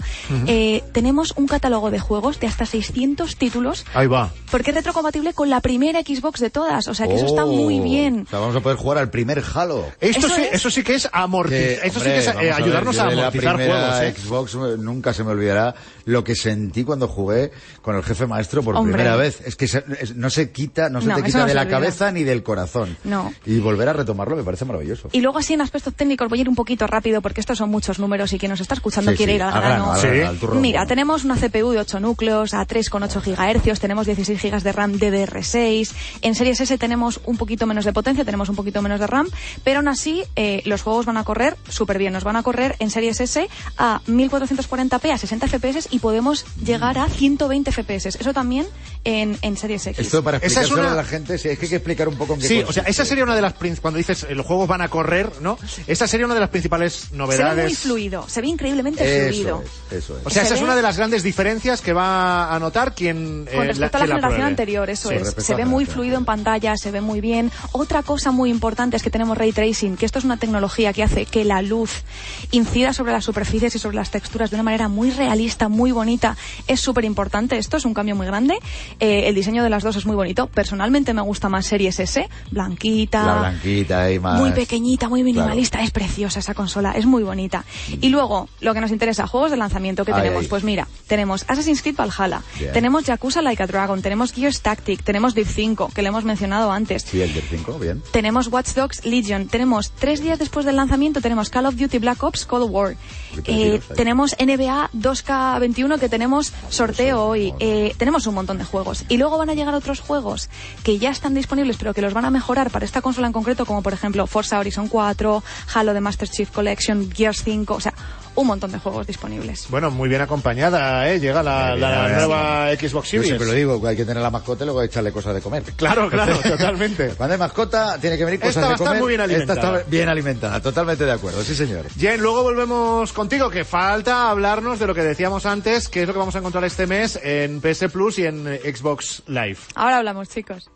Eh, 0.46 0.82
tenemos 0.92 1.32
un 1.36 1.46
catálogo 1.46 1.90
de 1.90 1.98
juegos 2.00 2.40
de 2.40 2.46
hasta 2.48 2.66
600 2.66 3.36
títulos 3.36 3.86
Ahí 3.94 4.06
va. 4.06 4.17
Porque 4.50 4.70
es 4.70 4.76
retrocompatible 4.76 5.32
con 5.34 5.50
la 5.50 5.60
primera 5.60 6.00
Xbox 6.00 6.40
de 6.40 6.50
todas, 6.50 6.88
o 6.88 6.94
sea 6.94 7.06
que 7.06 7.14
eso 7.14 7.26
está 7.26 7.44
muy 7.44 7.80
Oh, 7.80 7.82
bien. 7.82 8.24
O 8.26 8.30
sea, 8.30 8.38
vamos 8.38 8.56
a 8.56 8.60
poder 8.60 8.78
jugar 8.78 8.98
al 8.98 9.10
primer 9.10 9.42
Halo. 9.54 9.84
Esto 10.00 10.26
Eso 10.26 10.36
sí, 10.36 10.42
es. 10.42 10.54
eso 10.54 10.70
sí 10.70 10.82
que 10.82 10.94
es 10.94 11.08
amortizar. 11.12 11.86
Eso 11.86 12.00
sí 12.00 12.06
que 12.06 12.18
es 12.18 12.26
eh, 12.28 12.32
ver, 12.40 12.52
ayudarnos 12.52 12.98
a 12.98 13.06
la 13.06 13.12
amortizar 13.28 13.56
primera 13.56 13.78
juegos, 13.80 14.00
¿eh? 14.02 14.14
Xbox 14.20 14.78
nunca 14.78 15.12
se 15.12 15.24
me 15.24 15.32
olvidará 15.32 15.74
lo 16.08 16.24
que 16.24 16.34
sentí 16.34 16.84
cuando 16.84 17.06
jugué 17.06 17.50
con 17.82 17.94
el 17.94 18.02
jefe 18.02 18.26
maestro 18.26 18.62
por 18.62 18.74
Hombre. 18.74 18.94
primera 18.94 19.16
vez. 19.16 19.42
Es 19.44 19.56
que 19.56 19.68
se- 19.68 19.84
es- 20.00 20.16
no 20.16 20.30
se 20.30 20.50
quita, 20.50 20.88
no 20.88 21.02
se 21.02 21.08
No, 21.08 21.16
te 21.16 21.22
quita 21.22 21.40
no 21.40 21.46
de 21.46 21.52
la 21.54 21.62
olvida. 21.62 21.76
cabeza 21.76 22.10
ni 22.10 22.24
del 22.24 22.42
corazón. 22.42 22.96
No. 23.04 23.32
Y 23.44 23.58
volver 23.58 23.88
a 23.90 23.92
retomarlo 23.92 24.34
me 24.34 24.42
parece 24.42 24.64
maravilloso. 24.64 25.10
Y 25.12 25.20
luego 25.20 25.38
así 25.38 25.52
en 25.52 25.60
aspectos 25.60 25.92
técnicos 25.94 26.28
voy 26.30 26.38
a 26.38 26.42
ir 26.42 26.48
un 26.48 26.54
poquito 26.54 26.86
rápido 26.86 27.20
porque 27.20 27.40
estos 27.40 27.58
son 27.58 27.68
muchos 27.70 27.98
números 27.98 28.32
y 28.32 28.38
quien 28.38 28.50
nos 28.50 28.60
está 28.60 28.74
escuchando 28.74 29.10
Sí, 29.10 29.16
quiere 29.18 29.32
sí, 29.32 29.36
ir 29.36 29.42
al 29.42 29.52
grano, 29.52 29.96
Sí. 29.96 30.06
al. 30.22 30.38
Mira, 30.60 30.86
tenemos 30.86 31.24
una 31.24 31.36
CPU 31.36 31.72
de 31.72 31.80
8 31.80 32.00
núcleos 32.00 32.54
a 32.54 32.64
3,8 32.64 33.20
GHz, 33.20 33.78
tenemos 33.78 34.06
16 34.06 34.40
GB 34.40 34.62
de 34.62 34.72
RAM 34.72 34.92
DDR6. 34.98 35.92
En 36.22 36.34
Series 36.34 36.60
S 36.60 36.78
tenemos 36.78 37.20
un 37.26 37.36
poquito 37.36 37.66
menos 37.66 37.84
de 37.84 37.92
potencia, 37.92 38.24
tenemos 38.24 38.48
un 38.48 38.56
poquito 38.56 38.80
menos 38.80 38.98
de 38.98 39.06
RAM, 39.06 39.28
pero 39.62 39.80
aún 39.80 39.88
así 39.88 40.22
eh, 40.36 40.62
los 40.64 40.80
juegos 40.82 41.04
van 41.06 41.18
a 41.18 41.24
correr 41.24 41.56
súper 41.68 41.98
bien. 41.98 42.12
Nos 42.14 42.24
van 42.24 42.36
a 42.36 42.42
correr 42.42 42.76
en 42.78 42.90
Series 42.90 43.20
S 43.20 43.46
a 43.76 44.00
1440p 44.06 45.10
a 45.12 45.18
60 45.18 45.46
FPS 45.48 45.88
y 45.90 45.97
podemos 46.00 46.44
llegar 46.64 46.98
a 46.98 47.08
120 47.08 47.70
FPS. 47.72 48.06
Eso 48.18 48.32
también 48.32 48.66
en, 49.04 49.38
en 49.42 49.56
Series 49.56 49.86
X. 49.86 49.98
Esto 49.98 50.22
para 50.22 50.38
Esa 50.38 50.62
es 50.62 50.70
una- 50.70 50.92
a 50.92 50.94
la 50.94 51.04
gente, 51.04 51.38
sí, 51.38 51.48
es 51.48 51.58
que 51.58 51.66
hay 51.66 51.70
que 51.70 51.76
explicar 51.76 52.08
un 52.08 52.16
poco 52.16 52.34
en 52.34 52.40
qué 52.40 52.48
Sí, 52.48 52.54
o 52.60 52.66
consiste. 52.66 52.80
sea, 52.82 52.90
esa 52.90 53.04
sería 53.04 53.24
una 53.24 53.34
de 53.34 53.42
las 53.42 53.54
cuando 53.80 53.98
dices 53.98 54.24
eh, 54.28 54.34
los 54.34 54.44
juegos 54.46 54.68
van 54.68 54.80
a 54.80 54.88
correr, 54.88 55.30
¿no? 55.40 55.58
Esa 55.86 56.06
sería 56.06 56.26
una 56.26 56.34
de 56.34 56.40
las 56.40 56.50
principales 56.50 56.92
se 56.94 57.10
ve 57.12 57.16
novedades. 57.18 57.64
muy 57.66 57.74
fluido, 57.74 58.24
se 58.28 58.40
ve 58.40 58.48
increíblemente 58.48 59.28
fluido. 59.28 59.62
Eso 59.62 59.96
es, 59.96 60.04
eso 60.04 60.18
es. 60.18 60.26
O 60.26 60.30
sea, 60.30 60.42
esa 60.42 60.48
Se 60.50 60.54
es 60.54 60.60
ve- 60.60 60.64
una 60.64 60.76
de 60.76 60.82
las 60.82 60.96
grandes 60.96 61.22
diferencias 61.22 61.80
que 61.80 61.92
va 61.92 62.54
a 62.54 62.58
notar 62.58 62.94
quien 62.94 63.46
eh, 63.50 63.54
Con 63.56 63.66
respecto 63.66 63.96
a 63.96 64.00
la 64.00 64.06
generación 64.06 64.30
pruebe. 64.36 64.50
anterior, 64.50 64.90
eso 64.90 65.08
Sí, 65.10 65.14
es. 65.16 65.34
Se 65.44 65.52
la 65.52 65.58
ve 65.58 65.64
muy 65.66 65.86
fluido 65.86 66.16
en 66.18 66.24
pantalla, 66.24 66.76
se 66.76 66.90
ve 66.90 67.00
muy 67.00 67.20
bien. 67.20 67.50
Otra 67.72 68.02
cosa 68.02 68.30
muy 68.30 68.50
importante 68.50 68.96
es 68.96 69.02
que 69.02 69.10
tenemos 69.10 69.36
ray 69.38 69.52
tracing, 69.52 69.96
que 69.96 70.06
esto 70.06 70.18
es 70.18 70.24
una 70.24 70.36
tecnología 70.36 70.92
que 70.92 71.02
hace 71.02 71.24
que 71.26 71.44
la 71.44 71.62
luz 71.62 72.02
incida 72.50 72.92
sobre 72.92 73.12
las 73.12 73.24
superficies 73.24 73.74
y 73.74 73.78
sobre 73.78 73.96
las 73.96 74.10
texturas 74.10 74.50
de 74.50 74.56
una 74.56 74.62
manera 74.62 74.88
muy 74.88 75.10
realista, 75.10 75.68
muy 75.68 75.87
bonita. 75.92 76.36
Es 76.66 76.80
súper 76.80 77.04
importante. 77.04 77.56
Esto 77.58 77.76
es 77.76 77.84
un 77.84 77.94
cambio 77.94 78.14
muy 78.16 78.26
grande. 78.26 78.58
Eh, 79.00 79.24
el 79.28 79.34
diseño 79.34 79.62
de 79.62 79.70
las 79.70 79.82
dos 79.82 79.96
es 79.96 80.06
muy 80.06 80.16
bonito. 80.16 80.46
Personalmente 80.48 81.14
me 81.14 81.22
gusta 81.22 81.48
más 81.48 81.66
Series 81.66 81.98
S, 82.00 82.28
blanquita. 82.50 83.24
La 83.24 83.38
blanquita 83.40 84.10
y 84.12 84.18
más... 84.18 84.40
Muy 84.40 84.52
pequeñita, 84.52 85.08
muy 85.08 85.22
minimalista, 85.22 85.82
es 85.82 85.90
preciosa 85.90 86.38
esa 86.40 86.54
consola, 86.54 86.92
es 86.92 87.06
muy 87.06 87.22
bonita. 87.22 87.64
Y 88.00 88.08
luego, 88.08 88.48
lo 88.60 88.74
que 88.74 88.80
nos 88.80 88.90
interesa, 88.90 89.26
juegos 89.26 89.50
de 89.50 89.56
lanzamiento 89.56 90.04
que 90.04 90.12
tenemos, 90.12 90.46
pues 90.46 90.64
mira, 90.64 90.86
tenemos 91.06 91.44
Assassin's 91.48 91.82
Creed 91.82 91.96
Valhalla, 91.96 92.42
Bien. 92.58 92.72
tenemos 92.72 93.04
Yakuza 93.04 93.42
Like 93.42 93.62
a 93.62 93.66
Dragon, 93.66 94.00
tenemos 94.02 94.32
Gears 94.32 94.60
Tactic, 94.60 95.02
tenemos 95.02 95.34
Div 95.34 95.46
5, 95.48 95.90
que 95.94 96.02
le 96.02 96.08
hemos 96.08 96.24
mencionado 96.24 96.70
antes. 96.72 97.02
Sí, 97.02 97.20
el 97.20 97.32
del 97.32 97.42
5, 97.44 97.78
bien. 97.78 98.02
Tenemos 98.12 98.48
Watch 98.48 98.74
Dogs 98.74 99.04
Legion, 99.04 99.48
tenemos 99.48 99.90
tres 99.92 100.22
días 100.22 100.38
después 100.38 100.64
del 100.66 100.76
lanzamiento, 100.76 101.20
tenemos 101.20 101.50
Call 101.50 101.66
of 101.66 101.76
Duty 101.76 101.98
Black 101.98 102.22
Ops 102.22 102.44
Cold 102.44 102.70
War, 102.70 102.96
Eh, 103.44 103.80
hay. 103.88 103.96
tenemos 103.96 104.34
NBA 104.38 104.90
2K21 104.94 105.77
que 105.78 106.08
tenemos 106.08 106.52
sorteo 106.70 107.24
hoy, 107.24 107.54
Eh, 107.60 107.94
tenemos 107.98 108.26
un 108.26 108.34
montón 108.34 108.58
de 108.58 108.64
juegos. 108.64 109.04
Y 109.08 109.16
luego 109.16 109.38
van 109.38 109.48
a 109.48 109.54
llegar 109.54 109.74
otros 109.74 110.00
juegos 110.00 110.48
que 110.82 110.98
ya 110.98 111.10
están 111.10 111.34
disponibles 111.34 111.76
pero 111.76 111.94
que 111.94 112.02
los 112.02 112.14
van 112.14 112.24
a 112.24 112.30
mejorar 112.30 112.70
para 112.70 112.84
esta 112.84 113.00
consola 113.00 113.28
en 113.28 113.32
concreto, 113.32 113.64
como 113.64 113.82
por 113.82 113.92
ejemplo 113.92 114.26
Forza 114.26 114.58
Horizon 114.58 114.88
4, 114.88 115.42
Halo 115.74 115.92
The 115.92 116.00
Master 116.00 116.28
Chief 116.28 116.50
Collection, 116.50 117.10
Gears 117.10 117.42
5, 117.44 117.74
o 117.74 117.80
sea, 117.80 117.94
un 118.40 118.46
montón 118.48 118.72
de 118.72 118.78
juegos 118.78 119.06
disponibles. 119.06 119.66
Bueno, 119.68 119.90
muy 119.90 120.08
bien 120.08 120.20
acompañada, 120.20 121.08
¿eh? 121.10 121.18
Llega 121.20 121.42
la, 121.42 121.70
Muy 121.72 121.80
la 121.80 121.90
bien, 121.90 122.04
bien. 122.04 122.16
nueva 122.18 122.68
Xbox 122.76 122.92
Yo 122.92 123.02
Series. 123.10 123.26
siempre 123.26 123.46
lo 123.46 123.52
digo, 123.52 123.80
que 123.82 123.88
hay 123.88 123.96
que 123.96 124.04
tener 124.04 124.22
la 124.22 124.30
mascota 124.30 124.64
y 124.64 124.66
luego 124.66 124.82
echarle 124.82 125.12
cosas 125.12 125.34
de 125.34 125.40
comer. 125.40 125.62
Claro, 125.76 126.08
claro, 126.08 126.36
totalmente. 126.38 127.08
Cuando 127.16 127.34
hay 127.34 127.38
mascota, 127.38 127.98
tiene 128.00 128.16
que 128.16 128.24
venir 128.24 128.40
cosas 128.40 128.56
Esta 128.56 128.60
va 128.62 128.68
de 128.68 128.72
a 128.72 128.76
estar 128.76 128.86
comer. 128.88 129.02
muy 129.02 129.08
bien 129.10 129.20
alimentada. 129.20 129.60
Esta 129.60 129.78
está 129.78 129.90
bien 129.90 130.08
alimentada, 130.08 130.60
totalmente 130.62 131.04
de 131.04 131.12
acuerdo, 131.12 131.42
sí 131.42 131.54
señor. 131.54 131.86
Jen, 131.98 132.20
luego 132.20 132.42
volvemos 132.42 133.12
contigo, 133.12 133.50
que 133.50 133.64
falta 133.64 134.30
hablarnos 134.30 134.78
de 134.78 134.86
lo 134.86 134.94
que 134.94 135.02
decíamos 135.02 135.44
antes, 135.46 135.88
que 135.88 136.02
es 136.02 136.06
lo 136.06 136.12
que 136.14 136.18
vamos 136.20 136.34
a 136.34 136.38
encontrar 136.38 136.64
este 136.64 136.86
mes 136.86 137.18
en 137.22 137.60
PS 137.60 137.86
Plus 137.92 138.18
y 138.18 138.26
en 138.26 138.44
Xbox 138.62 139.22
Live. 139.26 139.58
Ahora 139.74 139.98
hablamos, 139.98 140.28
chicos. 140.28 140.70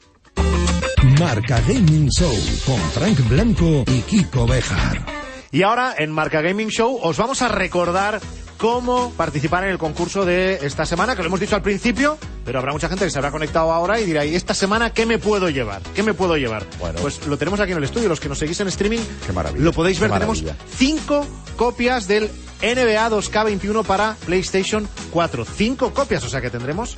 Marca 1.19 1.61
Gaming 1.67 2.09
Show 2.11 2.35
con 2.67 2.79
Frank 2.93 3.19
Blanco 3.29 3.85
y 3.87 4.01
Kiko 4.03 4.47
Bejar. 4.47 5.05
Y 5.53 5.65
ahora, 5.65 5.95
en 5.99 6.11
Marca 6.11 6.41
Gaming 6.41 6.69
Show, 6.69 6.99
os 7.03 7.19
vamos 7.19 7.43
a 7.43 7.49
recordar 7.49 8.23
cómo 8.57 9.13
participar 9.19 9.65
en 9.65 9.71
el 9.71 9.77
concurso 9.77 10.25
de 10.25 10.61
esta 10.63 10.87
semana, 10.87 11.15
que 11.15 11.21
lo 11.21 11.29
hemos 11.29 11.41
dicho 11.41 11.55
al 11.55 11.61
principio, 11.61 12.17
pero 12.43 12.59
habrá 12.59 12.73
mucha 12.73 12.89
gente 12.89 13.05
que 13.05 13.11
se 13.11 13.19
habrá 13.19 13.31
conectado 13.31 13.71
ahora 13.71 14.01
y 14.01 14.07
dirá, 14.07 14.25
¿y 14.25 14.35
esta 14.35 14.55
semana 14.55 14.95
qué 14.95 15.05
me 15.05 15.19
puedo 15.19 15.51
llevar? 15.51 15.83
¿Qué 15.95 16.03
me 16.03 16.15
puedo 16.15 16.39
llevar? 16.39 16.65
Bueno. 16.79 17.01
Pues 17.03 17.27
lo 17.27 17.37
tenemos 17.37 17.61
aquí 17.61 17.73
en 17.73 17.79
el 17.79 17.85
estudio, 17.85 18.09
los 18.09 18.19
que 18.19 18.31
nos 18.31 18.39
seguís 18.39 18.61
en 18.61 18.69
streaming, 18.69 19.01
Qué 19.27 19.33
maravilla, 19.35 19.63
lo 19.63 19.75
podéis 19.75 19.99
qué 19.99 20.05
ver, 20.05 20.13
tenemos 20.13 20.43
cinco 20.75 21.27
copias 21.59 22.09
del 22.09 22.31
NBA 22.63 23.11
2K21 23.11 23.85
para 23.85 24.17
PlayStation 24.25 24.89
4. 25.11 25.45
Cinco 25.45 25.93
copias, 25.93 26.25
o 26.25 26.31
sea 26.31 26.41
que 26.41 26.49
tendremos 26.49 26.97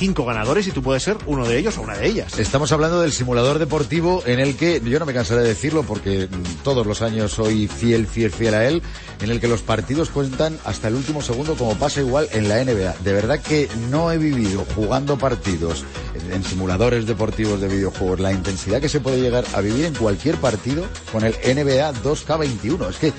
cinco 0.00 0.24
ganadores 0.24 0.66
y 0.66 0.70
tú 0.70 0.82
puedes 0.82 1.02
ser 1.02 1.18
uno 1.26 1.46
de 1.46 1.58
ellos 1.58 1.76
o 1.76 1.82
una 1.82 1.94
de 1.94 2.06
ellas. 2.06 2.38
Estamos 2.38 2.72
hablando 2.72 3.02
del 3.02 3.12
simulador 3.12 3.58
deportivo 3.58 4.22
en 4.24 4.40
el 4.40 4.56
que, 4.56 4.80
yo 4.82 4.98
no 4.98 5.04
me 5.04 5.12
cansaré 5.12 5.42
de 5.42 5.48
decirlo 5.48 5.82
porque 5.82 6.26
todos 6.64 6.86
los 6.86 7.02
años 7.02 7.32
soy 7.32 7.68
fiel, 7.68 8.06
fiel, 8.06 8.30
fiel 8.30 8.54
a 8.54 8.66
él, 8.66 8.80
en 9.20 9.30
el 9.30 9.40
que 9.40 9.46
los 9.46 9.60
partidos 9.60 10.08
cuentan 10.08 10.58
hasta 10.64 10.88
el 10.88 10.94
último 10.94 11.20
segundo 11.20 11.54
como 11.54 11.74
pasa 11.78 12.00
igual 12.00 12.28
en 12.32 12.48
la 12.48 12.64
NBA. 12.64 12.94
De 13.04 13.12
verdad 13.12 13.40
que 13.42 13.68
no 13.90 14.10
he 14.10 14.16
vivido 14.16 14.64
jugando 14.74 15.18
partidos 15.18 15.84
en 16.32 16.44
simuladores 16.44 17.06
deportivos 17.06 17.60
de 17.60 17.68
videojuegos 17.68 18.20
la 18.20 18.32
intensidad 18.32 18.80
que 18.80 18.88
se 18.88 19.00
puede 19.00 19.20
llegar 19.20 19.44
a 19.52 19.60
vivir 19.60 19.84
en 19.84 19.94
cualquier 19.94 20.36
partido 20.36 20.86
con 21.12 21.24
el 21.24 21.32
NBA 21.32 21.92
2K21. 22.02 22.88
Es 22.88 22.96
que 22.96 23.12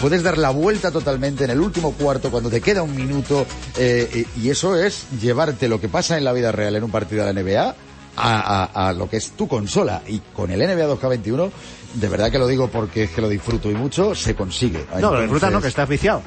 puedes 0.00 0.22
dar 0.22 0.38
la 0.38 0.50
vuelta 0.50 0.90
totalmente 0.90 1.44
en 1.44 1.50
el 1.50 1.60
último 1.60 1.92
cuarto 1.92 2.30
cuando 2.30 2.50
te 2.50 2.60
queda 2.60 2.82
un 2.82 2.96
minuto 2.96 3.46
eh, 3.76 4.24
y 4.40 4.48
eso 4.48 4.76
es 4.76 5.06
llevarte 5.20 5.68
lo 5.68 5.80
que 5.80 5.88
pasa 5.88 6.16
en 6.16 6.24
la 6.24 6.32
vida 6.32 6.50
real 6.52 6.74
en 6.76 6.84
un 6.84 6.90
partido 6.90 7.24
de 7.24 7.32
la 7.32 7.42
NBA 7.42 7.74
a, 8.16 8.64
a, 8.64 8.88
a, 8.88 8.92
lo 8.92 9.08
que 9.08 9.18
es 9.18 9.32
tu 9.32 9.46
consola. 9.46 10.02
Y 10.06 10.20
con 10.34 10.50
el 10.50 10.58
NBA 10.60 10.96
2K21, 10.96 11.50
de 11.94 12.08
verdad 12.08 12.30
que 12.30 12.38
lo 12.38 12.46
digo 12.46 12.68
porque 12.68 13.04
es 13.04 13.10
que 13.10 13.20
lo 13.20 13.28
disfruto 13.28 13.70
y 13.70 13.74
mucho, 13.74 14.14
se 14.14 14.34
consigue. 14.34 14.84
No, 15.00 15.12
lo 15.12 15.20
disfrutas, 15.20 15.52
no, 15.52 15.60
que 15.60 15.68
estás 15.68 15.88
viciado. 15.88 16.22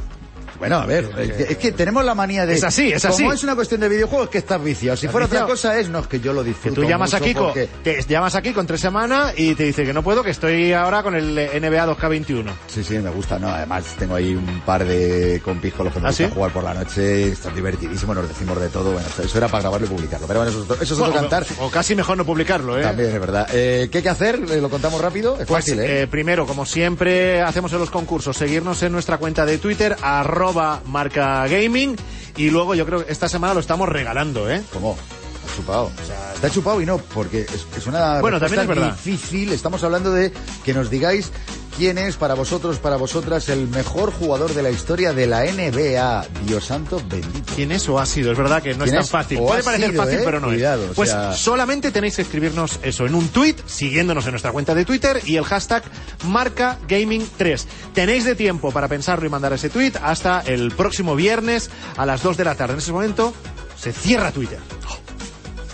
Bueno, 0.60 0.78
a 0.78 0.86
ver, 0.86 1.10
es 1.20 1.32
que, 1.47 1.56
que 1.58 1.72
tenemos 1.72 2.04
la 2.06 2.16
manía 2.16 2.45
de... 2.45 2.54
Es 2.56 2.64
así, 2.64 2.91
es 2.91 3.04
así. 3.06 3.24
Como 3.24 3.34
es 3.34 3.43
una 3.43 3.56
cuestión 3.56 3.82
de 3.82 3.89
videojuegos, 3.89 4.30
que 4.30 4.38
estás 4.38 4.64
viciado. 4.64 4.97
Si 4.97 5.08
fuera 5.08 5.26
otra 5.26 5.45
cosa 5.45 5.80
es, 5.80 5.89
no, 5.89 5.99
es 5.99 6.08
que 6.08 6.20
yo 6.20 6.34
lo 6.34 6.41
Que 6.43 6.49
disfruto 6.49 6.82
tú 6.82 6.88
llamas 6.88 7.14
a 7.14 7.18
mucho 7.18 7.26
Kiko, 7.28 7.43
porque- 7.47 7.70
te 7.84 8.04
llamas 8.08 8.36
a 8.36 8.41
Kiko 8.41 8.60
en 8.62 8.68
tres 8.68 8.82
semanas 8.82 9.34
y 9.38 9.56
te 9.56 9.64
dice 9.64 9.84
que 9.86 9.93
no 9.93 10.04
puedo, 10.04 10.24
que 10.24 10.32
estoy 10.32 10.74
ahora 10.74 11.04
con 11.04 11.16
el 11.16 11.36
NBA 11.36 11.86
2K21. 11.88 12.51
Sí, 12.68 12.84
sí, 12.84 12.97
me 12.99 13.10
gusta, 13.10 13.39
¿no? 13.39 13.49
Además 13.49 13.84
tengo 13.97 14.16
ahí 14.16 14.36
un 14.36 14.62
par 14.66 14.86
de 14.86 15.41
compis 15.43 15.74
con 15.74 15.86
los 15.86 15.93
que 15.93 15.99
me 15.99 16.08
¿Ah, 16.08 16.10
gusta 16.12 16.26
sí? 16.28 16.32
jugar 16.34 16.51
por 16.51 16.64
la 16.64 16.74
noche, 16.74 17.30
están 17.30 17.56
divertidísimos, 17.56 18.16
nos 18.16 18.28
decimos 18.28 18.60
de 18.60 18.70
todo, 18.70 18.91
bueno, 18.93 19.08
eso 19.24 19.38
era 19.38 19.47
para 19.47 19.62
grabarlo 19.64 19.88
y 19.88 19.89
publicarlo. 19.89 20.28
Pero 20.28 20.39
bueno, 20.41 20.51
eso 20.51 20.60
es 20.64 20.70
otro, 20.70 20.76
eso 20.84 20.93
es 20.93 20.99
otro 20.99 21.12
Bueno, 21.14 21.30
cantar. 21.30 21.45
O 21.60 21.70
casi 21.70 21.95
mejor 21.95 22.18
no 22.18 22.26
publicarlo, 22.26 22.78
¿eh? 22.80 22.84
También 22.84 23.10
es 23.10 23.20
verdad. 23.20 23.47
Eh, 23.54 23.89
¿Qué 23.91 23.99
hay 23.99 24.04
que 24.04 24.10
hacer? 24.10 24.39
Eh, 24.49 24.62
¿Lo 24.62 24.70
contamos 24.70 25.01
rápido? 25.01 25.34
Es 25.39 25.47
Pues 25.47 25.66
fácil, 25.66 25.80
¿eh? 25.80 26.01
eh, 26.04 26.08
primero, 26.08 26.45
como 26.45 26.66
siempre 26.66 27.41
hacemos 27.41 27.72
en 27.74 27.80
los 27.80 27.89
concursos, 27.89 28.38
seguirnos 28.38 28.82
en 28.84 28.91
nuestra 28.91 29.18
cuenta 29.18 29.45
de 29.45 29.58
Twitter, 29.58 29.95
arroba 30.01 30.43
marca 30.86 31.48
gaming, 31.48 31.96
y 32.36 32.50
luego 32.50 32.76
yo 32.76 32.86
creo 32.86 33.06
que 33.06 33.12
esta 33.12 33.30
semana 33.30 33.54
lo 33.54 33.60
estamos 33.60 33.88
regalando, 33.88 34.50
¿eh? 34.52 34.62
¿Cómo? 34.74 34.98
Está 35.46 35.56
chupado. 35.56 35.91
Está 36.36 36.50
chupado 36.50 36.82
y 36.82 36.86
no, 36.86 36.98
porque 36.98 37.41
es, 37.41 37.68
es 37.78 37.88
una 37.88 38.20
Bueno, 38.22 38.39
también 38.39 38.62
es 38.62 38.68
verdad. 38.68 38.91
difícil. 38.94 39.52
Estamos 39.52 39.84
hablando 39.84 40.12
de 40.12 40.32
que 40.66 40.74
nos 40.74 40.89
digáis 40.89 41.32
quién 41.78 41.97
es 41.97 42.15
para 42.17 42.34
vosotros, 42.34 42.78
para 42.78 42.95
vosotras, 42.97 43.49
el 43.49 43.67
mejor 43.67 44.11
jugador 44.11 44.53
de 44.53 44.61
la 44.63 44.69
historia 44.69 45.13
de 45.13 45.28
la 45.28 45.43
NBA. 45.43 46.26
Dios 46.45 46.65
santo 46.65 47.01
bendito. 47.09 47.53
¿Quién 47.55 47.71
es 47.71 47.88
o 47.89 47.99
ha 47.99 48.05
sido? 48.05 48.32
Es 48.32 48.38
verdad 48.38 48.61
que 48.61 48.74
no 48.76 48.84
es 48.84 48.91
¿Quién 48.91 48.95
tan 48.95 49.03
es 49.03 49.09
fácil. 49.09 49.39
Puede 49.39 49.63
parecer 49.63 49.89
sido, 49.91 50.03
fácil, 50.03 50.19
eh? 50.19 50.21
pero 50.26 50.39
no 50.39 50.47
Cuidado, 50.47 50.86
es. 50.86 50.91
o 50.91 50.93
Pues 50.93 51.09
sea- 51.09 51.34
solamente 51.34 51.91
tenéis 51.91 52.15
que 52.15 52.21
escribirnos 52.24 52.80
eso 52.84 53.05
en 53.05 53.15
un 53.15 53.28
tweet, 53.30 53.55
siguiéndonos 53.65 54.26
en 54.26 54.32
nuestra 54.32 54.51
cuenta 54.51 54.76
de 54.76 54.86
Twitter 54.86 55.19
y 55.26 55.38
el 55.38 55.43
hashtag 55.45 55.84
marca 56.26 56.78
gaming 56.88 57.28
3. 57.38 57.67
Tenéis 57.93 58.26
de 58.26 58.36
tiempo 58.36 58.71
para 58.71 58.88
pensarlo 58.88 59.26
y 59.26 59.30
mandar 59.30 59.53
ese 59.53 59.69
tweet 59.69 59.93
hasta 60.01 60.41
el 60.41 60.71
próximo 60.71 61.15
viernes 61.15 61.69
a 61.97 62.05
las 62.05 62.21
2 62.24 62.38
de 62.38 62.45
la 62.45 62.55
tarde. 62.55 62.74
En 62.74 62.80
ese 62.80 62.91
momento 62.91 63.34
se 63.80 63.91
cierra 63.91 64.32
Twitter. 64.32 64.59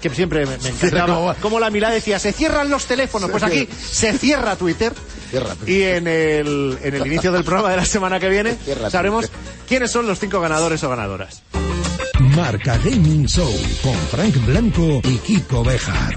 Que 0.01 0.09
siempre 0.09 0.45
me, 0.45 0.55
encantaba 0.55 1.35
como 1.35 1.59
la 1.59 1.69
mirada 1.69 1.93
decía, 1.93 2.19
se 2.19 2.31
cierran 2.31 2.69
los 2.69 2.85
teléfonos. 2.85 3.29
Pues 3.29 3.43
aquí 3.43 3.67
se 3.67 4.17
cierra 4.17 4.55
Twitter. 4.55 4.93
Y 5.65 5.81
en 5.83 6.07
el, 6.07 6.77
en 6.81 6.95
el 6.95 7.05
inicio 7.05 7.31
del 7.31 7.43
programa 7.43 7.69
de 7.71 7.77
la 7.77 7.85
semana 7.85 8.19
que 8.19 8.29
viene 8.29 8.57
sabremos 8.89 9.29
quiénes 9.67 9.91
son 9.91 10.07
los 10.07 10.19
cinco 10.19 10.39
ganadores 10.39 10.83
o 10.83 10.89
ganadoras. 10.89 11.43
Marca 12.19 12.77
Gaming 12.77 13.25
Show 13.27 13.51
con 13.83 13.95
Frank 14.11 14.35
Blanco 14.45 15.01
y 15.03 15.17
Kiko 15.17 15.63
Bejar. 15.63 16.15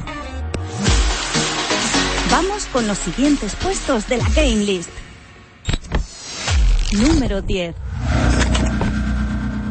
Vamos 2.30 2.64
con 2.72 2.86
los 2.86 2.98
siguientes 2.98 3.54
puestos 3.56 4.08
de 4.08 4.16
la 4.16 4.28
Game 4.30 4.64
List. 4.64 4.90
Número 6.92 7.42
10. 7.42 7.74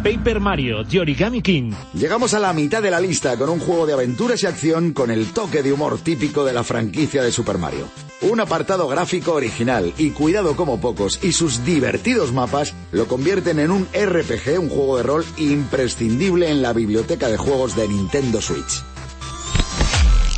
Paper 0.03 0.39
Mario, 0.39 0.83
The 0.83 0.99
Origami 0.99 1.43
King. 1.43 1.73
Llegamos 1.93 2.33
a 2.33 2.39
la 2.39 2.53
mitad 2.53 2.81
de 2.81 2.89
la 2.89 2.99
lista 2.99 3.37
con 3.37 3.49
un 3.49 3.59
juego 3.59 3.85
de 3.85 3.93
aventuras 3.93 4.41
y 4.41 4.47
acción 4.47 4.93
con 4.93 5.11
el 5.11 5.27
toque 5.31 5.61
de 5.61 5.71
humor 5.71 5.99
típico 5.99 6.43
de 6.43 6.53
la 6.53 6.63
franquicia 6.63 7.21
de 7.21 7.31
Super 7.31 7.59
Mario. 7.59 7.87
Un 8.21 8.39
apartado 8.39 8.87
gráfico 8.87 9.33
original 9.33 9.93
y 9.99 10.09
cuidado 10.09 10.55
como 10.55 10.81
pocos 10.81 11.23
y 11.23 11.33
sus 11.33 11.63
divertidos 11.65 12.33
mapas 12.33 12.73
lo 12.91 13.07
convierten 13.07 13.59
en 13.59 13.69
un 13.69 13.87
RPG, 13.93 14.59
un 14.59 14.69
juego 14.69 14.97
de 14.97 15.03
rol 15.03 15.25
imprescindible 15.37 16.49
en 16.49 16.63
la 16.63 16.73
biblioteca 16.73 17.27
de 17.27 17.37
juegos 17.37 17.75
de 17.75 17.87
Nintendo 17.87 18.41
Switch. 18.41 18.83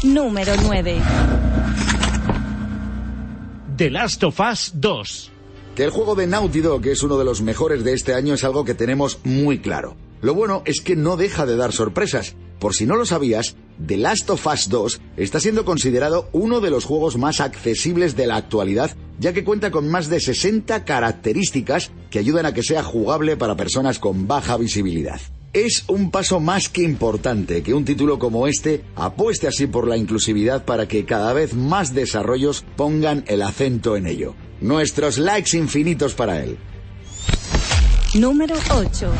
Número 0.03 0.53
9. 0.61 1.01
The 3.77 3.89
Last 3.89 4.23
of 4.25 4.39
Us 4.41 4.71
2. 4.75 5.32
Que 5.75 5.83
el 5.83 5.89
juego 5.89 6.13
de 6.13 6.27
Naughty 6.27 6.59
Dog 6.59 6.85
es 6.85 7.01
uno 7.01 7.17
de 7.17 7.25
los 7.25 7.41
mejores 7.41 7.83
de 7.83 7.93
este 7.93 8.13
año 8.13 8.35
es 8.35 8.43
algo 8.43 8.63
que 8.63 8.75
tenemos 8.75 9.17
muy 9.23 9.57
claro. 9.57 9.95
Lo 10.21 10.35
bueno 10.35 10.61
es 10.65 10.81
que 10.81 10.95
no 10.95 11.17
deja 11.17 11.47
de 11.47 11.55
dar 11.55 11.71
sorpresas. 11.71 12.35
Por 12.59 12.75
si 12.75 12.85
no 12.85 12.95
lo 12.95 13.07
sabías, 13.07 13.55
The 13.83 13.97
Last 13.97 14.29
of 14.29 14.45
Us 14.45 14.69
2 14.69 15.01
está 15.17 15.39
siendo 15.39 15.65
considerado 15.65 16.29
uno 16.31 16.61
de 16.61 16.69
los 16.69 16.85
juegos 16.85 17.17
más 17.17 17.41
accesibles 17.41 18.15
de 18.15 18.27
la 18.27 18.35
actualidad, 18.35 18.95
ya 19.19 19.33
que 19.33 19.43
cuenta 19.43 19.71
con 19.71 19.89
más 19.89 20.09
de 20.09 20.19
60 20.19 20.85
características 20.85 21.89
que 22.11 22.19
ayudan 22.19 22.45
a 22.45 22.53
que 22.53 22.61
sea 22.61 22.83
jugable 22.83 23.35
para 23.35 23.55
personas 23.55 23.97
con 23.97 24.27
baja 24.27 24.57
visibilidad. 24.57 25.19
Es 25.53 25.85
un 25.87 26.11
paso 26.11 26.39
más 26.39 26.69
que 26.69 26.83
importante 26.83 27.63
que 27.63 27.73
un 27.73 27.83
título 27.83 28.19
como 28.19 28.47
este 28.47 28.83
apueste 28.95 29.47
así 29.47 29.65
por 29.65 29.87
la 29.87 29.97
inclusividad 29.97 30.65
para 30.65 30.87
que 30.87 31.05
cada 31.05 31.33
vez 31.33 31.55
más 31.55 31.95
desarrollos 31.95 32.63
pongan 32.75 33.23
el 33.27 33.41
acento 33.41 33.97
en 33.97 34.05
ello. 34.05 34.35
Nuestros 34.63 35.17
likes 35.17 35.57
infinitos 35.57 36.13
para 36.13 36.41
él. 36.41 36.57
Número 38.15 38.55
8. 38.73 39.11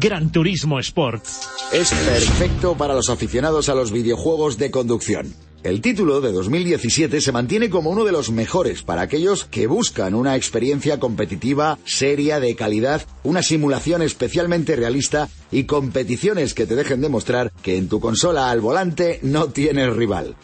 Gran 0.00 0.32
Turismo 0.32 0.78
Sport. 0.78 1.22
Es 1.70 1.90
perfecto 1.90 2.78
para 2.78 2.94
los 2.94 3.10
aficionados 3.10 3.68
a 3.68 3.74
los 3.74 3.92
videojuegos 3.92 4.56
de 4.56 4.70
conducción. 4.70 5.34
El 5.62 5.82
título 5.82 6.22
de 6.22 6.32
2017 6.32 7.20
se 7.20 7.30
mantiene 7.30 7.68
como 7.68 7.90
uno 7.90 8.04
de 8.04 8.12
los 8.12 8.30
mejores 8.30 8.82
para 8.82 9.02
aquellos 9.02 9.44
que 9.44 9.66
buscan 9.66 10.14
una 10.14 10.36
experiencia 10.36 10.98
competitiva, 10.98 11.78
seria, 11.84 12.40
de 12.40 12.56
calidad, 12.56 13.02
una 13.22 13.42
simulación 13.42 14.00
especialmente 14.00 14.76
realista 14.76 15.28
y 15.52 15.64
competiciones 15.64 16.54
que 16.54 16.64
te 16.64 16.74
dejen 16.74 17.02
demostrar 17.02 17.52
que 17.62 17.76
en 17.76 17.90
tu 17.90 18.00
consola 18.00 18.48
al 18.48 18.62
volante 18.62 19.20
no 19.22 19.48
tienes 19.48 19.94
rival. 19.94 20.36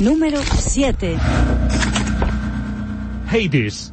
Número 0.00 0.40
7. 0.42 1.18
Hades. 3.28 3.92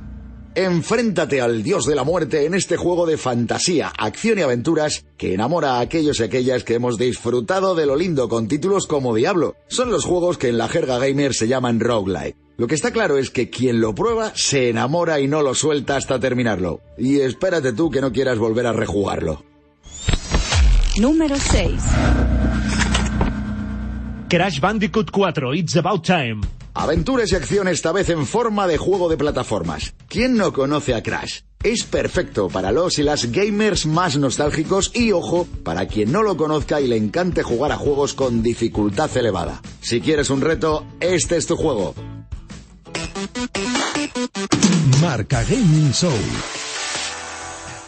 Enfréntate 0.55 1.41
al 1.41 1.63
dios 1.63 1.85
de 1.85 1.95
la 1.95 2.05
muerte 2.05 2.45
en 2.45 2.53
este 2.53 2.77
juego 2.77 3.05
de 3.05 3.17
fantasía, 3.17 3.89
acción 3.89 4.39
y 4.39 4.41
aventuras 4.41 5.05
que 5.17 5.33
enamora 5.33 5.73
a 5.73 5.79
aquellos 5.81 6.21
y 6.21 6.23
aquellas 6.23 6.63
que 6.63 6.75
hemos 6.75 6.97
disfrutado 6.97 7.75
de 7.75 7.85
lo 7.85 7.97
lindo 7.97 8.29
con 8.29 8.47
títulos 8.47 8.87
como 8.87 9.13
Diablo. 9.13 9.55
Son 9.67 9.91
los 9.91 10.05
juegos 10.05 10.37
que 10.37 10.47
en 10.47 10.57
la 10.57 10.69
jerga 10.69 10.97
gamer 10.97 11.33
se 11.33 11.49
llaman 11.49 11.81
roguelike. 11.81 12.37
Lo 12.55 12.67
que 12.67 12.75
está 12.75 12.91
claro 12.91 13.17
es 13.17 13.29
que 13.29 13.49
quien 13.49 13.81
lo 13.81 13.93
prueba 13.93 14.31
se 14.33 14.69
enamora 14.69 15.19
y 15.19 15.27
no 15.27 15.41
lo 15.41 15.53
suelta 15.55 15.97
hasta 15.97 16.21
terminarlo. 16.21 16.79
Y 16.97 17.19
espérate 17.19 17.73
tú 17.73 17.91
que 17.91 17.99
no 17.99 18.13
quieras 18.13 18.37
volver 18.37 18.65
a 18.65 18.73
rejugarlo. 18.73 19.43
Número 20.97 21.35
6. 21.35 21.73
Crash 24.29 24.59
Bandicoot 24.59 25.09
4, 25.09 25.53
It's 25.55 25.77
About 25.77 26.05
Time. 26.05 26.41
Aventuras 26.73 27.31
y 27.31 27.35
acción 27.35 27.69
esta 27.69 27.93
vez 27.93 28.09
en 28.09 28.25
forma 28.25 28.67
de 28.67 28.77
juego 28.77 29.07
de 29.07 29.15
plataformas. 29.15 29.93
¿Quién 30.09 30.35
no 30.35 30.51
conoce 30.51 30.93
a 30.95 31.01
Crash? 31.01 31.43
Es 31.63 31.83
perfecto 31.85 32.49
para 32.49 32.73
los 32.73 32.99
y 32.99 33.03
las 33.03 33.31
gamers 33.31 33.85
más 33.85 34.17
nostálgicos 34.17 34.91
y 34.93 35.13
ojo, 35.13 35.47
para 35.63 35.87
quien 35.87 36.11
no 36.11 36.23
lo 36.23 36.35
conozca 36.35 36.81
y 36.81 36.87
le 36.87 36.97
encante 36.97 37.41
jugar 37.41 37.71
a 37.71 37.77
juegos 37.77 38.13
con 38.13 38.43
dificultad 38.43 39.15
elevada. 39.15 39.61
Si 39.79 40.01
quieres 40.01 40.29
un 40.29 40.41
reto, 40.41 40.85
este 40.99 41.37
es 41.37 41.47
tu 41.47 41.55
juego. 41.55 41.95
Marca 44.99 45.41
Gaming 45.43 45.93
Show. 45.93 46.11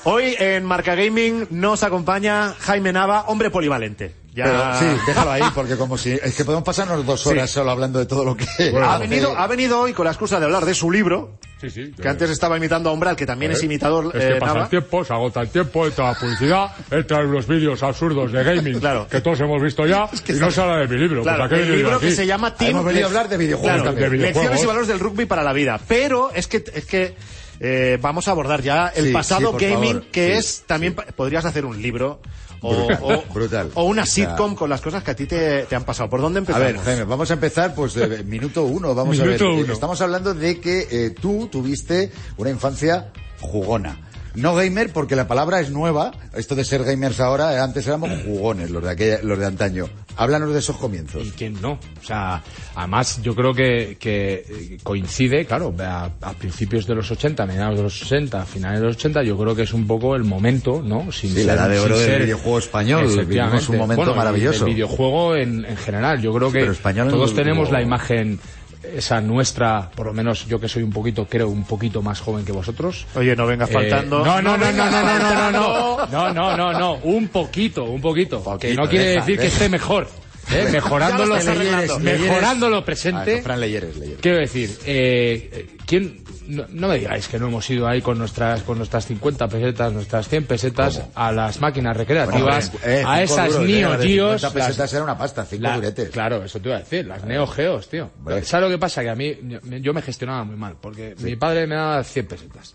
Hoy 0.06 0.36
en 0.40 0.64
Marca 0.64 0.96
Gaming 0.96 1.48
nos 1.50 1.84
acompaña 1.84 2.56
Jaime 2.60 2.94
Nava, 2.94 3.26
hombre 3.28 3.50
polivalente. 3.50 4.19
Ya... 4.34 4.44
Pero 4.46 4.76
sí, 4.96 5.02
déjalo 5.08 5.32
ahí, 5.32 5.42
porque 5.56 5.76
como 5.76 5.98
si... 5.98 6.12
Es 6.12 6.36
que 6.36 6.46
podemos 6.46 6.64
pasarnos 6.64 7.06
dos 7.06 7.26
horas 7.28 7.50
Sí. 7.50 7.56
solo 7.56 7.72
hablando 7.72 7.98
de 8.00 8.06
todo 8.06 8.24
lo 8.24 8.38
que... 8.38 8.46
ha, 8.84 8.98
venido, 9.00 9.36
ha 9.38 9.48
venido 9.48 9.80
hoy 9.82 9.94
con 9.94 10.06
la 10.06 10.12
excusa 10.12 10.40
de 10.40 10.46
hablar 10.46 10.66
de 10.66 10.74
su 10.76 10.92
libro, 10.92 11.32
Sí, 11.60 11.70
sí. 11.70 11.92
que 12.00 12.08
antes 12.08 12.30
estaba 12.30 12.56
imitando 12.56 12.90
a 12.90 12.94
Umbral, 12.94 13.16
que 13.16 13.26
también 13.26 13.52
es 13.52 13.62
imitador 13.64 14.12
Es 14.16 14.24
que 14.24 14.32
eh, 14.34 14.40
pasa 14.40 14.54
Nava. 14.54 14.64
el 14.66 14.70
tiempo, 14.70 15.04
se 15.04 15.14
agota 15.14 15.42
el 15.42 15.50
tiempo, 15.50 15.86
entra 15.88 16.12
la 16.14 16.18
publicidad, 16.18 16.72
entran 16.92 17.32
los 17.32 17.48
vídeos 17.48 17.84
absurdos 17.84 18.32
de 18.32 18.44
gaming 18.44 18.80
Claro. 18.80 19.08
que 19.10 19.20
todos 19.20 19.40
hemos 19.42 19.62
visto 19.62 19.86
ya 19.86 20.08
y 20.28 20.34
no 20.34 20.52
se 20.52 20.62
habla 20.62 20.78
de 20.78 20.88
mi 20.88 20.98
libro. 21.02 21.24
Claro, 21.24 21.40
pues, 21.48 21.52
¿a 21.52 21.56
qué 21.56 21.62
he 21.62 21.66
el 21.66 21.76
libro 21.78 22.00
que 22.00 22.12
se 22.12 22.26
llama 22.26 22.56
Team... 22.56 22.72
Hemos 22.72 22.86
venido 22.86 23.06
a 23.06 23.08
hablar 23.10 23.28
de 23.30 23.38
videojuegos 23.38 23.74
Claro, 23.76 23.84
también. 23.90 24.10
De 24.12 24.18
videojuegos. 24.18 24.42
Lecciones 24.44 24.64
y 24.64 24.68
valores 24.68 24.88
del 24.88 25.00
rugby 25.00 25.26
para 25.26 25.44
la 25.44 25.52
vida. 25.54 25.80
Pero 25.88 26.32
es 26.34 26.48
que, 26.48 26.64
es 26.74 26.86
que 26.86 27.16
eh, 27.60 27.98
vamos 28.00 28.28
a 28.30 28.32
abordar 28.32 28.62
ya 28.62 28.88
el 28.96 29.08
Sí, 29.08 29.12
pasado 29.12 29.52
gaming, 29.54 29.96
favor. 29.96 30.06
que 30.14 30.32
Sí, 30.34 30.38
es 30.40 30.64
también 30.66 30.96
podrías 30.96 31.44
hacer 31.44 31.66
un 31.66 31.82
libro 31.82 32.22
o, 32.62 32.76
Brutal, 32.88 33.00
o- 33.04 33.34
brutal. 33.34 33.72
o 33.76 33.84
una 33.84 34.04
O 34.04 34.06
sea, 34.06 34.28
sitcom 34.30 34.56
con 34.56 34.70
las 34.70 34.82
cosas 34.82 35.04
que 35.04 35.12
a 35.12 35.16
ti 35.16 35.26
te, 35.26 35.64
te 35.64 35.76
han 35.76 35.84
pasado. 35.84 36.10
¿Por 36.10 36.22
dónde 36.22 36.40
A 36.40 36.42
empezamos? 36.42 36.66
ver, 36.68 36.78
Jaime, 36.80 37.04
vamos 37.06 37.30
a 37.32 37.34
empezar, 37.36 37.74
pues, 37.74 37.94
de 37.94 38.24
minuto 38.24 38.64
uno. 38.66 38.94
Vamos 38.94 39.18
Minuto 39.18 39.46
a 39.46 39.48
ver. 39.52 39.64
uno. 39.64 39.74
Estamos 39.74 40.02
hablando 40.02 40.34
de 40.34 40.60
que 40.60 40.88
eh, 40.92 41.10
tú 41.12 41.48
tuviste 41.52 42.12
una 42.38 42.50
infancia 42.50 43.12
jugona. 43.40 44.09
No 44.36 44.56
gamer 44.56 44.92
porque 44.94 45.16
la 45.16 45.28
palabra 45.28 45.60
es 45.60 45.72
nueva. 45.72 46.12
Esto 46.36 46.56
de 46.56 46.64
ser 46.64 46.84
gamers 46.84 47.20
ahora, 47.20 47.54
eh, 47.54 47.60
antes 47.60 47.86
éramos 47.88 48.10
jugones, 48.26 48.70
los 48.70 48.84
de 48.84 48.90
aquella, 48.92 49.20
los 49.24 49.40
de 49.40 49.46
antaño. 49.46 49.86
Háblanos 50.18 50.54
de 50.54 50.60
esos 50.60 50.78
comienzos. 50.78 51.26
¿Y 51.26 51.32
quién 51.32 51.60
no? 51.62 51.74
O 51.74 52.06
sea, 52.06 52.42
además 52.76 53.22
yo 53.22 53.34
creo 53.36 53.54
que, 53.54 53.98
que 54.00 54.46
eh, 54.50 54.78
coincide, 54.84 55.46
claro, 55.46 55.74
a, 55.80 56.10
a 56.22 56.34
principios 56.34 56.86
de 56.86 56.96
los 56.96 57.10
80, 57.10 57.46
mediados 57.46 57.78
de 57.78 57.84
los 57.84 58.00
60, 58.00 58.46
finales 58.46 58.82
de 58.82 58.88
los 58.88 58.96
80, 58.98 59.24
yo 59.24 59.38
creo 59.38 59.56
que 59.56 59.64
es 59.64 59.74
un 59.74 59.88
poco 59.88 60.16
el 60.16 60.24
momento, 60.24 60.82
¿no? 60.84 61.12
Sin 61.12 61.34
Sí, 61.34 61.44
la 61.44 61.54
edad 61.54 61.70
de 61.70 61.80
oro 61.80 61.98
del 61.98 62.24
videojuego 62.24 62.60
español, 62.60 63.08
vivimos 63.26 63.70
un 63.70 63.78
momento 63.78 64.02
Bueno, 64.04 64.16
maravilloso. 64.16 64.66
El 64.66 64.74
videojuego 64.74 65.36
en, 65.36 65.66
en 65.66 65.78
general, 65.78 66.22
yo 66.22 66.34
creo 66.34 66.50
Sí, 66.52 66.58
que 66.60 66.90
en 67.00 67.10
todos 67.10 67.34
tenemos 67.34 67.72
la 67.72 67.82
imagen 67.82 68.40
esa 68.84 69.20
nuestra, 69.22 69.92
por 69.96 70.06
lo 70.08 70.14
menos 70.14 70.48
yo 70.48 70.60
que 70.60 70.68
soy 70.70 70.84
un 70.84 70.92
poquito, 70.92 71.26
creo, 71.28 71.50
un 71.50 71.64
poquito 71.66 72.02
más 72.02 72.20
joven 72.22 72.46
que 72.46 72.52
vosotros. 72.52 73.06
Oye, 73.16 73.36
no 73.36 73.46
vengas 73.46 73.70
Eh, 73.70 73.74
faltando. 73.74 74.20
no, 74.24 74.42
no, 74.42 74.42
no, 74.42 74.58
no, 74.58 74.66
vengas 74.66 74.92
no, 74.92 75.02
no, 75.02 75.08
no, 75.08 75.20
no, 75.20 75.28
faltando. 75.28 76.08
no, 76.12 76.34
no, 76.34 76.58
no, 76.58 76.74
no, 76.80 76.94
un 77.04 77.28
poquito, 77.28 77.84
un 77.86 78.02
poquito, 78.02 78.38
que 78.40 78.44
Poquito, 78.44 78.82
no 78.82 78.90
quiere 78.90 79.06
deja, 79.06 79.20
decir 79.22 79.36
que 79.38 79.44
deja. 79.44 79.54
esté 79.56 79.70
mejor, 79.70 80.08
¿eh? 80.54 80.68
mejorando 80.72 81.18
Ya 81.20 81.26
lo 81.26 81.30
lo, 81.34 81.38
estás 81.38 81.56
arreglando. 81.56 82.00
mejorando 82.00 82.70
lo 82.70 82.78
Ah, 82.78 82.86
presente. 82.86 83.38
no, 83.38 83.44
Fran 83.44 83.60
Leyeres, 83.60 83.98
Leyeres. 83.98 84.22
Quiero 84.22 84.38
decir, 84.38 84.70
eh, 84.86 85.50
eh, 85.52 85.78
¿quién? 85.86 86.24
No, 86.50 86.66
no 86.70 86.88
me 86.88 86.98
digáis 86.98 87.28
que 87.28 87.38
no 87.38 87.48
hemos 87.48 87.70
ido 87.70 87.88
ahí 87.88 88.02
con 88.02 88.18
nuestras 88.18 88.64
con 88.64 88.78
nuestras 88.78 89.06
50 89.06 89.48
pesetas, 89.48 89.94
nuestras 89.94 90.28
100 90.28 90.46
pesetas 90.46 91.02
a 91.14 91.32
las 91.32 91.60
máquinas 91.62 91.96
recreativas, 91.96 92.72
Bueno, 92.72 92.86
eh, 92.88 93.04
a 93.06 93.22
esas 93.22 93.52
duros, 93.54 93.68
Neo 93.68 93.94
eh, 93.94 93.98
Geos, 94.08 94.42
50 94.42 94.54
pesetas 94.66 94.94
era 94.94 95.04
una 95.04 95.18
pasta, 95.18 95.46
cinco 95.46 95.64
la- 95.64 95.76
duretes. 95.76 96.10
Claro, 96.10 96.44
eso 96.44 96.60
te 96.60 96.70
iba 96.70 96.78
a 96.78 96.80
decir, 96.80 97.06
las 97.06 97.24
Neo 97.24 97.46
Geos, 97.46 97.88
tío. 97.88 98.10
¿Sabes 98.44 98.64
lo 98.66 98.70
que 98.70 98.78
pasa? 98.80 99.04
Que 99.04 99.10
a 99.10 99.16
mí, 99.16 99.38
yo, 99.44 99.60
yo 99.64 99.94
me 99.94 100.02
gestionaba 100.02 100.44
muy 100.44 100.56
mal, 100.56 100.76
porque 100.82 101.14
mi 101.20 101.36
padre 101.36 101.68
me 101.68 101.76
daba 101.76 102.04
100 102.04 102.26
pesetas. 102.28 102.74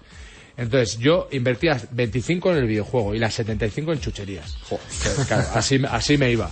Entonces 0.56 0.96
yo 0.98 1.26
invertía 1.32 1.76
25 1.90 2.52
en 2.52 2.58
el 2.58 2.66
videojuego 2.68 3.12
y 3.12 3.18
las 3.18 3.34
75 3.34 3.92
en 3.92 3.98
chucherías. 4.00 4.56
Claro, 5.26 5.48
así, 5.54 5.82
así 5.90 6.16
me 6.16 6.30
iba. 6.30 6.48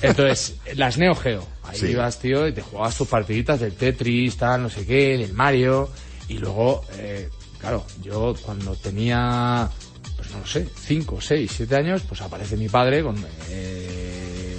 Entonces, 0.00 0.56
las 0.74 0.96
Neo 0.96 1.14
Geo. 1.14 1.46
Ahí 1.64 1.78
Sí. 1.78 1.86
ibas, 1.88 2.18
tío, 2.18 2.48
y 2.48 2.52
te 2.52 2.62
jugabas 2.62 2.96
tus 2.96 3.06
partiditas 3.08 3.60
del 3.60 3.74
Tetris, 3.74 4.36
tal, 4.38 4.62
no 4.62 4.70
sé 4.70 4.86
qué, 4.86 5.18
del 5.18 5.32
Mario. 5.34 5.90
Y 6.30 6.38
luego, 6.38 6.84
eh, 6.92 7.28
claro, 7.60 7.84
yo 8.02 8.34
cuando 8.42 8.74
tenía, 8.76 9.68
pues 10.16 10.30
no 10.30 10.38
lo 10.38 10.46
sé, 10.46 10.68
5, 10.86 11.20
6, 11.20 11.50
7 11.56 11.76
años, 11.76 12.02
pues 12.08 12.20
aparece 12.20 12.56
mi 12.56 12.68
padre 12.68 13.02
con... 13.02 13.16
eh, 13.48 14.56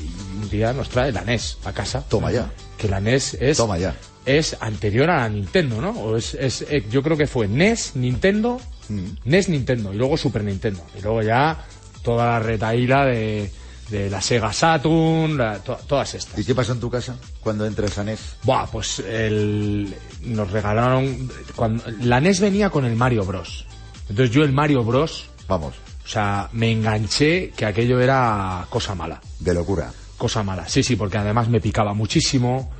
y 0.00 0.36
un 0.42 0.50
día 0.50 0.72
nos 0.74 0.90
trae 0.90 1.10
la 1.10 1.22
NES 1.22 1.58
a 1.64 1.72
casa. 1.72 2.04
Toma 2.08 2.30
ya. 2.30 2.52
Que 2.76 2.88
la 2.88 3.00
NES 3.00 3.38
es... 3.40 3.56
Toma 3.56 3.78
ya. 3.78 3.96
Es 4.26 4.56
anterior 4.60 5.08
a 5.10 5.20
la 5.20 5.28
Nintendo, 5.30 5.80
¿no? 5.80 5.90
O 5.92 6.16
es, 6.16 6.34
es, 6.34 6.62
eh, 6.68 6.84
yo 6.90 7.02
creo 7.02 7.16
que 7.16 7.26
fue 7.26 7.48
NES, 7.48 7.96
Nintendo, 7.96 8.60
Mm. 8.88 9.04
NES, 9.24 9.48
Nintendo, 9.48 9.92
y 9.94 9.96
luego 9.96 10.16
Super 10.16 10.44
Nintendo. 10.44 10.82
Y 10.98 11.02
luego 11.02 11.22
ya 11.22 11.64
toda 12.02 12.26
la 12.26 12.38
retaíla 12.40 13.06
de, 13.06 13.50
de 13.92 14.10
la 14.10 14.20
Sega 14.20 14.52
Saturn, 14.52 15.36
la- 15.36 15.58
to- 15.60 15.78
todas 15.86 16.14
estas. 16.14 16.36
¿Y 16.38 16.44
qué 16.44 16.54
pasó 16.54 16.72
en 16.72 16.80
tu 16.80 16.90
casa 16.90 17.14
cuando 17.40 17.64
entras 17.66 17.96
a 17.98 18.02
NES? 18.04 18.36
Buah, 18.42 18.66
pues 18.66 18.98
el, 19.00 19.94
nos 20.22 20.50
regalaron... 20.50 21.30
Cuando, 21.54 21.84
la 22.00 22.18
NES 22.20 22.40
venía 22.40 22.70
con 22.70 22.84
el 22.84 22.96
Mario 22.96 23.24
Bros. 23.24 23.66
Entonces 24.08 24.34
yo 24.34 24.42
el 24.42 24.52
Mario 24.52 24.82
Bros, 24.82 25.28
Vamos, 25.46 25.74
o 26.04 26.08
sea, 26.08 26.48
me 26.52 26.72
enganché 26.72 27.50
que 27.50 27.66
aquello 27.66 28.00
era 28.00 28.66
cosa 28.70 28.94
mala. 28.94 29.20
de 29.38 29.54
locura. 29.54 29.92
Cosa 30.18 30.42
mala. 30.42 30.66
Sí, 30.68 30.82
sí, 30.82 30.96
porque 30.96 31.18
además 31.18 31.48
me 31.48 31.60
picaba 31.60 31.94
muchísimo. 31.94 32.70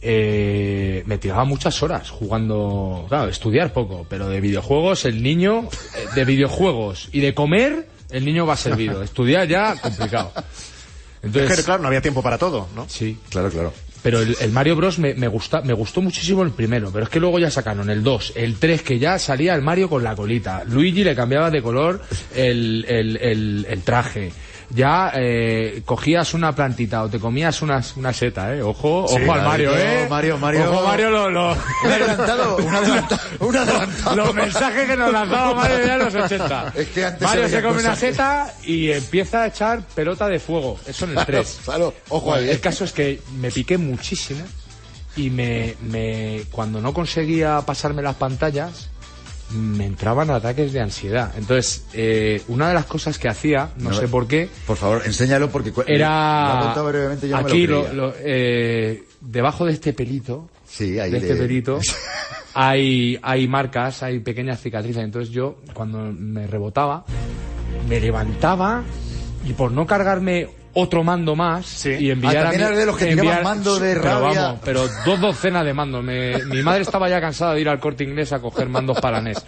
eh, 0.00 1.02
me 1.06 1.18
tiraba 1.18 1.44
muchas 1.44 1.82
horas 1.82 2.10
jugando. 2.10 3.06
Claro, 3.08 3.28
estudiar 3.30 3.72
poco, 3.72 4.06
pero 4.08 4.28
de 4.28 4.40
videojuegos 4.40 5.04
el 5.04 5.22
niño. 5.22 5.68
eh, 5.96 6.06
De 6.14 6.24
videojuegos 6.24 7.08
y 7.12 7.20
de 7.20 7.34
comer, 7.34 7.88
el 8.10 8.24
niño 8.24 8.46
va 8.46 8.56
servido. 8.56 9.02
Estudiar 9.04 9.46
ya, 9.48 9.74
complicado. 9.80 10.32
Es 10.36 10.44
Entonces. 11.22 11.64
claro, 11.64 11.82
no 11.82 11.88
había 11.88 12.00
tiempo 12.00 12.22
para 12.22 12.38
todo, 12.38 12.68
¿no? 12.74 12.88
Sí, 12.88 13.18
Claro, 13.30 13.50
claro. 13.50 13.72
pero 14.02 14.20
el, 14.20 14.36
el 14.40 14.52
Mario 14.52 14.76
Bros 14.76 14.98
me, 15.00 15.14
me, 15.14 15.26
gusta, 15.26 15.62
me 15.62 15.72
gustó 15.72 16.00
muchísimo 16.00 16.42
el 16.44 16.52
primero, 16.52 16.90
pero 16.92 17.04
es 17.04 17.10
que 17.10 17.18
luego 17.20 17.38
ya 17.40 17.50
sacaron 17.50 17.90
el 17.90 18.02
2, 18.04 18.34
el 18.36 18.56
3, 18.56 18.82
que 18.82 18.98
ya 19.00 19.18
salía 19.18 19.54
el 19.54 19.62
Mario 19.62 19.88
con 19.88 20.04
la 20.04 20.14
colita. 20.14 20.62
Luigi 20.64 21.02
le 21.04 21.16
cambiaba 21.16 21.50
de 21.50 21.60
color 21.60 22.00
el, 22.36 22.84
el, 22.88 23.66
el 23.68 23.82
traje. 23.82 24.32
Ya 24.70 25.12
eh, 25.14 25.80
cogías 25.86 26.34
una 26.34 26.54
plantita 26.54 27.02
o 27.02 27.08
te 27.08 27.18
comías 27.18 27.62
una, 27.62 27.82
una 27.96 28.12
seta, 28.12 28.54
¿eh? 28.54 28.62
Ojo, 28.62 29.04
ojo 29.04 29.32
al 29.32 29.42
Mario, 29.42 29.72
¿eh? 29.74 30.06
Mario, 30.10 30.36
Mario. 30.36 30.70
Ojo, 30.70 30.86
Mario, 30.86 31.08
lo, 31.10 31.30
lo- 31.30 31.52
Un 31.84 31.90
adelantado, 31.90 32.56
un 32.58 32.74
adelantado, 32.74 33.20
un 33.40 33.56
adelantado. 33.56 34.16
los 34.16 34.34
mensajes 34.34 34.86
que 34.86 34.96
nos 34.96 35.10
lanzaba 35.10 35.54
Mario 35.54 35.86
ya 35.86 35.94
en 35.94 35.98
los 36.00 36.14
80. 36.14 36.72
Es 36.76 36.88
que 36.88 37.04
antes 37.06 37.22
Mario 37.22 37.48
se 37.48 37.62
come 37.62 37.80
una 37.80 37.96
seta 37.96 38.52
y 38.64 38.90
empieza 38.90 39.42
a 39.44 39.46
echar 39.46 39.80
pelota 39.94 40.28
de 40.28 40.38
fuego. 40.38 40.78
Eso 40.86 41.06
en 41.06 41.16
el 41.18 41.24
3. 41.24 41.60
Claro, 41.64 41.94
ojo 42.10 42.26
Bueno, 42.26 42.42
ahí. 42.42 42.50
el 42.50 42.60
caso 42.60 42.84
es 42.84 42.92
que 42.92 43.22
me 43.38 43.50
piqué 43.50 43.78
muchísimo 43.78 44.44
y 45.16 45.30
me, 45.30 45.76
me 45.80 46.42
cuando 46.50 46.82
no 46.82 46.92
conseguía 46.92 47.62
pasarme 47.64 48.02
las 48.02 48.16
pantallas 48.16 48.90
me 49.50 49.86
entraban 49.86 50.30
ataques 50.30 50.72
de 50.72 50.80
ansiedad. 50.80 51.32
Entonces, 51.36 51.86
eh, 51.94 52.42
una 52.48 52.68
de 52.68 52.74
las 52.74 52.84
cosas 52.84 53.18
que 53.18 53.28
hacía, 53.28 53.70
no, 53.78 53.90
No, 53.90 53.96
sé 53.96 54.08
por 54.08 54.26
qué, 54.28 54.48
Por 54.66 54.76
favor, 54.76 55.02
enséñalo 55.06 55.50
porque 55.50 55.70
lo 55.70 55.84
era 55.86 56.58
contado 56.60 56.88
brevemente, 56.88 57.28
yo 57.28 57.36
no 57.36 57.42
me 57.44 57.48
aquí 57.48 57.66
lo 57.66 57.92
lo- 57.92 58.14
eh, 58.18 59.04
debajo 59.20 59.64
de 59.64 59.72
este 59.72 59.92
pelito, 59.92 60.48
Sí, 60.66 60.98
ahí 60.98 61.10
de 61.10 61.18
este 61.18 61.34
pelito, 61.36 61.80
hay, 62.54 63.18
hay 63.22 63.48
marcas, 63.48 64.02
hay 64.02 64.18
pequeñas 64.20 64.60
cicatrices. 64.60 65.02
Entonces 65.02 65.32
yo, 65.32 65.56
cuando 65.72 65.98
me 66.12 66.46
rebotaba, 66.46 67.04
me 67.88 68.00
levantaba 68.00 68.82
y 69.46 69.52
por 69.54 69.72
no 69.72 69.86
cargarme 69.86 70.48
otro 70.80 71.02
mando 71.04 71.34
más 71.36 71.66
Sí. 71.66 71.90
y 71.98 72.10
enviar 72.10 72.46
Ah, 72.46 72.50
a 72.50 72.54
eres 72.54 72.76
de 72.76 72.86
los 72.86 72.96
que 72.96 73.06
tiraban 73.14 73.42
mando 73.44 73.78
de 73.78 73.94
pero 73.94 74.02
rabia. 74.02 74.42
vamos, 74.42 74.60
pero 74.64 74.88
dos 75.04 75.20
docenas 75.20 75.64
de 75.64 75.74
mandos. 75.74 76.02
Me- 76.04 76.44
mi 76.44 76.62
madre 76.62 76.82
estaba 76.82 77.08
ya 77.08 77.20
cansada 77.20 77.54
de 77.54 77.60
ir 77.60 77.68
al 77.68 77.80
corte 77.80 78.04
inglés 78.04 78.32
a 78.32 78.40
coger 78.40 78.68
mandos 78.68 79.00
para 79.00 79.20
NES. 79.20 79.44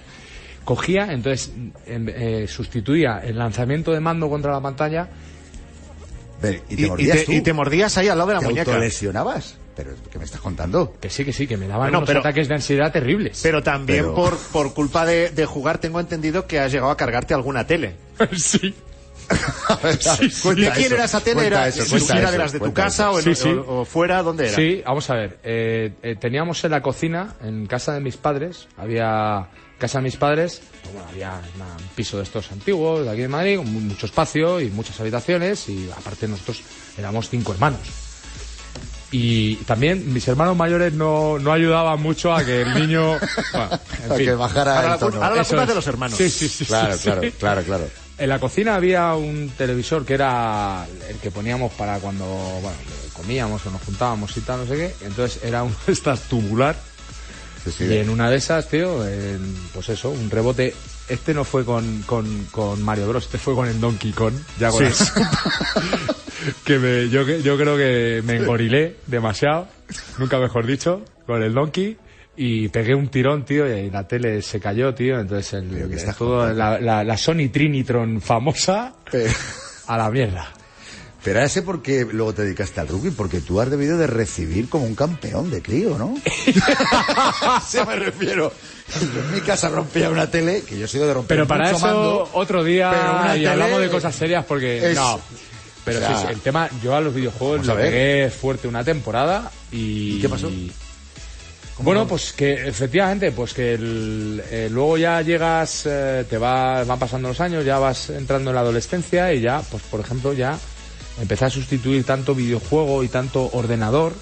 Cogía, 0.64 1.09
entonces 1.11 1.53
eh, 1.87 2.47
sustituía 2.49 3.20
el 3.24 3.39
lanzamiento 3.39 3.93
de 3.93 4.01
mando 4.01 4.28
contra 4.28 4.53
la 4.53 4.61
pantalla 4.61 5.09
Y 6.68 6.76
te 6.76 6.83
y 6.83 6.87
mordías 6.89 7.18
te, 7.18 7.24
tú. 7.24 7.33
y 7.33 7.41
te 7.43 7.53
mordías 7.53 7.97
ahí 7.99 8.09
al 8.09 8.18
lado 8.18 8.28
de 8.28 8.35
la 8.35 8.41
¿Te 8.41 8.47
muñeca. 8.47 8.70
autolesionabas? 8.70 9.57
Pero, 9.76 9.93
¿qué 10.11 10.18
me 10.18 10.24
estás 10.24 10.41
contando? 10.41 10.95
Que 11.01 11.09
sí, 11.09 11.24
que 11.24 11.33
sí, 11.33 11.47
que 11.47 11.57
me 11.57 11.66
daban 11.66 11.87
Bueno, 11.87 11.99
unos 11.99 12.09
pero- 12.09 12.20
ataques 12.20 12.49
de 12.49 12.55
ansiedad 12.57 12.93
terribles. 12.93 13.41
Pero 13.43 13.62
también 13.62 14.01
Pero- 14.01 14.14
por, 14.14 14.37
por 14.37 14.74
culpa 14.74 15.07
de, 15.07 15.31
de 15.31 15.47
jugar 15.47 15.78
tengo 15.78 16.01
entendido 16.01 16.47
que 16.47 16.59
has 16.59 16.70
llegado 16.72 16.91
a 16.91 16.97
cargarte 16.97 17.33
alguna 17.35 17.66
tele. 17.66 17.95
sí. 18.37 18.74
A 19.68 19.76
ver, 19.76 19.99
cuenta 20.43 20.61
¿De 20.62 20.70
quién 20.72 20.87
eso, 20.87 20.95
era 20.97 21.05
esa 21.05 21.20
tele? 21.20 21.47
¿Era, 21.47 21.68
eso, 21.68 21.85
si 21.85 21.95
era 22.12 22.22
eso, 22.22 22.33
de 22.33 22.39
las 22.39 22.53
de 22.53 22.61
tu 22.61 22.72
casa 22.74 23.11
o, 23.11 23.18
en- 23.18 23.24
Sí, 23.24 23.35
sí. 23.35 23.49
o- 23.49 23.81
o 23.81 23.85
fuera? 23.85 24.22
¿Dónde 24.22 24.47
era? 24.49 24.57
Sí, 24.57 24.83
vamos 24.85 25.09
a 25.11 25.14
ver. 25.14 25.39
eh, 25.45 25.93
eh, 26.03 26.16
teníamos 26.20 26.62
en 26.64 26.70
la 26.72 26.83
cocina, 26.83 27.35
en 27.43 27.66
casa 27.66 27.93
de 27.95 28.01
mis 28.01 28.16
padres, 28.16 28.66
había 28.76 29.47
casa 29.78 29.99
de 29.99 30.05
mis 30.05 30.16
padres, 30.16 30.61
bueno, 30.93 31.09
había 31.09 31.41
una- 31.57 31.64
un 31.76 31.89
piso 31.95 32.16
de 32.18 32.24
estos 32.24 32.51
antiguos 32.53 33.05
de 33.05 33.11
aquí 33.11 33.20
de 33.22 33.28
Madrid, 33.28 33.57
con 33.59 33.72
mu- 33.72 33.81
mucho 33.81 34.07
espacio 34.07 34.61
y 34.61 34.68
muchas 34.70 34.99
habitaciones 35.01 35.68
y 35.68 35.89
aparte 35.97 36.26
nosotros 36.28 36.62
éramos 36.99 37.28
cinco 37.31 37.53
hermanos. 37.53 37.81
Y 39.12 39.57
también 39.64 40.12
mis 40.12 40.26
hermanos 40.28 40.57
mayores 40.57 40.93
no, 40.93 41.39
no 41.39 41.53
ayudaban 41.53 42.01
mucho 42.01 42.33
a 42.33 42.45
que 42.45 42.62
el 42.62 42.74
niño... 42.74 43.18
bueno, 43.53 43.81
en 44.05 44.12
A 44.12 44.14
fin. 44.14 44.26
que 44.26 44.35
bajara 44.35 44.72
Ahora 44.76 44.85
el 44.87 44.91
la, 44.93 44.99
tono. 44.99 45.11
culpa- 45.12 45.26
ahora 45.26 45.37
la 45.43 45.45
culpa 45.49 45.62
es 45.62 45.68
de 45.68 45.74
los 45.74 45.87
hermanos. 45.89 46.16
Sí, 46.18 46.31
sí, 46.31 46.49
sí. 46.49 46.64
Claro, 46.66 46.95
sí, 46.97 47.03
claro, 47.05 47.22
sí. 47.22 47.31
claro, 47.33 47.62
claro. 47.64 47.85
En 48.20 48.28
la 48.28 48.38
cocina 48.38 48.74
había 48.76 49.14
un 49.14 49.50
televisor 49.56 50.04
que 50.04 50.14
era 50.14 50.86
el 51.08 51.16
que 51.16 51.30
poníamos 51.30 51.72
para 51.72 51.98
cuando 51.98 52.24
bueno, 52.26 52.76
comíamos 53.14 53.64
o 53.66 53.70
nos 53.70 53.80
juntábamos 53.82 54.36
y 54.36 54.40
tal, 54.42 54.60
no 54.60 54.66
sé 54.66 54.76
qué. 54.76 55.06
Entonces 55.06 55.42
era 55.42 55.62
uno 55.62 55.74
de 55.86 55.92
estas 55.92 56.20
tubular. 56.28 56.76
Sí, 57.64 57.70
sí. 57.72 57.84
Y 57.84 57.96
en 57.98 58.08
una 58.10 58.30
de 58.30 58.36
esas, 58.36 58.68
tío, 58.68 59.06
en, 59.08 59.54
pues 59.74 59.88
eso, 59.88 60.10
un 60.10 60.30
rebote. 60.30 60.74
Este 61.08 61.34
no 61.34 61.44
fue 61.44 61.64
con, 61.64 62.02
con, 62.02 62.44
con 62.52 62.82
Mario 62.82 63.08
Bros, 63.08 63.24
este 63.24 63.36
fue 63.38 63.54
con 63.54 63.66
el 63.68 63.80
Donkey 63.80 64.12
Kong. 64.12 64.34
Ya 64.58 64.70
con 64.70 64.84
la- 64.84 64.90
que 66.64 66.78
me, 66.78 67.08
yo, 67.08 67.22
yo 67.22 67.56
creo 67.56 67.76
que 67.76 68.22
me 68.24 68.36
engorilé 68.36 68.96
demasiado, 69.06 69.66
nunca 70.18 70.38
mejor 70.38 70.66
dicho, 70.66 71.02
con 71.26 71.42
el 71.42 71.52
Donkey. 71.52 71.96
Y 72.37 72.68
pegué 72.68 72.95
un 72.95 73.09
tirón, 73.09 73.45
tío, 73.45 73.66
y 73.68 73.91
la 73.91 74.07
tele 74.09 74.41
se 74.43 74.61
cayó, 74.61 74.95
tío. 74.95 75.18
Entonces, 75.20 75.53
el, 75.55 75.64
Pero 75.68 75.89
que 75.91 75.97
todo, 76.16 76.53
la, 76.53 76.81
la, 76.81 77.05
la 77.05 77.16
Sony 77.16 77.49
Trinitron 77.53 78.20
famosa 78.20 78.95
Pero- 79.11 79.31
a 79.87 79.97
la 79.99 80.11
mierda. 80.11 80.49
Pero 81.22 81.41
ahora 81.41 81.51
sé 81.51 81.61
por 81.61 81.83
qué 81.83 82.07
luego 82.11 82.33
te 82.33 82.43
dedicaste 82.45 82.81
al 82.81 82.89
rugby, 82.89 83.11
porque 83.11 83.41
tú 83.41 83.61
has 83.61 83.68
debido 83.70 83.99
de 83.99 84.07
recibir 84.07 84.70
como 84.70 84.87
un 84.87 84.95
campeón 84.95 85.51
de 85.51 85.61
crío, 85.61 85.99
¿no? 85.99 86.14
Eso 86.24 87.85
me 87.85 87.97
refiero. 87.97 88.51
En 88.99 89.35
mi 89.35 89.41
casa 89.43 89.68
rompía 89.68 90.09
una 90.09 90.31
tele, 90.31 90.62
que 90.62 90.78
yo 90.78 90.87
he 90.87 90.89
sido 90.89 91.07
de 91.07 91.12
romper 91.14 91.37
Pero 91.37 91.47
para 91.47 91.64
mucho 91.64 91.76
eso 91.76 91.87
mando, 91.87 92.31
otro 92.33 92.64
día 92.64 92.91
pero 92.91 93.37
y 93.37 93.41
tele 93.41 93.49
hablamos 93.51 93.81
de 93.83 93.89
cosas 93.91 94.14
serias 94.14 94.45
porque 94.47 94.91
es- 94.93 94.97
no. 94.97 95.20
Pero 95.85 95.99
o 95.99 96.01
sea, 96.03 96.16
sí, 96.16 96.22
sí, 96.26 96.33
el 96.33 96.41
tema, 96.41 96.68
yo 96.83 96.95
a 96.97 97.01
los 97.01 97.14
videojuegos 97.14 97.66
ver. 97.66 97.76
pegué 97.76 98.31
fuerte 98.31 98.66
una 98.68 98.83
temporada 98.85 99.51
y... 99.72 100.16
¿Y 100.16 100.20
qué 100.20 100.28
pasó? 100.28 100.51
Bueno, 101.83 102.07
pues 102.07 102.33
que 102.33 102.68
efectivamente, 102.68 103.33
pues 103.33 103.55
que 103.55 103.74
el- 103.74 104.43
eh, 104.51 104.68
luego 104.70 104.99
ya 104.99 105.20
llegas, 105.22 105.83
eh, 105.87 106.24
te 106.28 106.39
va, 106.39 106.85
van 106.85 106.99
pasando 106.99 107.28
los 107.28 107.41
años, 107.41 107.64
ya 107.64 107.78
vas 107.78 108.11
entrando 108.11 108.51
en 108.51 108.55
la 108.55 108.61
adolescencia 108.62 109.33
y 109.33 109.41
ya, 109.41 109.62
pues 109.70 109.83
por 109.85 110.01
ejemplo, 110.01 110.33
ya 110.33 110.59
empecé 111.20 111.45
a 111.47 111.51
sustituir 111.51 112.05
tanto 112.05 112.35
videojuego 112.35 113.03
y 113.03 113.09
tanto 113.09 113.51
ordenador, 113.53 114.14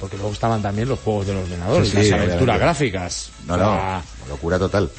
porque 0.00 0.16
luego 0.16 0.32
estaban 0.32 0.62
también 0.62 0.88
los 0.88 0.98
juegos 1.00 1.26
del 1.26 1.36
ordenador 1.38 1.86
Sí, 1.86 1.96
las 1.96 2.12
aventuras 2.12 2.58
gráficas. 2.60 3.30
No, 3.46 3.56
no, 3.56 4.02
locura 4.28 4.58
total. 4.58 4.90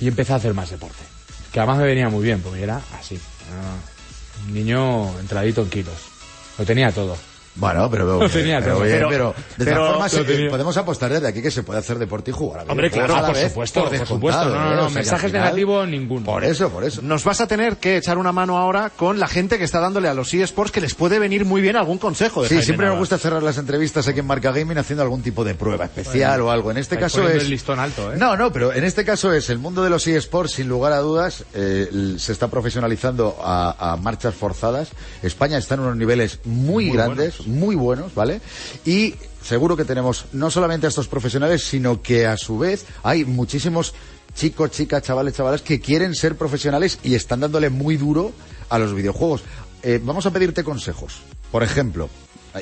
y 0.00 0.08
empecé 0.08 0.32
a 0.32 0.36
hacer 0.36 0.54
más 0.54 0.70
deporte. 0.70 1.02
Que 1.52 1.58
además 1.60 1.78
me 1.78 1.84
venía 1.86 2.08
muy 2.08 2.22
bien, 2.24 2.40
porque 2.40 2.62
era 2.62 2.80
así. 2.98 3.16
era 3.16 4.46
un 4.46 4.54
niño 4.54 5.18
entradito 5.18 5.62
en 5.62 5.68
kilos. 5.70 5.96
Lo 6.58 6.64
tenía 6.64 6.92
todo. 6.92 7.16
Bueno, 7.56 7.90
pero, 7.90 8.20
Lo 8.20 8.30
tenía 8.30 8.60
pero, 8.60 8.74
todo. 8.74 8.84
bien, 8.84 8.96
Pero- 8.96 9.08
pero, 9.10 9.34
de 9.56 9.72
todas 9.72 9.90
formas 9.90 10.14
eh, 10.14 10.46
podemos 10.48 10.76
apostar 10.76 11.12
desde 11.12 11.26
aquí 11.28 11.42
que 11.42 11.50
se 11.50 11.62
puede 11.64 11.80
hacer 11.80 11.98
deporte 11.98 12.30
y 12.30 12.34
jugar. 12.34 12.60
a 12.60 12.70
Hombre, 12.72 12.90
claro, 12.90 13.16
a 13.16 13.20
la 13.22 13.26
por 13.28 13.36
vez, 13.36 13.48
supuesto, 13.48 13.84
por 13.84 14.06
supuesto. 14.06 14.44
No, 14.44 14.50
no, 14.54 14.72
¿eh? 14.72 14.76
no, 14.76 14.82
O 14.82 14.88
sea 14.88 14.94
mensajes 14.94 15.32
negativos 15.32 15.88
ninguno. 15.88 16.24
Por 16.24 16.44
eso, 16.44 16.70
por 16.70 16.84
eso. 16.84 17.02
Nos 17.02 17.24
vas 17.24 17.40
a 17.40 17.46
tener 17.48 17.76
que 17.78 17.96
echar 17.96 18.18
una 18.18 18.30
mano 18.32 18.56
ahora 18.56 18.90
con 18.90 19.18
la 19.18 19.26
gente 19.26 19.58
que 19.58 19.64
está 19.64 19.80
dándole 19.80 20.08
a 20.08 20.14
los 20.14 20.32
eSports 20.32 20.70
que 20.72 20.80
les 20.80 20.94
puede 20.94 21.18
venir 21.18 21.44
muy 21.44 21.60
bien 21.60 21.76
algún 21.76 21.98
consejo. 21.98 22.42
De 22.42 22.48
Sí, 22.48 22.54
Jaime 22.54 22.64
siempre 22.64 22.86
nos 22.86 22.94
Navas. 22.94 23.00
gusta 23.10 23.18
cerrar 23.18 23.42
las 23.42 23.58
entrevistas 23.58 24.06
aquí 24.06 24.20
en 24.20 24.26
Marca 24.26 24.52
Gaming 24.52 24.78
haciendo 24.78 25.02
algún 25.02 25.22
tipo 25.22 25.44
de 25.44 25.54
prueba 25.56 25.84
especial 25.86 26.40
o 26.42 26.50
algo. 26.52 26.70
En 26.70 26.76
este 26.76 26.98
caso 26.98 27.28
es... 27.28 27.42
el 27.42 27.50
listón 27.50 27.80
alto, 27.80 28.12
¿eh? 28.12 28.16
No, 28.16 28.36
no, 28.36 28.52
pero 28.52 28.72
en 28.72 28.84
este 28.84 29.04
caso 29.04 29.32
es 29.32 29.50
el 29.50 29.58
mundo 29.58 29.82
de 29.82 29.90
los 29.90 30.06
eSports, 30.06 30.52
sin 30.52 30.68
lugar 30.68 30.92
a 30.92 30.98
dudas, 30.98 31.44
eh, 31.54 32.14
se 32.16 32.32
está 32.32 32.48
profesionalizando 32.48 33.36
a, 33.42 33.92
a 33.92 33.96
marchas 33.96 34.34
forzadas. 34.34 34.90
España 35.22 35.58
está 35.58 35.74
en 35.74 35.80
unos 35.80 35.96
niveles 35.96 36.38
muy, 36.44 36.90
grandes, 36.90 37.39
muy 37.46 37.76
buenos, 37.76 38.14
¿vale? 38.14 38.40
Y 38.84 39.14
seguro 39.42 39.76
que 39.76 39.84
tenemos 39.84 40.26
no 40.32 40.50
solamente 40.50 40.86
a 40.86 40.88
estos 40.88 41.08
profesionales, 41.08 41.64
sino 41.64 42.02
que 42.02 42.26
a 42.26 42.36
su 42.36 42.58
vez 42.58 42.86
hay 43.02 43.24
muchísimos 43.24 43.94
chicos, 44.34 44.70
chicas, 44.70 45.02
chavales, 45.02 45.34
chavales 45.34 45.62
que 45.62 45.80
quieren 45.80 46.14
ser 46.14 46.36
profesionales 46.36 46.98
y 47.02 47.14
están 47.14 47.40
dándole 47.40 47.70
muy 47.70 47.96
duro 47.96 48.32
a 48.68 48.78
los 48.78 48.94
videojuegos. 48.94 49.42
Eh, 49.82 50.00
vamos 50.02 50.26
a 50.26 50.30
pedirte 50.30 50.64
consejos. 50.64 51.20
Por 51.50 51.62
ejemplo, 51.62 52.08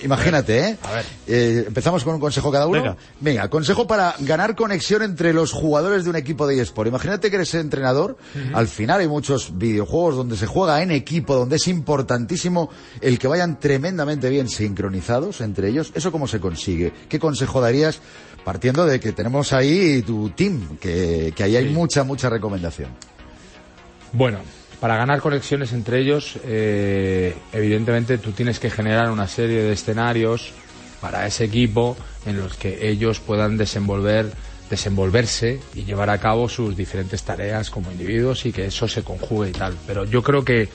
imagínate, 0.02 0.58
¿eh? 0.58 0.78
A 0.82 0.92
ver. 0.92 1.04
Eh, 1.26 1.64
empezamos 1.66 2.04
con 2.04 2.14
un 2.14 2.20
consejo 2.20 2.50
cada 2.50 2.66
uno. 2.66 2.82
Venga. 2.82 2.96
Venga, 3.20 3.50
consejo 3.50 3.86
para 3.86 4.14
ganar 4.20 4.54
conexión 4.54 5.02
entre 5.02 5.32
los 5.32 5.52
jugadores 5.52 6.04
de 6.04 6.10
un 6.10 6.16
equipo 6.16 6.46
de 6.46 6.60
eSport. 6.60 6.88
Imagínate 6.88 7.30
que 7.30 7.36
eres 7.36 7.54
entrenador. 7.54 8.16
Al 8.52 8.68
final 8.68 9.00
hay 9.00 9.08
muchos 9.08 9.56
videojuegos 9.58 10.16
donde 10.16 10.36
se 10.36 10.46
juega 10.46 10.82
en 10.82 10.90
equipo, 10.90 11.34
donde 11.34 11.56
es 11.56 11.68
importantísimo 11.68 12.70
el 13.00 13.18
que 13.18 13.28
vayan 13.28 13.58
tremendamente 13.58 14.28
bien 14.28 14.48
sincronizados 14.48 15.40
entre 15.40 15.68
ellos. 15.68 15.92
¿Eso 15.94 16.12
cómo 16.12 16.26
se 16.26 16.40
consigue? 16.40 16.92
¿Qué 17.08 17.18
consejo 17.18 17.60
darías? 17.60 18.00
Partiendo 18.44 18.86
de 18.86 19.00
que 19.00 19.12
tenemos 19.12 19.52
ahí 19.52 20.02
tu 20.02 20.30
team, 20.30 20.78
que, 20.78 21.32
que 21.36 21.42
ahí 21.42 21.56
hay 21.56 21.68
mucha, 21.70 22.04
mucha 22.04 22.30
recomendación. 22.30 22.90
Bueno, 24.12 24.38
para 24.80 24.96
ganar 24.96 25.20
conexiones 25.20 25.72
entre 25.72 26.00
ellos, 26.00 26.38
eh, 26.44 27.34
evidentemente 27.52 28.18
tú 28.18 28.32
tienes 28.32 28.58
que 28.60 28.70
generar 28.70 29.10
una 29.10 29.26
serie 29.26 29.62
de 29.62 29.72
escenarios 29.72 30.52
para 31.00 31.26
ese 31.26 31.44
equipo 31.44 31.96
en 32.26 32.38
los 32.38 32.54
que 32.56 32.88
ellos 32.88 33.20
puedan 33.20 33.56
desenvolver 33.56 34.32
desenvolverse 34.70 35.60
y 35.74 35.84
llevar 35.84 36.10
a 36.10 36.18
cabo 36.18 36.46
sus 36.46 36.76
diferentes 36.76 37.22
tareas 37.22 37.70
como 37.70 37.90
individuos 37.90 38.44
y 38.44 38.52
que 38.52 38.66
eso 38.66 38.86
se 38.86 39.02
conjugue 39.02 39.48
y 39.48 39.52
tal. 39.52 39.74
Pero 39.86 40.04
yo 40.04 40.22
creo 40.22 40.44
que 40.44 40.68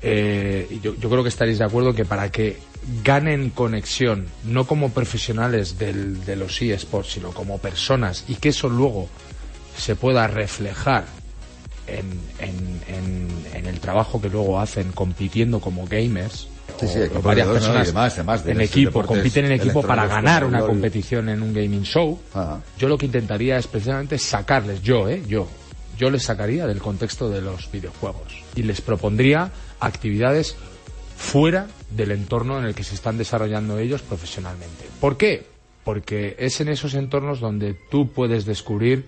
eh, 0.00 0.78
yo, 0.80 0.94
yo 0.94 1.10
creo 1.10 1.22
que 1.24 1.28
estaréis 1.30 1.58
de 1.58 1.64
acuerdo 1.64 1.92
que 1.92 2.04
para 2.04 2.30
que 2.30 2.58
ganen 3.02 3.50
conexión, 3.50 4.26
no 4.44 4.64
como 4.68 4.92
profesionales 4.92 5.76
del- 5.76 6.24
de 6.24 6.36
los 6.36 6.62
eSports, 6.62 7.10
sino 7.14 7.32
como 7.32 7.58
personas, 7.58 8.24
y 8.28 8.36
que 8.36 8.50
eso 8.50 8.68
luego 8.68 9.08
se 9.76 9.96
pueda 9.96 10.28
reflejar 10.28 11.04
en, 11.86 12.20
en- 12.38 12.80
en- 12.88 13.46
en 13.54 13.66
el 13.66 13.80
trabajo 13.80 14.20
que 14.20 14.28
luego 14.28 14.58
hacen 14.60 14.92
compitiendo 14.92 15.60
como 15.60 15.86
gamers, 15.86 16.48
Sí, 16.80 16.88
sí, 16.88 16.98
o 17.16 17.22
varias 17.22 17.46
¿no? 17.46 17.54
personas 17.54 17.84
y 17.84 17.86
demás, 17.86 18.12
además 18.14 18.44
de 18.44 18.52
en 18.52 18.60
equipo, 18.60 19.02
compiten 19.04 19.46
en 19.46 19.52
equipo 19.52 19.82
para 19.82 20.06
ganar 20.06 20.44
una 20.44 20.58
LOL. 20.58 20.68
competición 20.70 21.28
en 21.28 21.40
un 21.42 21.54
gaming 21.54 21.84
show, 21.84 22.18
Ah. 22.34 22.58
yo 22.78 22.88
lo 22.88 22.98
que 22.98 23.06
intentaría 23.06 23.56
es 23.56 23.66
precisamente 23.66 24.18
sacarles, 24.18 24.82
yo, 24.82 25.08
¿eh? 25.08 25.22
Yo, 25.28 25.46
yo 25.96 26.10
les 26.10 26.24
sacaría 26.24 26.66
del 26.66 26.78
contexto 26.80 27.30
de 27.30 27.40
los 27.40 27.70
videojuegos 27.70 28.42
y 28.56 28.62
les 28.64 28.80
propondría 28.80 29.50
actividades 29.80 30.56
fuera 31.16 31.66
del 31.90 32.10
entorno 32.10 32.58
en 32.58 32.64
el 32.66 32.74
que 32.74 32.84
se 32.84 32.94
están 32.94 33.16
desarrollando 33.16 33.78
ellos 33.78 34.02
profesionalmente. 34.02 34.84
¿Por 35.00 35.16
qué? 35.16 35.46
Porque 35.84 36.36
es 36.38 36.60
en 36.60 36.68
esos 36.68 36.94
entornos 36.94 37.40
donde 37.40 37.74
tú 37.90 38.10
puedes 38.12 38.44
descubrir 38.44 39.06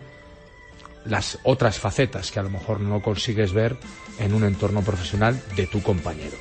las 1.08 1.38
otras 1.42 1.78
facetas 1.78 2.30
que 2.30 2.38
a 2.38 2.42
lo 2.42 2.50
mejor 2.50 2.80
no 2.80 3.02
consigues 3.02 3.52
ver 3.52 3.76
en 4.18 4.34
un 4.34 4.44
entorno 4.44 4.82
profesional 4.82 5.40
de 5.56 5.66
tu 5.66 5.82
compañero. 5.82 6.36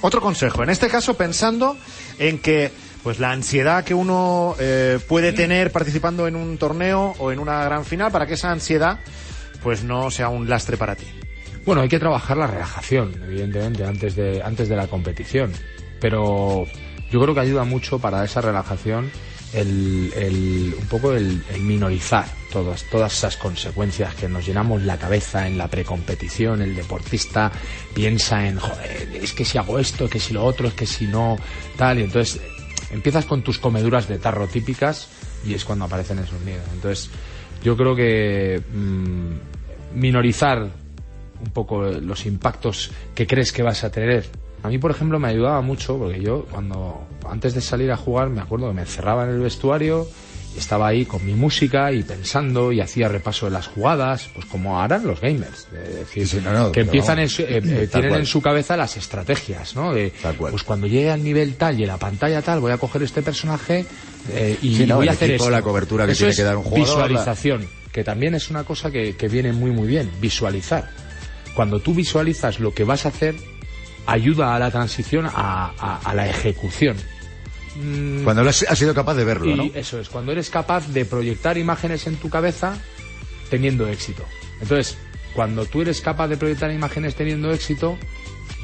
Otro 0.00 0.20
consejo, 0.20 0.62
en 0.62 0.70
este 0.70 0.88
caso 0.88 1.14
pensando 1.14 1.76
en 2.18 2.38
que 2.38 2.70
pues 3.02 3.18
la 3.18 3.30
ansiedad 3.30 3.84
que 3.84 3.94
uno 3.94 4.54
eh, 4.58 4.98
puede 5.08 5.32
tener 5.32 5.72
participando 5.72 6.26
en 6.26 6.36
un 6.36 6.58
torneo 6.58 7.14
o 7.18 7.32
en 7.32 7.38
una 7.38 7.64
gran 7.64 7.84
final 7.84 8.12
para 8.12 8.26
que 8.26 8.34
esa 8.34 8.50
ansiedad 8.50 8.98
pues 9.62 9.82
no 9.84 10.10
sea 10.10 10.28
un 10.28 10.48
lastre 10.48 10.76
para 10.76 10.94
ti. 10.94 11.06
Bueno, 11.64 11.82
hay 11.82 11.88
que 11.88 11.98
trabajar 11.98 12.36
la 12.36 12.46
relajación, 12.46 13.12
evidentemente, 13.26 13.84
antes 13.84 14.14
de, 14.16 14.40
antes 14.42 14.68
de 14.68 14.76
la 14.76 14.86
competición. 14.86 15.52
Pero 16.00 16.64
yo 17.10 17.20
creo 17.20 17.34
que 17.34 17.40
ayuda 17.40 17.64
mucho 17.64 17.98
para 17.98 18.24
esa 18.24 18.40
relajación 18.40 19.10
el, 19.52 20.74
un 20.78 20.86
poco 20.86 21.14
el, 21.14 21.42
minorizar 21.60 22.26
todas, 22.52 22.84
todas 22.84 23.12
esas 23.12 23.36
consecuencias 23.36 24.14
que 24.14 24.28
nos 24.28 24.46
llenamos 24.46 24.82
la 24.82 24.98
cabeza 24.98 25.46
en 25.46 25.58
la 25.58 25.68
precompetición. 25.68 26.62
El 26.62 26.76
deportista 26.76 27.50
piensa 27.94 28.46
en, 28.46 28.58
joder, 28.58 29.08
es 29.14 29.32
que 29.32 29.44
si 29.44 29.58
hago 29.58 29.78
esto, 29.78 30.08
que 30.08 30.20
si 30.20 30.34
lo 30.34 30.44
otro, 30.44 30.68
es 30.68 30.74
que 30.74 30.86
si 30.86 31.06
no, 31.06 31.36
tal. 31.76 31.98
Y 31.98 32.02
entonces 32.02 32.40
empiezas 32.90 33.24
con 33.24 33.42
tus 33.42 33.58
comeduras 33.58 34.08
de 34.08 34.18
tarro 34.18 34.46
típicas 34.46 35.08
y 35.46 35.54
es 35.54 35.64
cuando 35.64 35.84
aparecen 35.84 36.18
esos 36.18 36.40
miedos. 36.40 36.66
Entonces 36.72 37.10
yo 37.62 37.76
creo 37.76 37.94
que 37.94 38.62
mm, 38.72 39.98
minorizar 39.98 40.70
un 41.40 41.50
poco 41.52 41.82
los 41.84 42.26
impactos 42.26 42.90
que 43.14 43.26
crees 43.26 43.52
que 43.52 43.62
vas 43.62 43.84
a 43.84 43.90
tener. 43.90 44.26
A 44.62 44.68
mí, 44.68 44.78
por 44.78 44.90
ejemplo, 44.90 45.18
me 45.18 45.28
ayudaba 45.28 45.60
mucho 45.62 45.96
porque 45.98 46.20
yo 46.20 46.46
cuando 46.50 47.06
antes 47.28 47.54
de 47.54 47.60
salir 47.60 47.90
a 47.92 47.96
jugar 47.96 48.28
me 48.28 48.40
acuerdo 48.40 48.68
que 48.68 48.74
me 48.74 48.82
encerraba 48.82 49.24
en 49.24 49.30
el 49.30 49.38
vestuario 49.40 50.08
y 50.54 50.58
estaba 50.58 50.88
ahí 50.88 51.04
con 51.04 51.24
mi 51.24 51.34
música 51.34 51.92
y 51.92 52.02
pensando 52.02 52.72
y 52.72 52.80
hacía 52.80 53.08
repaso 53.08 53.46
de 53.46 53.52
las 53.52 53.68
jugadas, 53.68 54.28
pues 54.34 54.46
como 54.46 54.80
harán 54.80 55.06
los 55.06 55.20
gamers. 55.20 55.68
Es 55.72 55.94
decir, 55.94 56.26
Sí, 56.26 56.38
sí, 56.38 56.42
no, 56.44 56.52
no, 56.52 56.72
que 56.72 56.80
empiezan 56.80 57.18
en 57.20 57.28
su- 57.28 57.42
eh, 57.42 57.58
eh, 57.58 57.88
tienen 57.90 58.08
cual. 58.10 58.20
en 58.20 58.26
su 58.26 58.40
cabeza 58.42 58.76
las 58.76 58.96
estrategias, 58.96 59.76
¿no? 59.76 59.94
De. 59.94 60.12
Pues 60.38 60.62
cuando 60.64 60.86
llegue 60.88 61.10
al 61.10 61.22
nivel 61.22 61.54
tal 61.56 61.78
y 61.78 61.82
en 61.82 61.88
la 61.88 61.98
pantalla 61.98 62.42
tal, 62.42 62.58
voy 62.60 62.72
a 62.72 62.78
coger 62.78 63.02
este 63.04 63.22
personaje 63.22 63.86
eh, 64.32 64.58
y 64.60 64.74
Sí, 64.76 64.86
no, 64.86 64.96
voy 64.96 65.08
a 65.08 65.12
hacer 65.12 65.30
equipo, 65.30 65.44
esto. 65.44 65.50
la 65.50 65.62
cobertura 65.62 66.04
que 66.06 66.12
Eso 66.12 66.18
tiene 66.20 66.30
es 66.32 66.36
que 66.36 66.42
dar 66.42 66.56
un 66.56 66.64
jugador, 66.64 66.86
Visualización, 67.08 67.66
que 67.92 68.02
también 68.02 68.34
es 68.34 68.50
una 68.50 68.64
cosa 68.64 68.90
que, 68.90 69.14
que 69.16 69.28
viene 69.28 69.52
muy 69.52 69.70
muy 69.70 69.86
bien, 69.86 70.10
visualizar. 70.20 70.88
Cuando 71.54 71.78
tú 71.80 71.94
visualizas 71.94 72.58
lo 72.58 72.72
que 72.74 72.84
vas 72.84 73.04
a 73.06 73.10
hacer, 73.10 73.36
ayuda 74.08 74.54
a 74.54 74.58
la 74.58 74.70
transición 74.70 75.26
a, 75.26 75.30
a- 75.78 76.00
a 76.04 76.14
la 76.14 76.28
ejecución. 76.28 76.96
Mm, 77.76 78.24
Cuando 78.24 78.42
has, 78.48 78.64
has 78.68 78.78
sido 78.78 78.94
capaz 78.94 79.14
de 79.14 79.24
verlo, 79.24 79.46
y 79.46 79.54
¿no? 79.54 79.64
eso 79.74 80.00
es, 80.00 80.08
cuando 80.08 80.32
eres 80.32 80.50
capaz 80.50 80.88
de 80.88 81.04
proyectar 81.04 81.56
imágenes 81.58 82.06
en 82.06 82.16
tu 82.16 82.28
cabeza 82.28 82.76
teniendo 83.50 83.86
éxito. 83.86 84.24
Entonces, 84.60 84.96
cuando 85.34 85.64
tú 85.66 85.82
eres 85.82 86.00
capaz 86.00 86.26
de 86.28 86.36
proyectar 86.36 86.70
imágenes 86.72 87.14
teniendo 87.14 87.52
éxito, 87.52 87.96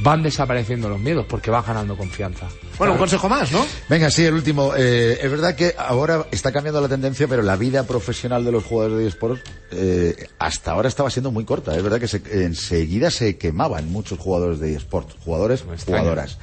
van 0.00 0.22
desapareciendo 0.22 0.88
los 0.88 0.98
miedos 0.98 1.24
porque 1.28 1.50
vas 1.50 1.64
ganando 1.66 1.96
confianza. 1.96 2.48
Bueno, 2.78 2.94
un 2.94 2.98
consejo 2.98 3.28
más, 3.28 3.52
¿no? 3.52 3.64
Venga, 3.88 4.10
sí, 4.10 4.24
el 4.24 4.34
último. 4.34 4.72
Eh, 4.76 5.18
es 5.22 5.30
verdad 5.30 5.54
que 5.54 5.74
ahora 5.78 6.26
está 6.32 6.50
cambiando 6.50 6.80
la 6.80 6.88
tendencia, 6.88 7.28
pero 7.28 7.42
la 7.42 7.54
vida 7.56 7.84
profesional 7.84 8.44
de 8.44 8.50
los 8.52 8.64
jugadores 8.64 8.98
de 8.98 9.06
eSports 9.06 9.42
eh, 9.70 10.26
hasta 10.38 10.72
ahora 10.72 10.88
estaba 10.88 11.10
siendo 11.10 11.30
muy 11.30 11.44
corta. 11.44 11.76
Es 11.76 11.82
verdad 11.82 12.00
que 12.00 12.08
se- 12.08 12.44
enseguida 12.44 13.10
se 13.12 13.36
quemaban 13.36 13.90
muchos 13.92 14.18
jugadores 14.18 14.58
de 14.58 14.74
eSports, 14.74 15.14
jugadores, 15.24 15.64
jugadoras. 15.86 16.38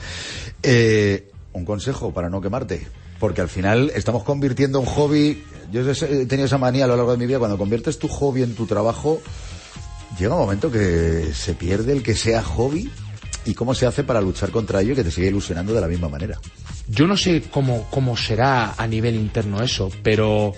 Eh, 0.64 1.30
un 1.54 1.66
consejo 1.66 2.14
para 2.14 2.30
no 2.30 2.40
quemarte, 2.40 2.88
porque 3.20 3.42
al 3.42 3.50
final 3.50 3.92
estamos 3.94 4.24
convirtiendo 4.24 4.80
un 4.80 4.86
hobby. 4.86 5.44
Yo 5.74 5.82
he 5.90 6.26
tenido 6.26 6.46
esa 6.46 6.58
manía 6.58 6.86
a 6.86 6.88
lo 6.88 6.96
largo 6.96 7.12
de 7.12 7.18
mi 7.18 7.26
vida, 7.26 7.40
cuando 7.40 7.58
conviertes 7.58 8.00
tu 8.00 8.08
hobby 8.08 8.44
en 8.44 8.56
tu 8.56 8.66
trabajo, 8.66 9.22
llega 10.18 10.34
un 10.36 10.42
momento 10.42 10.72
que 10.72 11.32
se 11.34 11.54
pierde 11.54 11.92
el 11.94 12.04
que 12.04 12.16
sea 12.16 12.42
hobby 12.44 12.90
¿Y 13.46 13.54
cómo 13.54 13.74
se 13.74 13.86
hace 13.86 14.04
para 14.04 14.22
luchar 14.22 14.52
contra 14.52 14.82
ello 14.82 14.94
y 14.94 14.96
que 14.96 15.04
te 15.04 15.12
siga 15.12 15.28
ilusionando 15.28 15.74
de 15.74 15.82
la 15.82 15.88
misma 15.88 16.10
manera? 16.10 16.40
Yo 16.88 17.08
no 17.08 17.18
sé 17.18 17.44
cómo, 17.50 17.88
cómo 17.90 18.16
será 18.16 18.76
a 18.78 18.88
nivel 18.88 19.16
interno 19.16 19.64
eso, 19.64 19.90
pero, 20.04 20.54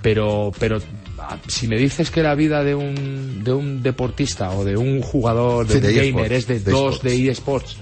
pero, 0.00 0.50
pero 0.58 0.78
ah, 1.18 1.38
si 1.46 1.68
me 1.68 1.76
dices 1.76 2.10
que 2.10 2.22
la 2.22 2.34
vida 2.34 2.64
de 2.64 2.74
un, 2.74 3.44
de 3.44 3.52
un 3.52 3.82
deportista 3.82 4.50
o 4.52 4.64
de 4.64 4.76
un 4.76 5.02
jugador, 5.02 5.66
de 5.66 5.74
Sí, 5.74 5.78
un 5.78 5.82
de 5.82 6.06
gamer 6.10 6.32
es 6.32 6.46
de, 6.46 6.60
de 6.60 6.70
dos, 6.70 7.02
de 7.02 7.30
eSports, 7.30 7.76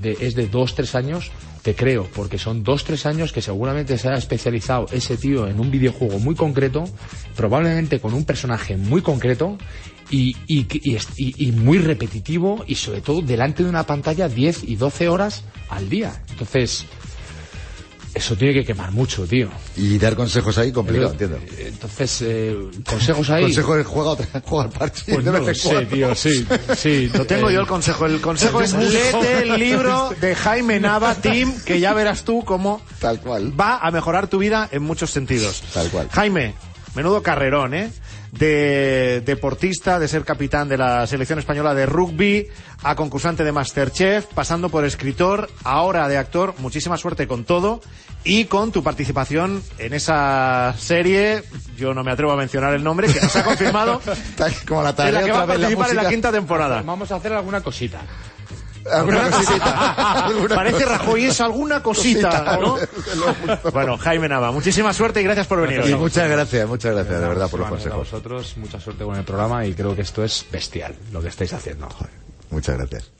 de, 0.00 0.16
es 0.20 0.34
de 0.34 0.46
dos, 0.46 0.74
tres 0.74 0.94
años, 0.94 1.30
te 1.62 1.74
creo, 1.74 2.08
porque 2.14 2.38
son 2.38 2.62
dos, 2.62 2.84
tres 2.84 3.04
años 3.06 3.32
que 3.32 3.42
seguramente 3.42 3.98
se 3.98 4.08
haya 4.08 4.18
especializado 4.18 4.86
ese 4.92 5.16
tío 5.16 5.46
en 5.46 5.60
un 5.60 5.70
videojuego 5.70 6.18
muy 6.18 6.34
concreto, 6.34 6.84
probablemente 7.36 8.00
con 8.00 8.14
un 8.14 8.24
personaje 8.24 8.76
muy 8.76 9.02
concreto, 9.02 9.58
y, 10.10 10.36
y, 10.46 10.66
y, 10.72 10.98
y- 11.16 11.48
y 11.48 11.52
muy 11.52 11.78
repetitivo 11.78 12.64
y 12.66 12.74
sobre 12.74 13.00
todo 13.00 13.22
delante 13.22 13.62
de 13.62 13.68
una 13.70 13.84
pantalla 13.86 14.28
10 14.28 14.64
y 14.64 14.76
12 14.76 15.08
horas 15.08 15.44
al 15.68 15.88
día. 15.88 16.22
Entonces, 16.30 16.84
eso 18.12 18.34
tiene 18.34 18.52
que 18.52 18.64
quemar 18.64 18.90
mucho, 18.90 19.24
tío. 19.24 19.48
Y 19.76 19.96
dar 19.96 20.16
consejos 20.16 20.58
ahí 20.58 20.72
complicado, 20.72 21.14
Pero, 21.16 21.36
entiendo. 21.36 21.62
Entonces, 21.68 22.22
eh, 22.22 22.56
consejos 22.84 23.30
ahí. 23.30 23.44
Consejo 23.44 23.76
es 23.76 23.86
juega, 23.86 24.10
otra, 24.10 24.26
juega 24.44 24.64
al 24.64 24.70
parche 24.70 25.12
Pues 25.14 25.24
de 25.24 25.30
no 25.30 25.38
lo 25.38 25.54
sé, 25.54 25.86
tío, 25.86 26.12
sí, 26.16 26.44
sí. 26.76 27.08
Lo 27.14 27.24
tengo 27.24 27.48
Eh, 27.50 27.54
yo 27.54 27.60
el 27.60 27.68
consejo. 27.68 28.06
El 28.06 28.20
consejo 28.20 28.60
es 28.62 28.72
léete 28.72 29.42
el 29.44 29.60
libro 29.60 30.10
de 30.20 30.34
Jaime 30.34 30.80
Nava, 30.80 31.14
Tim, 31.22 31.52
que 31.64 31.78
ya 31.78 31.94
verás 31.94 32.24
tú 32.24 32.44
cómo 32.44 32.82
Tal 32.98 33.20
cual. 33.20 33.58
va 33.58 33.78
a 33.78 33.90
mejorar 33.92 34.26
tu 34.26 34.38
vida 34.38 34.68
en 34.72 34.82
muchos 34.82 35.12
sentidos. 35.12 35.62
Tal 35.72 35.88
cual. 35.90 36.08
Jaime, 36.10 36.54
menudo 36.96 37.22
carrerón, 37.22 37.74
¿eh? 37.74 37.92
De 38.32 39.22
deportista, 39.26 39.98
de 39.98 40.06
ser 40.06 40.24
capitán 40.24 40.68
de 40.68 40.78
la 40.78 41.06
selección 41.06 41.38
española 41.38 41.74
de 41.74 41.86
rugby, 41.86 42.46
a 42.82 42.94
concursante 42.94 43.42
de 43.42 43.52
Masterchef, 43.52 44.26
pasando 44.26 44.68
por 44.68 44.84
escritor, 44.84 45.50
ahora 45.64 46.08
de 46.08 46.16
actor. 46.16 46.54
Muchísima 46.58 46.96
suerte 46.96 47.26
con 47.26 47.44
todo 47.44 47.80
y 48.24 48.44
con 48.44 48.70
tu 48.70 48.82
participación 48.82 49.62
en 49.78 49.94
esa 49.94 50.74
serie. 50.78 51.42
Yo 51.76 51.94
no 51.94 52.04
me 52.04 52.12
atrevo 52.12 52.32
a 52.32 52.36
mencionar 52.36 52.74
el 52.74 52.84
nombre, 52.84 53.12
que 53.12 53.20
nos 53.20 53.34
ha 53.34 53.44
confirmado. 53.44 54.00
Como 54.68 54.82
la 54.82 54.90
en 54.90 55.14
la 55.14 55.24
que 55.24 55.32
va 55.32 55.42
a 55.42 55.46
la 55.46 55.54
participar 55.54 55.90
en 55.90 55.96
la 55.96 56.08
quinta 56.08 56.32
temporada. 56.32 56.82
Vamos 56.82 57.10
a 57.10 57.16
hacer 57.16 57.32
alguna 57.32 57.62
cosita. 57.62 58.00
Alguna 58.90 59.30
cosita. 59.30 60.24
Alguna 60.24 60.54
Parece. 60.54 60.84
Rajoy 60.84 61.24
es 61.26 61.40
alguna 61.40 61.82
cosita, 61.82 62.58
¿no? 62.60 62.76
Bueno, 63.72 63.98
Jaime 63.98 64.28
Nava, 64.28 64.50
muchísima 64.52 64.92
suerte 64.92 65.20
y 65.20 65.24
gracias 65.24 65.46
por 65.46 65.60
venir. 65.60 65.80
Y 65.86 65.92
hoy. 65.92 65.98
muchas 65.98 66.28
gracias, 66.28 66.66
muchas 66.68 66.94
gracias 66.94 67.20
de 67.20 67.28
verdad 67.28 67.48
por 67.50 67.60
los 67.60 67.68
Bueno, 67.68 67.82
A 67.82 67.84
consejos. 67.84 68.10
vosotros, 68.10 68.56
mucha 68.56 68.80
suerte 68.80 69.04
con 69.04 69.16
el 69.16 69.24
programa 69.24 69.66
y 69.66 69.74
creo 69.74 69.94
que 69.94 70.02
esto 70.02 70.24
es 70.24 70.46
bestial 70.50 70.94
lo 71.12 71.20
que 71.20 71.28
estáis 71.28 71.52
haciendo. 71.52 71.88
Muchas 72.50 72.76
gracias. 72.78 73.10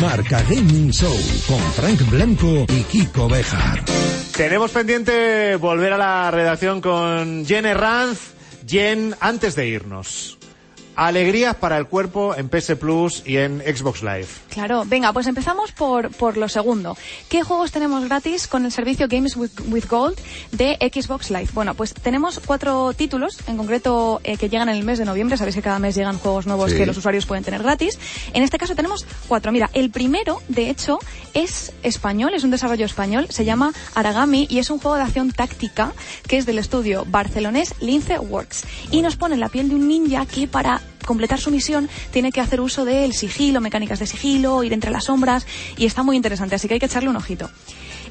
Marca 0.00 0.42
Gaming 0.48 0.90
Show 0.90 1.14
con 1.46 1.60
Frank 1.72 2.00
Blanco 2.10 2.64
y 2.68 2.82
Kiko 2.84 3.28
Bejar. 3.28 3.82
Tenemos 4.36 4.70
pendiente 4.70 5.56
volver 5.56 5.92
a 5.92 5.98
la 5.98 6.30
redacción 6.30 6.80
con 6.80 7.44
Jen 7.46 7.66
Herranz. 7.66 8.18
Jen, 8.66 9.14
antes 9.20 9.54
de 9.56 9.66
irnos, 9.66 10.33
alegrías 10.96 11.54
para 11.56 11.76
el 11.78 11.86
cuerpo 11.86 12.34
en 12.36 12.48
PS 12.48 12.76
Plus 12.78 13.22
y 13.26 13.36
en 13.38 13.60
Xbox 13.60 14.02
Live. 14.02 14.26
Claro, 14.50 14.84
venga, 14.86 15.12
pues 15.12 15.26
empezamos 15.26 15.72
por, 15.72 16.10
por 16.10 16.36
lo 16.36 16.48
segundo. 16.48 16.96
¿Qué 17.28 17.42
juegos 17.42 17.72
tenemos 17.72 18.04
gratis 18.04 18.46
con 18.46 18.64
el 18.64 18.72
servicio 18.72 19.06
Games 19.08 19.36
with, 19.36 19.50
with 19.68 19.84
Gold 19.88 20.16
de 20.52 20.76
Xbox 20.92 21.30
Live? 21.30 21.48
Bueno, 21.54 21.74
pues 21.74 21.94
tenemos 21.94 22.40
cuatro 22.44 22.92
títulos, 22.94 23.38
en 23.46 23.56
concreto 23.56 24.20
eh, 24.24 24.36
que 24.36 24.48
llegan 24.48 24.68
en 24.68 24.76
el 24.76 24.84
mes 24.84 24.98
de 24.98 25.04
noviembre. 25.04 25.36
Sabéis 25.36 25.56
que 25.56 25.62
cada 25.62 25.78
mes 25.78 25.94
llegan 25.94 26.18
juegos 26.18 26.46
nuevos 26.46 26.70
Sí. 26.70 26.76
que 26.78 26.86
los 26.86 26.96
usuarios 26.96 27.26
pueden 27.26 27.44
tener 27.44 27.62
gratis. 27.62 27.98
En 28.32 28.42
este 28.42 28.58
caso 28.58 28.74
tenemos 28.74 29.04
cuatro. 29.28 29.52
Mira, 29.52 29.70
el 29.74 29.90
primero, 29.90 30.40
de 30.48 30.70
hecho, 30.70 30.98
es 31.34 31.72
español, 31.82 32.32
es 32.34 32.44
un 32.44 32.50
desarrollo 32.50 32.86
español, 32.86 33.26
se 33.30 33.44
llama 33.44 33.72
Aragami 33.94 34.46
y 34.48 34.58
es 34.58 34.70
un 34.70 34.78
juego 34.78 34.96
de 34.96 35.02
acción 35.02 35.30
táctica 35.32 35.92
que 36.26 36.38
es 36.38 36.46
del 36.46 36.58
estudio 36.58 37.04
barcelonés 37.06 37.74
Lince 37.80 38.18
Works. 38.18 38.64
Y 38.90 39.02
nos 39.02 39.16
pone 39.16 39.34
en 39.34 39.40
la 39.40 39.48
piel 39.48 39.68
de 39.68 39.74
un 39.74 39.88
ninja 39.88 40.24
que 40.26 40.48
para 40.48 40.80
completar 41.04 41.40
su 41.40 41.50
misión 41.50 41.88
tiene 42.10 42.32
que 42.32 42.40
hacer 42.40 42.60
uso 42.60 42.84
del 42.84 43.12
sigilo, 43.12 43.60
mecánicas 43.60 43.98
de 43.98 44.06
sigilo, 44.06 44.62
ir 44.62 44.72
entre 44.72 44.90
las 44.90 45.04
sombras 45.04 45.46
y 45.76 45.86
está 45.86 46.02
muy 46.02 46.16
interesante, 46.16 46.54
así 46.54 46.68
que 46.68 46.74
hay 46.74 46.80
que 46.80 46.86
echarle 46.86 47.08
un 47.08 47.16
ojito. 47.16 47.50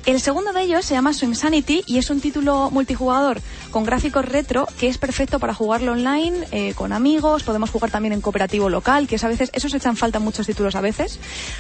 El 0.05 0.19
segundo 0.19 0.51
de 0.51 0.63
ellos 0.63 0.83
se 0.83 0.95
llama 0.95 1.13
Swim 1.13 1.33
Sanity 1.33 1.81
y 1.87 1.97
es 1.97 2.09
un 2.09 2.19
título 2.19 2.69
multijugador 2.71 3.39
con 3.71 3.85
gráficos 3.85 4.25
retro 4.25 4.67
que 4.77 4.87
es 4.89 4.97
perfecto 4.97 5.39
para 5.39 5.53
jugarlo 5.53 5.93
online 5.93 6.45
eh, 6.51 6.73
con 6.75 6.91
amigos. 6.91 7.43
Podemos 7.43 7.69
jugar 7.69 7.89
también 7.89 8.11
en 8.11 8.19
cooperativo 8.19 8.69
local, 8.69 9.07
que 9.07 9.15
es 9.15 9.23
a 9.23 9.29
veces, 9.29 9.49
esos 9.53 9.73
echan 9.73 9.95
falta 9.95 10.17
en 10.17 10.25
muchos 10.25 10.45
títulos 10.45 10.75
a 10.75 10.81
veces. 10.81 11.19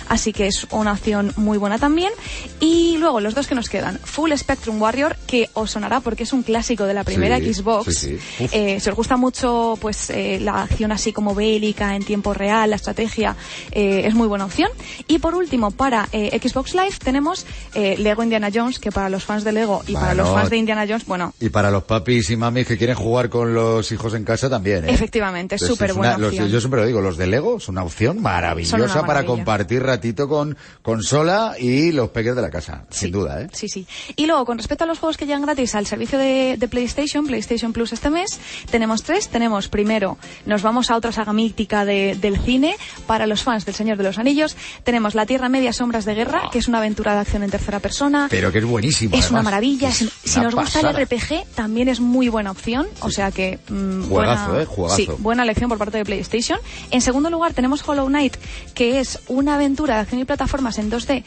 Así 0.09 0.33
que 0.33 0.47
es 0.47 0.67
una 0.71 0.91
opción 0.91 1.31
muy 1.37 1.57
buena 1.57 1.79
también. 1.79 2.11
Y 2.59 2.97
luego 2.97 3.21
los 3.21 3.33
dos 3.33 3.47
que 3.47 3.55
nos 3.55 3.69
quedan, 3.69 3.97
Full 4.03 4.33
Spectrum 4.33 4.81
Warrior, 4.81 5.15
que 5.25 5.49
os 5.53 5.71
sonará 5.71 6.01
porque 6.01 6.23
es 6.23 6.33
un 6.33 6.43
clásico 6.43 6.83
de 6.83 6.93
la 6.93 7.05
primera 7.05 7.37
Sí, 7.39 7.53
Xbox. 7.53 7.97
sí, 7.97 8.17
sí. 8.37 8.43
Uf. 8.43 8.53
Eh, 8.53 8.79
si 8.81 8.89
os 8.89 8.95
gusta 8.95 9.15
mucho 9.15 9.77
pues 9.79 10.09
eh, 10.09 10.39
la 10.41 10.63
acción 10.63 10.91
así 10.91 11.13
como 11.13 11.33
bélica 11.33 11.95
en 11.95 12.03
tiempo 12.03 12.33
real, 12.33 12.69
la 12.69 12.75
estrategia, 12.75 13.37
es 13.71 14.13
muy 14.13 14.27
buena 14.27 14.45
opción. 14.45 14.69
Y 15.07 15.19
por 15.19 15.33
último, 15.33 15.71
para 15.71 16.07
Xbox 16.07 16.73
Live 16.73 16.97
tenemos 17.01 17.45
eh, 17.73 17.95
Lego 17.97 18.21
Indiana 18.33 18.49
Jones, 18.53 18.79
que 18.79 18.91
para 18.91 19.09
los 19.09 19.23
fans 19.23 19.43
de 19.43 19.51
Lego 19.51 19.83
y 19.87 19.93
para 19.93 20.15
los 20.15 20.27
fans 20.27 20.49
de 20.49 20.57
Indiana 20.57 20.85
Jones, 20.87 21.05
bueno, 21.05 21.33
Y 21.39 21.49
para 21.49 21.69
los 21.69 21.83
papis 21.83 22.29
y 22.31 22.35
mamis 22.35 22.65
que 22.65 22.77
quieren 22.77 22.95
jugar 22.95 23.29
con 23.29 23.53
los 23.53 23.91
hijos 23.91 24.13
en 24.15 24.23
casa 24.23 24.49
también, 24.49 24.85
¿eh? 24.85 24.91
efectivamente, 24.91 25.55
es 25.55 25.61
Entonces, 25.61 25.77
súper 25.77 25.89
es 25.91 25.95
buena 25.97 26.13
una- 26.15 26.17
los- 26.19 26.29
opción. 26.29 26.49
yo 26.49 26.59
siempre 26.59 26.81
lo 26.81 26.87
digo, 26.87 26.99
los 27.01 27.17
de 27.17 27.27
Lego 27.27 27.59
son 27.59 27.73
una 27.75 27.83
opción 27.83 28.21
maravillosa 28.21 28.75
una 28.99 29.05
para 29.05 29.23
compartir 29.25 29.83
ratito 29.83 30.27
con 30.27 30.57
consola 30.81 31.55
y 31.59 31.91
los 31.91 32.09
peques 32.09 32.35
de 32.35 32.41
la 32.41 32.49
casa, 32.49 32.85
sin 32.89 33.11
duda, 33.11 33.41
¿eh? 33.41 33.49
Sí, 33.53 33.67
sí. 33.69 33.85
Y 34.15 34.25
luego, 34.25 34.45
con 34.45 34.57
respecto 34.57 34.83
a 34.83 34.87
los 34.87 34.99
juegos 34.99 35.17
que 35.17 35.25
llegan 35.25 35.41
gratis 35.43 35.75
al 35.75 35.85
servicio 35.85 36.17
de, 36.17 36.55
de 36.57 36.67
PlayStation, 36.67 37.25
PlayStation 37.27 37.73
Plus 37.73 37.93
este 37.93 38.09
mes, 38.09 38.39
tenemos 38.71 39.03
tres. 39.03 39.29
Tenemos, 39.29 39.67
primero, 39.67 40.17
nos 40.45 40.61
vamos 40.61 40.89
a 40.91 40.95
otra 40.95 41.11
saga 41.11 41.33
mítica 41.33 41.85
de- 41.85 42.15
del 42.19 42.37
cine. 42.39 42.75
Para 43.07 43.27
los 43.27 43.43
fans 43.43 43.65
del 43.65 43.75
Señor 43.75 43.97
de 43.97 44.03
los 44.03 44.17
Anillos, 44.17 44.55
tenemos 44.83 45.15
La 45.15 45.25
Tierra 45.25 45.49
Media 45.49 45.73
Sombras 45.73 46.05
de 46.05 46.15
Guerra, 46.15 46.43
que 46.51 46.59
es 46.59 46.67
una 46.67 46.77
aventura 46.79 47.13
de 47.13 47.19
acción 47.21 47.43
en 47.43 47.49
tercera 47.51 47.79
persona. 47.79 48.22
Pero 48.29 48.51
que 48.51 48.59
es 48.59 48.65
buenísimo. 48.65 49.15
Es 49.15 49.31
una 49.31 49.41
maravilla. 49.41 49.89
Es 49.89 49.97
Si, 49.97 50.09
si 50.23 50.39
una 50.39 50.49
nos 50.49 50.55
gusta 50.55 50.79
el 50.81 50.95
RPG, 50.95 51.45
también 51.55 51.87
es 51.87 51.99
muy 51.99 52.29
buena 52.29 52.51
opción. 52.51 52.87
O 53.01 53.09
sea 53.09 53.31
que. 53.31 53.59
mm, 53.69 54.09
Juegazo, 54.09 54.47
buena, 54.49 54.63
¿eh? 54.63 54.65
Juegazo. 54.65 54.95
Sí, 54.97 55.09
buena 55.19 55.43
elección 55.43 55.69
por 55.69 55.77
parte 55.77 55.97
de 55.97 56.05
PlayStation. 56.05 56.59
En 56.91 57.01
segundo 57.01 57.29
lugar, 57.29 57.53
tenemos 57.53 57.87
Hollow 57.87 58.07
Knight, 58.07 58.35
que 58.73 58.99
es 58.99 59.19
una 59.27 59.55
aventura 59.55 59.95
de 59.95 60.01
acción 60.01 60.21
y 60.21 60.25
plataformas 60.25 60.77
en 60.77 60.91
2D 60.91 61.23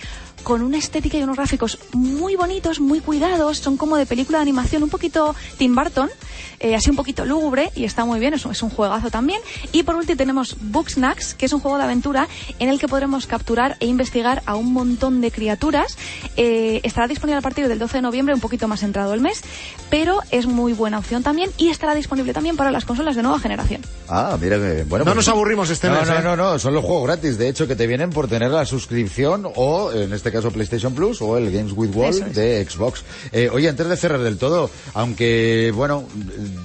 con 0.47 0.63
una 0.63 0.79
estética 0.79 1.19
y 1.19 1.25
unos 1.25 1.35
gráficos 1.35 1.77
muy 1.93 2.37
bonitos, 2.37 2.79
muy 2.79 3.01
cuidados. 3.01 3.59
Son 3.59 3.77
como 3.77 3.97
de 3.97 4.07
película 4.07 4.39
de 4.39 4.43
animación, 4.43 4.85
un 4.85 4.91
poquito 4.91 5.35
Tim 5.59 5.75
Burton, 5.75 6.09
eh, 6.61 6.77
así 6.77 6.89
un 6.89 6.95
poquito 6.95 7.25
lúgubre 7.25 7.73
y 7.75 7.83
está 7.83 8.05
muy 8.05 8.21
bien. 8.21 8.33
Es 8.33 8.47
un, 8.47 8.53
es 8.53 8.63
un 8.63 8.71
juegazo 8.71 9.11
también. 9.11 9.41
Y 9.73 9.83
por 9.83 9.97
último, 9.97 10.17
tenemos 10.17 10.57
Booksnacks, 10.61 11.35
que 11.35 11.47
es 11.47 11.53
un 11.53 11.59
juego 11.59 11.79
de 11.79 11.83
aventura 11.83 12.29
en 12.61 12.69
el 12.69 12.79
que 12.79 12.87
podremos 12.87 13.27
capturar 13.27 13.77
e 13.81 13.87
investigar 13.87 14.45
a 14.47 14.55
un 14.55 14.73
montón 14.73 15.21
de 15.21 15.33
criaturas. 15.33 15.99
Eh, 16.37 16.81
estará 16.85 17.09
disponible 17.09 17.39
a 17.39 17.43
partir 17.43 17.67
del 17.67 17.81
12 17.81 17.99
de 17.99 18.03
noviembre, 18.03 18.33
un 18.33 18.41
poquito 18.41 18.69
más 18.69 18.85
entrado 18.85 19.15
el 19.15 19.21
mes, 19.21 19.43
pero 19.91 20.21
es 20.31 20.47
muy 20.47 20.75
buena 20.75 21.01
opción 21.01 21.25
también 21.25 21.51
y 21.57 21.71
estará 21.71 21.97
disponible 21.97 22.33
también 22.33 22.57
para 22.57 22.71
las 22.71 22.85
consolas 22.85 23.17
de 23.17 23.23
nueva 23.25 23.41
generación. 23.41 23.83
Ah, 24.09 24.39
mira 24.41 24.59
que 24.59 24.85
bueno. 24.89 25.05
No 25.05 25.13
pues- 25.13 25.17
nos 25.27 25.29
aburrimos 25.29 25.71
este 25.71 25.89
no, 25.89 25.95
mes, 25.97 26.09
No, 26.09 26.15
¿eh? 26.15 26.23
no, 26.23 26.37
no, 26.37 26.59
son 26.61 26.73
los 26.73 26.85
juegos 26.85 27.05
gratis, 27.05 27.37
de 27.37 27.49
hecho, 27.49 27.67
que 27.67 27.75
te 27.75 27.89
vienen 27.89 28.11
por 28.11 28.29
tener 28.29 28.53
la 28.53 28.65
suscripción 28.65 29.49
o, 29.57 29.91
en 29.91 30.13
este 30.13 30.31
caso, 30.31 30.36
PlayStation 30.45 30.95
Plus 30.95 31.21
o 31.23 31.37
el 31.39 31.51
Games 31.51 31.73
with 31.75 31.91
Eso 31.97 32.27
es. 32.27 32.35
de 32.35 32.65
Xbox. 32.69 33.03
Eh, 33.33 33.49
oye, 33.53 33.69
antes 33.69 33.89
de 33.89 33.97
cerrar 33.97 34.21
del 34.21 34.39
todo, 34.39 34.71
aunque, 34.95 35.73
bueno, 35.75 36.05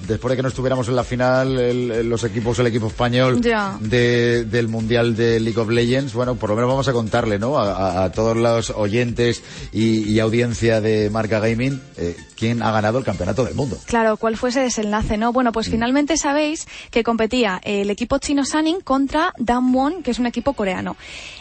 después 0.07 0.31
de 0.31 0.35
que 0.37 0.41
no 0.43 0.49
estuviéramos 0.49 0.87
en 0.87 0.95
la 0.95 1.03
final, 1.03 1.57
el- 1.59 2.09
los 2.09 2.23
equipos, 2.23 2.57
el 2.59 2.67
equipo 2.67 2.87
español 2.87 3.41
de- 3.41 4.45
del 4.45 4.67
Mundial 4.67 5.15
de 5.15 5.39
League 5.39 5.59
of 5.59 5.69
Legends, 5.69 6.13
bueno, 6.13 6.35
por 6.35 6.49
lo 6.49 6.55
menos 6.55 6.69
vamos 6.69 6.87
a 6.87 6.93
contarle, 6.93 7.39
¿no? 7.39 7.57
A, 7.57 7.71
a- 7.71 8.03
a 8.05 8.11
todos 8.11 8.35
los 8.37 8.69
oyentes 8.71 9.41
y, 9.71 10.03
y 10.09 10.19
audiencia 10.19 10.81
de 10.81 11.09
Marca 11.09 11.39
Gaming, 11.39 11.81
eh, 11.97 12.15
quién 12.35 12.63
ha 12.63 12.71
ganado 12.71 12.97
el 12.97 13.03
campeonato 13.05 13.43
del 13.45 13.53
mundo. 13.55 13.77
Claro, 13.85 14.17
¿cuál 14.17 14.35
fue 14.37 14.49
ese 14.49 14.61
desenlace, 14.61 15.17
no? 15.17 15.31
Bueno, 15.31 15.51
pues 15.51 15.69
finalmente 15.69 16.17
sabéis 16.17 16.67
que 16.89 17.03
competía 17.03 17.59
el 17.63 17.89
equipo 17.89 18.17
chino 18.17 18.45
Sanning 18.45 18.81
contra 18.81 19.33
Damwon, 19.37 20.01
que 20.03 20.11
es 20.11 20.19
un 20.19 20.25
equipo 20.25 20.53
coreano. 20.53 20.95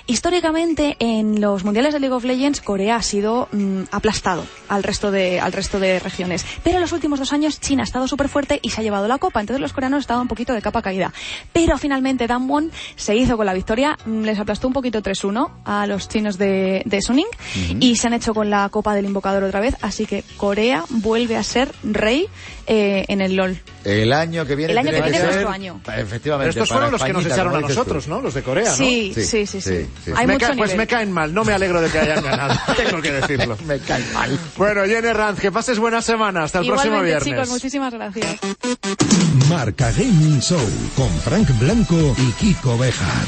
Históricamente, 0.06 0.96
en 0.98 1.40
los 1.40 1.64
mundiales 1.64 1.94
de 1.94 2.00
League 2.00 2.09
of 2.16 2.24
Legends, 2.24 2.60
Corea 2.60 2.96
ha 2.96 3.02
sido 3.02 3.48
mm, 3.52 3.82
aplastado 3.90 4.44
al 4.68 4.82
resto 4.82 5.10
de 5.10 5.40
al 5.40 5.52
resto 5.52 5.78
de 5.80 5.98
regiones. 5.98 6.44
Pero 6.62 6.76
en 6.76 6.82
los 6.82 6.92
últimos 6.92 7.18
dos 7.18 7.32
años 7.32 7.60
China 7.60 7.82
ha 7.82 7.84
estado 7.84 8.06
súper 8.08 8.28
fuerte 8.28 8.58
y 8.62 8.70
se 8.70 8.80
ha 8.80 8.84
llevado 8.84 9.08
la 9.08 9.18
copa. 9.18 9.40
Entonces 9.40 9.60
los 9.60 9.72
coreanos 9.72 10.00
estaban 10.00 10.22
un 10.22 10.28
poquito 10.28 10.52
de 10.52 10.62
capa 10.62 10.82
caída. 10.82 11.12
Pero 11.52 11.78
finalmente 11.78 12.26
Damwon 12.26 12.70
se 12.96 13.16
hizo 13.16 13.36
con 13.36 13.46
la 13.46 13.54
victoria, 13.54 13.98
mm, 14.04 14.22
les 14.22 14.38
aplastó 14.38 14.66
un 14.66 14.72
poquito 14.72 15.02
3-1 15.02 15.50
a 15.64 15.86
los 15.86 16.08
chinos 16.08 16.38
de, 16.38 16.82
de 16.84 17.02
Suning 17.02 17.26
y 17.80 17.96
se 17.96 18.06
han 18.06 18.14
hecho 18.14 18.34
con 18.34 18.50
la 18.50 18.68
Copa 18.68 18.94
del 18.94 19.04
Invocador 19.06 19.42
otra 19.44 19.60
vez, 19.60 19.76
así 19.82 20.06
que 20.06 20.24
Corea 20.36 20.84
vuelve 20.90 21.36
a 21.36 21.42
ser 21.42 21.72
rey 21.82 22.26
eh, 22.66 23.04
en 23.08 23.20
el 23.20 23.34
LOL. 23.36 23.58
El 23.84 24.12
año 24.12 24.44
que 24.44 24.54
viene 24.56 24.72
El 24.72 24.78
año 24.78 24.90
que 24.90 25.00
viene, 25.00 25.16
ser- 25.16 25.26
nuestro 25.26 25.48
año. 25.50 25.80
Efectivamente. 25.96 26.52
Pero 26.52 26.62
estos 26.64 26.68
fueron 26.68 26.92
los 26.92 27.02
que 27.02 27.12
nos 27.12 27.24
echaron 27.26 27.54
a 27.56 27.60
tú. 27.60 27.68
nosotros, 27.68 28.08
¿no? 28.08 28.20
Los 28.20 28.34
de 28.34 28.42
Corea, 28.42 28.70
¿no? 28.70 28.76
Sí, 28.76 29.12
Sí, 29.14 29.22
sí, 29.24 29.46
sí, 29.46 29.60
sí. 29.60 29.60
sí, 29.60 29.86
sí. 30.04 30.12
Hay 30.14 30.26
Me 30.26 30.34
mucho 30.34 30.48
ca- 30.48 30.54
pues 30.56 30.76
me 30.76 30.86
caen 30.86 31.10
mal, 31.12 31.32
no 31.32 31.44
me 31.44 31.52
alegro 31.52 31.80
de 31.80 31.88
que 31.90 31.98
hayan 32.00 32.22
ganado, 32.24 32.54
tengo 32.76 33.00
que 33.02 33.12
decirlo. 33.12 33.56
Me 33.66 33.78
cae 33.78 34.04
mal. 34.12 34.38
Bueno, 34.56 34.84
Jenny 34.84 35.12
Ranz, 35.12 35.40
que 35.40 35.52
pases 35.52 35.78
buena 35.78 36.02
semana, 36.02 36.44
hasta 36.44 36.60
el 36.60 36.66
próximo 36.66 36.96
Igualmente, 36.96 37.24
viernes. 37.24 37.44
chicos, 37.44 37.48
muchísimas 37.50 37.92
gracias. 37.94 38.38
Marca 39.48 39.90
Gaming 39.92 40.40
Show 40.40 40.60
con 40.96 41.08
Frank 41.20 41.48
Blanco 41.58 42.14
y 42.18 42.32
Kiko 42.32 42.78
Bejar. 42.78 43.26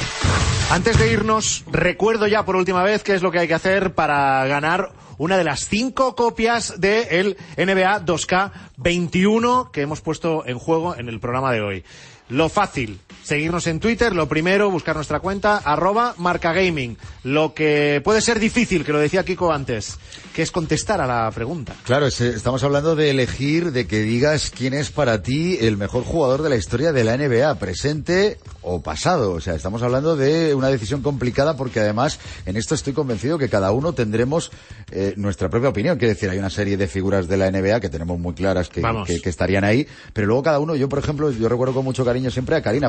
Antes 0.70 0.98
de 0.98 1.12
irnos, 1.12 1.64
recuerdo 1.70 2.26
ya 2.26 2.44
por 2.44 2.56
última 2.56 2.82
vez 2.82 3.02
qué 3.02 3.14
es 3.14 3.22
lo 3.22 3.30
que 3.30 3.40
hay 3.40 3.48
que 3.48 3.54
hacer 3.54 3.94
para 3.94 4.46
ganar 4.46 4.92
una 5.18 5.36
de 5.36 5.44
las 5.44 5.66
cinco 5.66 6.14
copias 6.16 6.80
del 6.80 7.36
NBA 7.56 8.04
2K21 8.06 9.70
que 9.70 9.82
hemos 9.82 10.00
puesto 10.00 10.46
en 10.46 10.58
juego 10.58 10.96
en 10.96 11.08
el 11.08 11.20
programa 11.20 11.52
de 11.52 11.60
hoy. 11.60 11.84
Lo 12.28 12.48
fácil, 12.48 13.00
seguirnos 13.22 13.66
en 13.66 13.80
Twitter, 13.80 14.14
lo 14.14 14.28
primero, 14.28 14.70
buscar 14.70 14.96
nuestra 14.96 15.20
cuenta, 15.20 15.56
arroba 15.58 16.14
marcagaming. 16.18 16.96
Lo 17.24 17.54
que 17.54 18.00
puede 18.04 18.20
ser 18.20 18.38
difícil, 18.40 18.84
que 18.84 18.92
lo 18.92 18.98
decía 18.98 19.24
Kiko 19.24 19.52
antes, 19.52 19.98
que 20.34 20.42
es 20.42 20.50
contestar 20.50 21.00
a 21.00 21.06
la 21.06 21.30
pregunta. 21.30 21.74
Claro, 21.84 22.06
es, 22.06 22.20
eh, 22.20 22.30
estamos 22.34 22.62
hablando 22.64 22.96
de 22.96 23.10
elegir, 23.10 23.72
de 23.72 23.86
que 23.86 24.00
digas 24.00 24.50
quién 24.50 24.74
es 24.74 24.90
para 24.90 25.22
ti 25.22 25.58
el 25.60 25.76
mejor 25.76 26.04
jugador 26.04 26.42
de 26.42 26.48
la 26.50 26.56
historia 26.56 26.92
de 26.92 27.04
la 27.04 27.16
NBA, 27.16 27.54
presente 27.58 28.38
o 28.62 28.82
pasado. 28.82 29.32
O 29.32 29.40
sea, 29.40 29.54
estamos 29.54 29.82
hablando 29.82 30.16
de 30.16 30.54
una 30.54 30.68
decisión 30.68 31.02
complicada 31.02 31.56
porque 31.56 31.80
además 31.80 32.18
en 32.46 32.56
esto 32.56 32.74
estoy 32.74 32.92
convencido 32.92 33.38
que 33.38 33.48
cada 33.48 33.70
uno 33.72 33.92
tendremos 33.92 34.50
eh, 34.90 35.14
nuestra 35.16 35.48
propia 35.48 35.68
opinión. 35.68 35.98
Quiero 35.98 36.14
decir, 36.14 36.28
hay 36.30 36.38
una 36.38 36.50
serie 36.50 36.76
de 36.76 36.88
figuras 36.88 37.28
de 37.28 37.36
la 37.36 37.50
NBA 37.50 37.80
que 37.80 37.88
tenemos 37.88 38.18
muy 38.18 38.34
claras 38.34 38.68
que, 38.68 38.80
que- 39.06 39.20
que 39.20 39.28
estarían 39.30 39.64
ahí, 39.64 39.86
pero 40.12 40.26
luego 40.26 40.42
cada 40.42 40.58
uno, 40.58 40.74
yo 40.74 40.88
por 40.88 40.98
ejemplo, 40.98 41.30
yo 41.30 41.48
recuerdo 41.48 41.74
con 41.74 41.84
mucho 41.84 42.04
cariño 42.04 42.30
siempre 42.30 42.56
a 42.56 42.62
Karim 42.62 42.82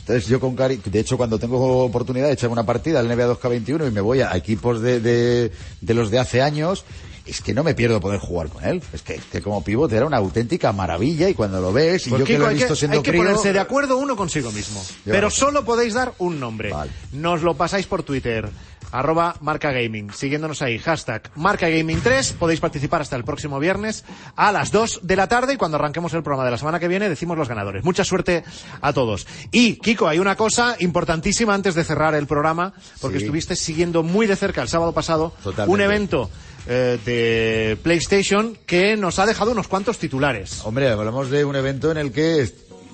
Entonces 0.00 0.26
yo 0.28 0.40
con 0.40 0.56
Cari, 0.56 0.80
de 0.84 1.00
hecho 1.00 1.16
cuando 1.16 1.38
tengo 1.38 1.84
oportunidad 1.84 2.26
de 2.26 2.32
echar 2.32 2.50
una 2.50 2.64
partida 2.64 3.00
al 3.00 3.08
NBA 3.08 3.38
2K21 3.38 3.88
y 3.88 3.90
me 3.90 4.00
voy 4.00 4.22
a 4.22 4.36
equipos 4.36 4.80
de, 4.80 5.00
de, 5.00 5.52
de 5.80 5.94
los 5.94 6.10
de 6.10 6.18
hace 6.18 6.42
años, 6.42 6.84
es 7.26 7.40
que 7.40 7.54
no 7.54 7.62
me 7.62 7.74
pierdo 7.74 8.00
poder 8.00 8.18
jugar 8.18 8.48
con 8.48 8.64
él. 8.64 8.82
Es 8.92 9.02
que, 9.02 9.20
que 9.30 9.40
como 9.40 9.62
pivote 9.62 9.96
era 9.96 10.06
una 10.06 10.16
auténtica 10.16 10.72
maravilla 10.72 11.28
y 11.28 11.34
cuando 11.34 11.60
lo 11.60 11.72
ves, 11.72 12.06
y 12.06 12.10
Pues, 12.10 12.20
yo 12.20 12.26
que 12.26 12.32
Kiko, 12.34 12.44
lo 12.44 12.50
he 12.50 12.54
visto 12.54 12.68
que, 12.70 12.76
siendo 12.76 12.96
hay 12.96 13.02
que 13.02 13.10
crío, 13.10 13.22
ponerse 13.22 13.52
de 13.52 13.60
acuerdo 13.60 13.98
uno 13.98 14.16
consigo 14.16 14.50
mismo. 14.50 14.82
Pero 15.04 15.28
no 15.28 15.30
sé. 15.30 15.40
solo 15.40 15.64
podéis 15.64 15.94
dar 15.94 16.12
un 16.18 16.40
nombre. 16.40 16.70
Vale. 16.70 16.90
Nos 17.12 17.42
lo 17.42 17.54
pasáis 17.54 17.86
por 17.86 18.02
Twitter, 18.02 18.48
arroba 18.92 19.36
marcagaming, 19.40 20.12
siguiéndonos 20.12 20.62
ahí, 20.62 20.78
hashtag 20.78 21.30
marcagaming3. 21.36 22.34
Podéis 22.34 22.60
participar 22.60 23.00
hasta 23.02 23.16
el 23.16 23.24
próximo 23.24 23.58
viernes 23.58 24.04
a 24.36 24.52
las 24.52 24.72
2 24.72 25.00
de 25.02 25.16
la 25.16 25.28
tarde 25.28 25.54
y 25.54 25.56
cuando 25.56 25.76
arranquemos 25.76 26.12
el 26.14 26.22
programa 26.22 26.44
de 26.44 26.50
la 26.52 26.58
semana 26.58 26.78
que 26.80 26.88
viene 26.88 27.08
decimos 27.08 27.36
los 27.38 27.48
ganadores. 27.48 27.84
Mucha 27.84 28.04
suerte 28.04 28.44
a 28.80 28.92
todos. 28.92 29.26
Y, 29.52 29.76
Kiko, 29.76 30.08
hay 30.08 30.18
una 30.18 30.36
cosa 30.36 30.76
importantísima 30.78 31.54
antes 31.54 31.74
de 31.74 31.84
cerrar 31.84 32.14
el 32.14 32.26
programa, 32.26 32.72
porque 33.00 33.18
Sí. 33.18 33.24
estuviste 33.24 33.56
siguiendo 33.56 34.02
muy 34.02 34.26
de 34.26 34.36
cerca 34.36 34.62
el 34.62 34.68
sábado 34.68 34.92
pasado 34.92 35.32
Totalmente. 35.42 35.72
un 35.74 35.80
evento 35.80 36.30
eh, 36.66 36.98
de 37.06 37.78
PlayStation 37.82 38.56
que 38.66 38.96
nos 38.96 39.18
ha 39.18 39.26
dejado 39.26 39.52
unos 39.52 39.66
cuantos 39.66 39.98
titulares. 39.98 40.60
Hombre, 40.64 40.88
hablamos 40.90 41.30
de 41.30 41.44
un 41.44 41.56
evento 41.56 41.90
en 41.90 41.96
el 41.96 42.12
que 42.12 42.40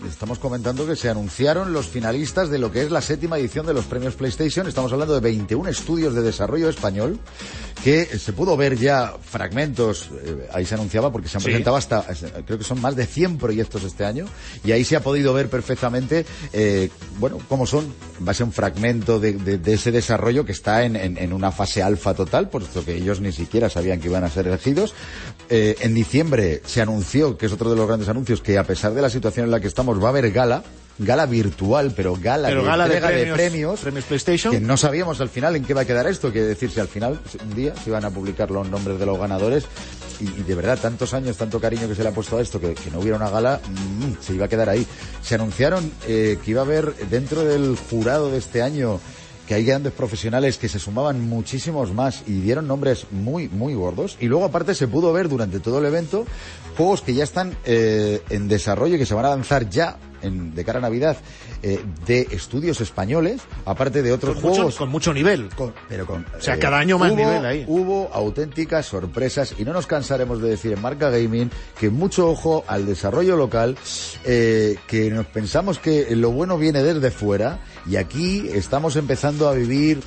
estamos 0.08 0.38
comentando 0.38 0.86
que 0.86 0.96
se 0.96 1.08
anunciaron 1.08 1.72
los 1.72 1.86
finalistas 1.86 2.50
de 2.50 2.58
lo 2.58 2.70
que 2.70 2.82
es 2.82 2.90
la 2.90 3.00
séptima 3.00 3.38
edición 3.38 3.66
de 3.66 3.74
los 3.74 3.84
premios 3.86 4.14
PlayStation. 4.14 4.66
Estamos 4.66 4.92
hablando 4.92 5.14
de 5.14 5.20
21 5.20 5.68
estudios 5.70 6.14
de 6.14 6.22
desarrollo 6.22 6.68
español 6.68 7.18
que 7.82 8.04
se 8.06 8.32
pudo 8.32 8.56
ver 8.56 8.76
ya 8.78 9.14
fragmentos, 9.22 10.08
eh, 10.24 10.48
ahí 10.52 10.64
se 10.66 10.74
anunciaba 10.74 11.12
porque 11.12 11.28
se 11.28 11.36
han 11.36 11.42
Sí. 11.42 11.46
presentado 11.46 11.76
hasta, 11.76 12.04
creo 12.44 12.58
que 12.58 12.64
son 12.64 12.80
más 12.80 12.96
de 12.96 13.06
100 13.06 13.38
proyectos 13.38 13.84
este 13.84 14.04
año 14.04 14.26
y 14.64 14.72
ahí 14.72 14.82
se 14.84 14.96
ha 14.96 15.02
podido 15.02 15.32
ver 15.32 15.48
perfectamente, 15.48 16.26
eh, 16.52 16.90
bueno, 17.20 17.38
cómo 17.48 17.64
son, 17.66 17.92
base 18.18 18.42
a 18.42 18.46
un 18.46 18.52
fragmento 18.52 19.20
de, 19.20 19.34
de- 19.34 19.58
de 19.58 19.74
ese 19.74 19.92
desarrollo 19.92 20.44
que 20.44 20.52
está 20.52 20.82
en, 20.84 20.96
en- 20.96 21.16
en 21.18 21.32
una 21.32 21.52
fase 21.52 21.82
alfa 21.82 22.14
total, 22.14 22.48
puesto 22.48 22.84
que 22.84 22.96
ellos 22.96 23.20
ni 23.20 23.30
siquiera 23.30 23.70
sabían 23.70 24.00
que 24.00 24.08
iban 24.08 24.24
a 24.24 24.30
ser 24.30 24.48
elegidos. 24.48 24.92
Eh, 25.48 25.76
en 25.80 25.94
diciembre 25.94 26.62
se 26.66 26.80
anunció, 26.82 27.36
que 27.38 27.46
es 27.46 27.52
otro 27.52 27.70
de 27.70 27.76
los 27.76 27.86
grandes 27.86 28.08
anuncios, 28.08 28.40
que 28.40 28.58
a 28.58 28.64
pesar 28.64 28.94
de 28.94 29.02
la 29.02 29.10
situación 29.10 29.44
en 29.44 29.52
la 29.52 29.60
que 29.60 29.68
estamos 29.68 29.85
va 29.94 30.08
a 30.08 30.10
haber 30.10 30.30
gala, 30.32 30.62
gala 30.98 31.26
virtual, 31.26 31.92
pero 31.94 32.16
gala, 32.16 32.48
Pero 32.48 32.62
de, 32.62 32.66
gala 32.66 32.88
de 32.88 32.96
entrega 32.96 33.08
premios, 33.08 33.36
premios, 33.36 33.80
premios 33.80 34.04
PlayStation. 34.04 34.52
que 34.52 34.60
no 34.60 34.76
sabíamos 34.76 35.20
al 35.20 35.28
final 35.28 35.56
en 35.56 35.64
qué 35.64 35.74
va 35.74 35.82
a 35.82 35.84
quedar 35.84 36.06
esto, 36.06 36.32
que 36.32 36.42
decir 36.42 36.70
si 36.70 36.80
al 36.80 36.88
final 36.88 37.20
un 37.44 37.54
día 37.54 37.74
se 37.76 37.90
iban 37.90 38.04
a 38.04 38.10
publicar 38.10 38.50
los 38.50 38.68
nombres 38.68 38.98
de 38.98 39.06
los 39.06 39.18
ganadores 39.18 39.64
y, 40.20 40.24
y 40.24 40.42
de 40.44 40.54
verdad 40.54 40.78
tantos 40.80 41.12
años, 41.14 41.36
tanto 41.36 41.60
cariño 41.60 41.88
que 41.88 41.94
se 41.94 42.02
le 42.02 42.08
ha 42.08 42.12
puesto 42.12 42.38
a 42.38 42.42
esto, 42.42 42.60
que, 42.60 42.74
que 42.74 42.90
no 42.90 43.00
hubiera 43.00 43.16
una 43.16 43.30
gala, 43.30 43.60
mm, 43.68 44.22
se 44.22 44.34
iba 44.34 44.46
a 44.46 44.48
quedar 44.48 44.68
ahí. 44.68 44.86
Se 45.22 45.34
anunciaron 45.34 45.90
eh, 46.08 46.38
que 46.42 46.50
iba 46.50 46.62
a 46.62 46.64
haber 46.64 46.94
dentro 47.10 47.44
del 47.44 47.76
jurado 47.90 48.30
de 48.30 48.38
este 48.38 48.62
año 48.62 49.00
que 49.46 49.54
hay 49.54 49.64
grandes 49.64 49.92
profesionales 49.92 50.58
que 50.58 50.68
se 50.68 50.78
sumaban 50.78 51.28
muchísimos 51.28 51.92
más 51.92 52.22
y 52.26 52.40
dieron 52.40 52.66
nombres 52.66 53.06
muy, 53.10 53.48
muy 53.48 53.74
gordos. 53.74 54.16
Y 54.20 54.26
luego 54.26 54.44
aparte 54.44 54.74
se 54.74 54.88
pudo 54.88 55.12
ver 55.12 55.28
durante 55.28 55.60
todo 55.60 55.78
el 55.78 55.86
evento 55.86 56.26
juegos 56.76 57.02
que 57.02 57.14
ya 57.14 57.24
están 57.24 57.56
eh, 57.64 58.22
en 58.28 58.48
desarrollo 58.48 58.96
y 58.96 58.98
que 58.98 59.06
se 59.06 59.14
van 59.14 59.24
a 59.24 59.30
lanzar 59.30 59.70
ya 59.70 59.98
en- 60.26 60.54
de 60.54 60.64
cara 60.64 60.78
a 60.78 60.82
Navidad 60.82 61.16
eh, 61.62 61.80
de 62.06 62.28
estudios 62.32 62.80
españoles, 62.80 63.40
aparte 63.64 64.02
de 64.02 64.12
otros 64.12 64.34
Con 64.34 64.42
mucho, 64.42 64.54
juegos. 64.56 64.76
con 64.76 64.88
mucho 64.90 65.14
nivel. 65.14 65.48
Con- 65.54 65.72
pero 65.88 66.06
con, 66.06 66.26
O 66.36 66.40
sea, 66.40 66.58
cada 66.58 66.78
año 66.78 66.98
más 66.98 67.10
hubo, 67.12 67.16
nivel 67.18 67.46
ahí. 67.46 67.64
Hubo 67.66 68.10
auténticas 68.12 68.86
sorpresas 68.86 69.54
y 69.58 69.64
no 69.64 69.72
nos 69.72 69.86
cansaremos 69.86 70.42
de 70.42 70.50
decir 70.50 70.72
en 70.72 70.82
Marca 70.82 71.10
Gaming 71.10 71.50
que 71.78 71.90
mucho 71.90 72.28
ojo 72.28 72.64
al 72.66 72.86
desarrollo 72.86 73.36
local, 73.36 73.76
eh, 74.24 74.76
que 74.86 75.10
nos 75.10 75.26
pensamos 75.26 75.78
que 75.78 76.14
lo 76.16 76.30
bueno 76.32 76.58
viene 76.58 76.82
desde 76.82 77.10
fuera 77.10 77.58
y 77.88 77.96
aquí 77.96 78.48
estamos 78.52 78.96
empezando 78.96 79.48
a 79.48 79.52
vivir 79.54 80.00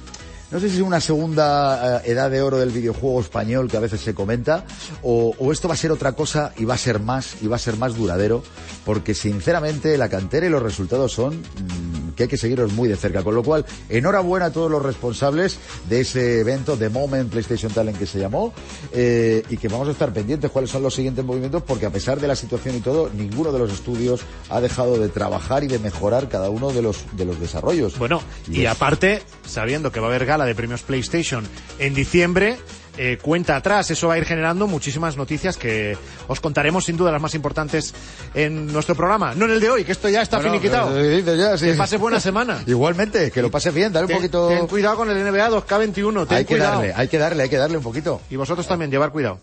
no 0.52 0.60
sé 0.60 0.70
si 0.70 0.78
es 0.78 0.82
una 0.82 1.00
segunda 1.00 2.00
eh, 2.00 2.12
edad 2.12 2.32
de 2.32 2.42
oro 2.42 2.58
del 2.58 2.72
videojuego 2.72 3.22
español 3.22 3.70
que 3.70 3.78
a 3.78 3.82
veces 3.82 4.02
se 4.02 4.14
comenta, 4.14 4.66
o, 5.04 5.36
o 5.38 5.52
esto 5.52 5.68
va 5.68 5.76
a 5.76 5.78
ser 5.78 5.92
otra 5.92 6.14
cosa 6.14 6.54
y 6.58 6.66
va 6.66 6.74
a 6.74 6.78
ser 6.78 7.00
más, 7.00 7.42
y 7.42 7.48
va 7.48 7.58
a 7.58 7.60
ser 7.60 7.78
más 7.78 7.96
duradero, 7.96 8.44
porque 8.86 9.14
sinceramente 9.14 9.98
la 9.98 10.10
cantera 10.10 10.46
y 10.48 10.50
los 10.50 10.64
resultados 10.64 11.12
son 11.12 11.38
mm, 11.38 12.09
que 12.20 12.24
hay 12.24 12.30
que 12.30 12.36
seguirlos 12.38 12.74
muy 12.74 12.90
de 12.90 12.98
cerca. 12.98 13.24
Con 13.24 13.34
lo 13.34 13.44
cual, 13.44 13.66
enhorabuena 13.88 14.48
a 14.48 14.52
todos 14.52 14.70
los 14.70 14.84
responsables 14.84 15.58
de 15.88 16.02
ese 16.02 16.42
evento, 16.42 16.76
de 16.76 16.90
Moment 16.90 17.32
PlayStation 17.32 17.72
Talent 17.72 17.98
que 17.98 18.06
se 18.06 18.20
llamó, 18.20 18.54
eh, 18.92 19.42
y 19.50 19.56
que 19.56 19.70
vamos 19.70 19.88
a 19.88 19.92
estar 19.92 20.12
pendientes 20.12 20.52
cuáles 20.52 20.70
son 20.70 20.84
los 20.84 20.94
siguientes 20.94 21.24
movimientos, 21.24 21.64
porque 21.64 21.86
a 21.86 21.92
pesar 21.92 22.20
de 22.20 22.28
la 22.28 22.36
situación 22.36 22.76
y 22.76 22.82
todo, 22.82 23.10
ninguno 23.16 23.54
de 23.54 23.60
los 23.60 23.72
estudios 23.72 24.20
ha 24.50 24.60
dejado 24.60 25.00
de 25.00 25.08
trabajar 25.08 25.64
y 25.64 25.68
de 25.68 25.80
mejorar 25.80 26.28
cada 26.28 26.50
uno 26.50 26.74
de 26.74 26.82
los, 26.82 26.98
de 27.14 27.24
los 27.24 27.40
desarrollos. 27.40 27.98
Bueno, 27.98 28.22
y 28.52 28.66
es- 28.66 28.68
aparte, 28.70 29.22
sabiendo 29.48 29.94
que 29.94 30.02
va 30.02 30.08
a 30.08 30.10
haber 30.10 30.26
gala 30.26 30.44
de 30.46 30.56
premios 30.56 30.82
PlayStation 30.82 31.48
en 31.80 31.94
diciembre, 31.94 32.58
eh, 33.02 33.18
cuenta 33.22 33.56
atrás. 33.56 33.90
Eso 33.92 34.10
va 34.10 34.16
a 34.16 34.18
ir 34.18 34.26
generando 34.26 34.68
muchísimas 34.68 35.16
noticias 35.16 35.56
que 35.56 35.98
os 36.28 36.42
contaremos 36.42 36.84
sin 36.86 36.98
duda 36.98 37.12
las 37.14 37.22
más 37.22 37.34
importantes 37.34 37.94
en 38.34 38.68
nuestro 38.68 38.94
programa. 38.94 39.34
No 39.36 39.46
en 39.46 39.52
el 39.52 39.60
de 39.62 39.70
hoy, 39.70 39.86
que 39.86 39.94
esto 39.94 40.10
ya 40.10 40.22
está 40.22 40.38
Bueno, 40.38 40.52
finiquitado. 40.52 41.00
eh, 41.00 41.24
ya, 41.38 41.58
sí. 41.58 41.68
Que 41.68 41.74
pase 41.76 41.96
buena 41.98 42.20
semana. 42.20 42.62
Igualmente, 42.68 43.32
que 43.32 43.42
lo 43.42 43.50
pase 43.50 43.72
bien, 43.72 43.94
dale 43.94 44.04
un 44.06 44.10
Ten, 44.10 44.18
poquito. 44.18 44.48
ten 44.50 44.68
cuidado 44.68 44.98
con 44.98 45.10
el 45.10 45.18
NBA 45.24 45.50
2K21, 45.50 46.28
ten 46.28 46.38
hay 46.38 46.44
que 46.46 46.54
cuidado. 46.56 46.76
darle, 46.80 46.94
hay 46.94 47.08
que 47.08 47.18
darle, 47.18 47.44
hay 47.44 47.50
que 47.50 47.58
darle 47.58 47.78
un 47.78 47.84
poquito. 47.84 48.22
Y 48.30 48.36
vosotros 48.36 48.68
también, 48.68 48.92
llevar 48.92 49.12
cuidado. 49.12 49.40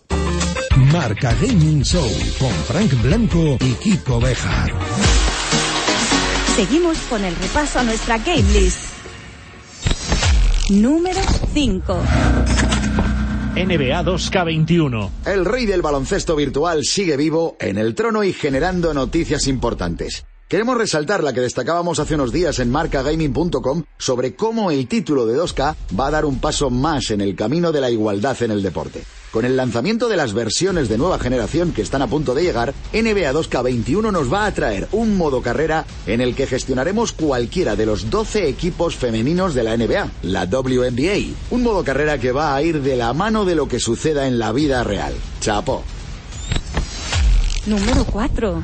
Marca 0.93 1.33
Gaming 1.41 1.81
Show 1.83 2.07
con 2.39 2.51
Frank 2.67 2.93
Blanco 3.01 3.57
y 3.59 3.73
Kiko 3.73 4.19
Bejar. 4.19 4.71
Seguimos 6.55 6.97
con 7.09 7.23
el 7.25 7.35
repaso 7.35 7.79
a 7.79 7.83
nuestra 7.83 8.17
game 8.19 8.43
list. 8.53 8.79
Número 10.69 11.19
5. 11.53 12.03
NBA 13.57 14.03
2K21. 14.03 15.09
El 15.25 15.43
rey 15.43 15.65
del 15.65 15.81
baloncesto 15.81 16.35
virtual 16.35 16.83
sigue 16.83 17.17
vivo 17.17 17.57
en 17.59 17.79
el 17.79 17.95
trono 17.95 18.23
y 18.23 18.31
generando 18.31 18.93
noticias 18.93 19.47
importantes. 19.47 20.25
Queremos 20.47 20.77
resaltar 20.77 21.23
la 21.23 21.33
que 21.33 21.41
destacábamos 21.41 21.99
hace 21.99 22.13
unos 22.13 22.31
días 22.31 22.59
en 22.59 22.69
marcagaming.com 22.69 23.83
sobre 23.97 24.35
cómo 24.35 24.69
el 24.69 24.87
título 24.87 25.25
de 25.25 25.39
2K 25.39 25.75
va 25.99 26.07
a 26.07 26.11
dar 26.11 26.25
un 26.25 26.39
paso 26.39 26.69
más 26.69 27.09
en 27.09 27.19
el 27.19 27.35
camino 27.35 27.71
de 27.71 27.81
la 27.81 27.89
igualdad 27.89 28.41
en 28.43 28.51
el 28.51 28.61
deporte. 28.61 29.03
Con 29.31 29.45
el 29.45 29.57
lanzamiento 29.57 30.07
de 30.07 30.15
las 30.15 30.33
versiones 30.33 30.89
de 30.89 30.97
nueva 30.97 31.19
generación 31.19 31.73
que 31.73 31.81
están 31.81 32.01
a 32.01 32.07
punto 32.07 32.33
de 32.33 32.43
llegar, 32.43 32.73
NBA 32.93 33.33
2K21 33.33 34.11
nos 34.11 34.31
va 34.31 34.45
a 34.45 34.53
traer 34.53 34.87
un 34.91 35.17
modo 35.17 35.41
carrera 35.41 35.85
en 36.05 36.21
el 36.21 36.33
que 36.33 36.47
gestionaremos 36.47 37.11
cualquiera 37.11 37.75
de 37.75 37.85
los 37.85 38.09
12 38.09 38.47
equipos 38.47 38.95
femeninos 38.95 39.53
de 39.53 39.63
la 39.63 39.75
NBA, 39.75 40.09
la 40.23 40.45
WNBA. 40.45 41.35
Un 41.51 41.63
modo 41.63 41.83
carrera 41.83 42.17
que 42.17 42.31
va 42.31 42.55
a 42.55 42.61
ir 42.63 42.81
de 42.81 42.95
la 42.95 43.13
mano 43.13 43.43
de 43.45 43.55
lo 43.55 43.67
que 43.67 43.79
suceda 43.79 44.27
en 44.27 44.39
la 44.39 44.51
vida 44.51 44.83
real. 44.83 45.13
Chapo. 45.41 45.83
Número 47.65 48.05
4. 48.05 48.63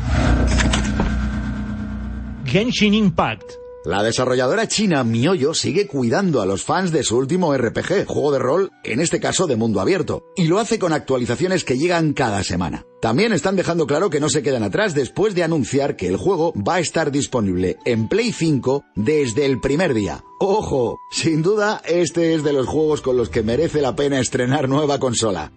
Genshin 2.46 2.94
Impact. 2.94 3.63
La 3.86 4.02
desarrolladora 4.02 4.66
china 4.66 5.04
Mioyo 5.04 5.54
sigue 5.54 5.88
cuidando 5.88 6.42
a 6.42 6.46
los 6.46 6.64
fans 6.64 6.94
de 6.94 7.04
su 7.04 7.18
último 7.18 7.54
RPG, 7.54 8.06
juego 8.06 8.32
de 8.32 8.40
rol, 8.40 8.72
en 8.86 9.02
este 9.02 9.20
caso 9.20 9.46
de 9.46 9.58
mundo 9.58 9.82
abierto, 9.82 10.24
y 10.38 10.48
lo 10.48 10.60
hace 10.60 10.80
con 10.80 10.94
actualizaciones 10.94 11.66
que 11.66 11.78
llegan 11.78 12.14
cada 12.14 12.46
semana. 12.46 12.86
También 13.02 13.34
están 13.34 13.58
dejando 13.58 13.86
claro 13.86 14.10
que 14.10 14.22
no 14.22 14.30
se 14.30 14.42
quedan 14.42 14.64
atrás 14.64 14.94
después 14.94 15.36
de 15.36 15.44
anunciar 15.44 15.98
que 15.98 16.08
el 16.08 16.16
juego 16.16 16.54
va 16.56 16.76
a 16.76 16.80
estar 16.80 17.12
disponible 17.12 17.76
en 17.84 18.08
Play 18.08 18.32
5 18.32 18.86
desde 18.96 19.46
el 19.46 19.60
primer 19.60 19.94
día. 19.94 20.24
Ojo, 20.40 21.00
sin 21.12 21.42
duda 21.42 21.82
este 21.86 22.36
es 22.36 22.44
de 22.46 22.54
los 22.54 22.68
juegos 22.68 23.02
con 23.02 23.18
los 23.18 23.28
que 23.28 23.44
merece 23.44 23.82
la 23.82 23.98
pena 23.98 24.22
estrenar 24.22 24.70
nueva 24.70 24.98
consola. 24.98 25.52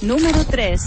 Número 0.00 0.42
3. 0.48 0.80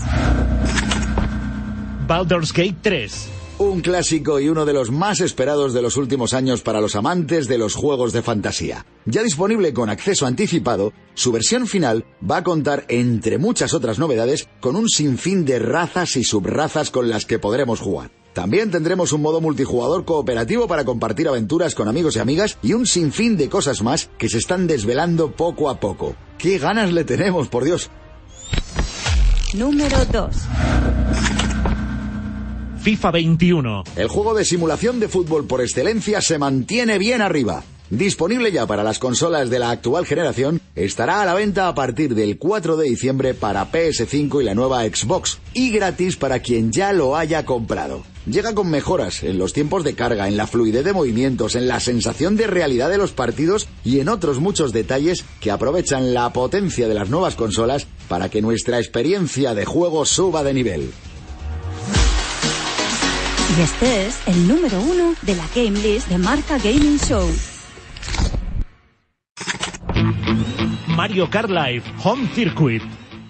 Baldur's 2.07 2.51
Gate 2.51 2.77
3. 2.81 3.36
Un 3.59 3.81
clásico 3.81 4.39
y 4.39 4.49
uno 4.49 4.65
de 4.65 4.73
los 4.73 4.91
más 4.91 5.19
esperados 5.19 5.73
de 5.73 5.81
los 5.81 5.97
últimos 5.97 6.35
años 6.35 6.61
para 6.61 6.79
los 6.79 6.95
amantes 6.95 7.47
de 7.47 7.57
los 7.57 7.73
juegos 7.73 8.13
de 8.13 8.21
fantasía. 8.21 8.85
Ya 9.05 9.23
disponible 9.23 9.73
con 9.73 9.89
acceso 9.89 10.27
anticipado, 10.27 10.93
su 11.15 11.31
versión 11.31 11.65
final 11.65 12.05
va 12.29 12.37
a 12.37 12.43
contar, 12.43 12.85
entre 12.87 13.39
muchas 13.39 13.73
otras 13.73 13.97
novedades, 13.97 14.47
con 14.59 14.75
un 14.75 14.87
sinfín 14.87 15.43
de 15.43 15.57
razas 15.57 16.17
y 16.17 16.23
subrazas 16.23 16.91
con 16.91 17.09
las 17.09 17.25
que 17.25 17.39
podremos 17.39 17.79
jugar. 17.79 18.11
También 18.33 18.69
tendremos 18.69 19.11
un 19.11 19.23
modo 19.23 19.41
multijugador 19.41 20.05
cooperativo 20.05 20.67
para 20.67 20.85
compartir 20.85 21.27
aventuras 21.27 21.73
con 21.73 21.87
amigos 21.87 22.15
y 22.15 22.19
amigas 22.19 22.59
y 22.61 22.73
un 22.73 22.85
sinfín 22.85 23.37
de 23.37 23.49
cosas 23.49 23.81
más 23.81 24.11
que 24.19 24.29
se 24.29 24.37
están 24.37 24.67
desvelando 24.67 25.31
poco 25.31 25.71
a 25.71 25.79
poco. 25.79 26.15
¡Qué 26.37 26.59
ganas 26.59 26.93
le 26.93 27.03
tenemos, 27.05 27.47
por 27.47 27.63
Dios! 27.63 27.89
Número 29.55 30.05
2. 30.05 30.35
FIFA 32.87 33.11
21. 33.11 33.83
El 33.97 34.07
juego 34.07 34.33
de 34.33 34.45
simulación 34.45 35.01
de 35.01 35.09
fútbol 35.09 35.45
por 35.45 35.59
excelencia 35.59 36.21
se 36.21 36.39
mantiene 36.39 36.97
bien 36.97 37.21
arriba. 37.21 37.65
Disponible 37.89 38.49
ya 38.53 38.65
para 38.65 38.81
las 38.81 38.97
consolas 38.97 39.49
de 39.49 39.59
la 39.59 39.71
actual 39.71 40.05
generación, 40.05 40.61
estará 40.73 41.21
a 41.21 41.25
la 41.25 41.33
venta 41.33 41.67
a 41.67 41.75
partir 41.75 42.15
del 42.15 42.37
4 42.37 42.77
de 42.77 42.87
diciembre 42.87 43.33
para 43.33 43.69
PS5 43.69 44.41
y 44.41 44.45
la 44.45 44.55
nueva 44.55 44.85
Xbox, 44.85 45.39
y 45.53 45.69
gratis 45.71 46.15
para 46.15 46.39
quien 46.39 46.71
ya 46.71 46.93
lo 46.93 47.17
haya 47.17 47.43
comprado. 47.43 48.03
Llega 48.25 48.55
con 48.55 48.69
mejoras 48.69 49.21
en 49.21 49.37
los 49.37 49.51
tiempos 49.51 49.83
de 49.83 49.93
carga, 49.93 50.29
en 50.29 50.37
la 50.37 50.47
fluidez 50.47 50.85
de 50.85 50.93
movimientos, 50.93 51.55
en 51.55 51.67
la 51.67 51.81
sensación 51.81 52.37
de 52.37 52.47
realidad 52.47 52.89
de 52.89 52.97
los 52.97 53.11
partidos 53.11 53.67
y 53.83 53.99
en 53.99 54.07
otros 54.07 54.39
muchos 54.39 54.71
detalles 54.71 55.25
que 55.41 55.51
aprovechan 55.51 56.13
la 56.13 56.31
potencia 56.31 56.87
de 56.87 56.93
las 56.93 57.09
nuevas 57.09 57.35
consolas 57.35 57.85
para 58.07 58.29
que 58.29 58.41
nuestra 58.41 58.79
experiencia 58.79 59.53
de 59.53 59.65
juego 59.65 60.05
suba 60.05 60.41
de 60.45 60.53
nivel. 60.53 60.89
Y 63.55 63.61
este 63.61 64.07
es 64.07 64.19
el 64.27 64.45
número 64.45 64.81
1 64.81 65.15
de 65.21 65.35
la 65.35 65.45
Game 65.55 65.79
List 65.79 66.09
de 66.09 66.17
Marca 66.17 66.57
Gaming 66.57 66.99
Show. 66.99 67.25
Mario 70.87 71.29
Kart 71.29 71.49
Live 71.49 71.83
Home 72.03 72.27
Circuit. 72.35 72.83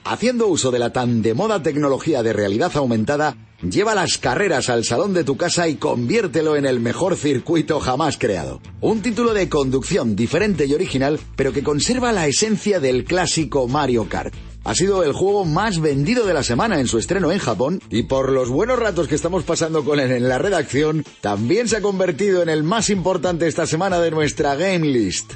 Haciendo 0.05 0.47
uso 0.47 0.71
de 0.71 0.79
la 0.79 0.91
tan 0.91 1.21
de 1.21 1.35
moda 1.35 1.61
tecnología 1.61 2.23
de 2.23 2.33
realidad 2.33 2.71
aumentada, 2.75 3.35
lleva 3.61 3.95
las 3.95 4.17
carreras 4.17 4.69
al 4.69 4.83
salón 4.83 5.13
de 5.13 5.23
tu 5.23 5.37
casa 5.37 5.67
y 5.67 5.75
conviértelo 5.75 6.55
en 6.55 6.65
el 6.65 6.79
mejor 6.79 7.15
circuito 7.15 7.79
jamás 7.79 8.17
creado. 8.17 8.61
Un 8.81 9.01
título 9.01 9.33
de 9.33 9.49
conducción 9.49 10.15
diferente 10.15 10.65
y 10.65 10.73
original, 10.73 11.19
pero 11.35 11.53
que 11.53 11.63
conserva 11.63 12.11
la 12.11 12.27
esencia 12.27 12.79
del 12.79 13.03
clásico 13.03 13.67
Mario 13.67 14.07
Kart. 14.09 14.33
Ha 14.63 14.75
sido 14.75 15.03
el 15.03 15.13
juego 15.13 15.45
más 15.45 15.79
vendido 15.79 16.25
de 16.25 16.33
la 16.33 16.43
semana 16.43 16.79
en 16.79 16.87
su 16.87 16.97
estreno 16.97 17.31
en 17.31 17.39
Japón 17.39 17.81
y 17.89 18.03
por 18.03 18.33
los 18.33 18.49
buenos 18.49 18.77
ratos 18.77 19.07
que 19.07 19.15
estamos 19.15 19.43
pasando 19.43 19.85
con 19.85 19.99
él 19.99 20.11
en 20.11 20.27
la 20.27 20.39
redacción, 20.39 21.05
también 21.21 21.69
se 21.69 21.77
ha 21.77 21.81
convertido 21.81 22.43
en 22.43 22.49
el 22.49 22.63
más 22.63 22.89
importante 22.89 23.47
esta 23.47 23.65
semana 23.65 23.99
de 23.99 24.11
nuestra 24.11 24.55
Game 24.55 24.85
List. 24.85 25.33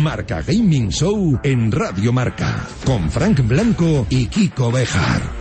Marca 0.00 0.42
Gaming 0.42 0.90
Show 0.90 1.40
en 1.42 1.72
Radio 1.72 2.12
Marca, 2.12 2.68
con 2.86 3.10
Frank 3.10 3.46
Blanco 3.46 4.06
y 4.08 4.26
Kiko 4.26 4.70
Bejar. 4.70 5.39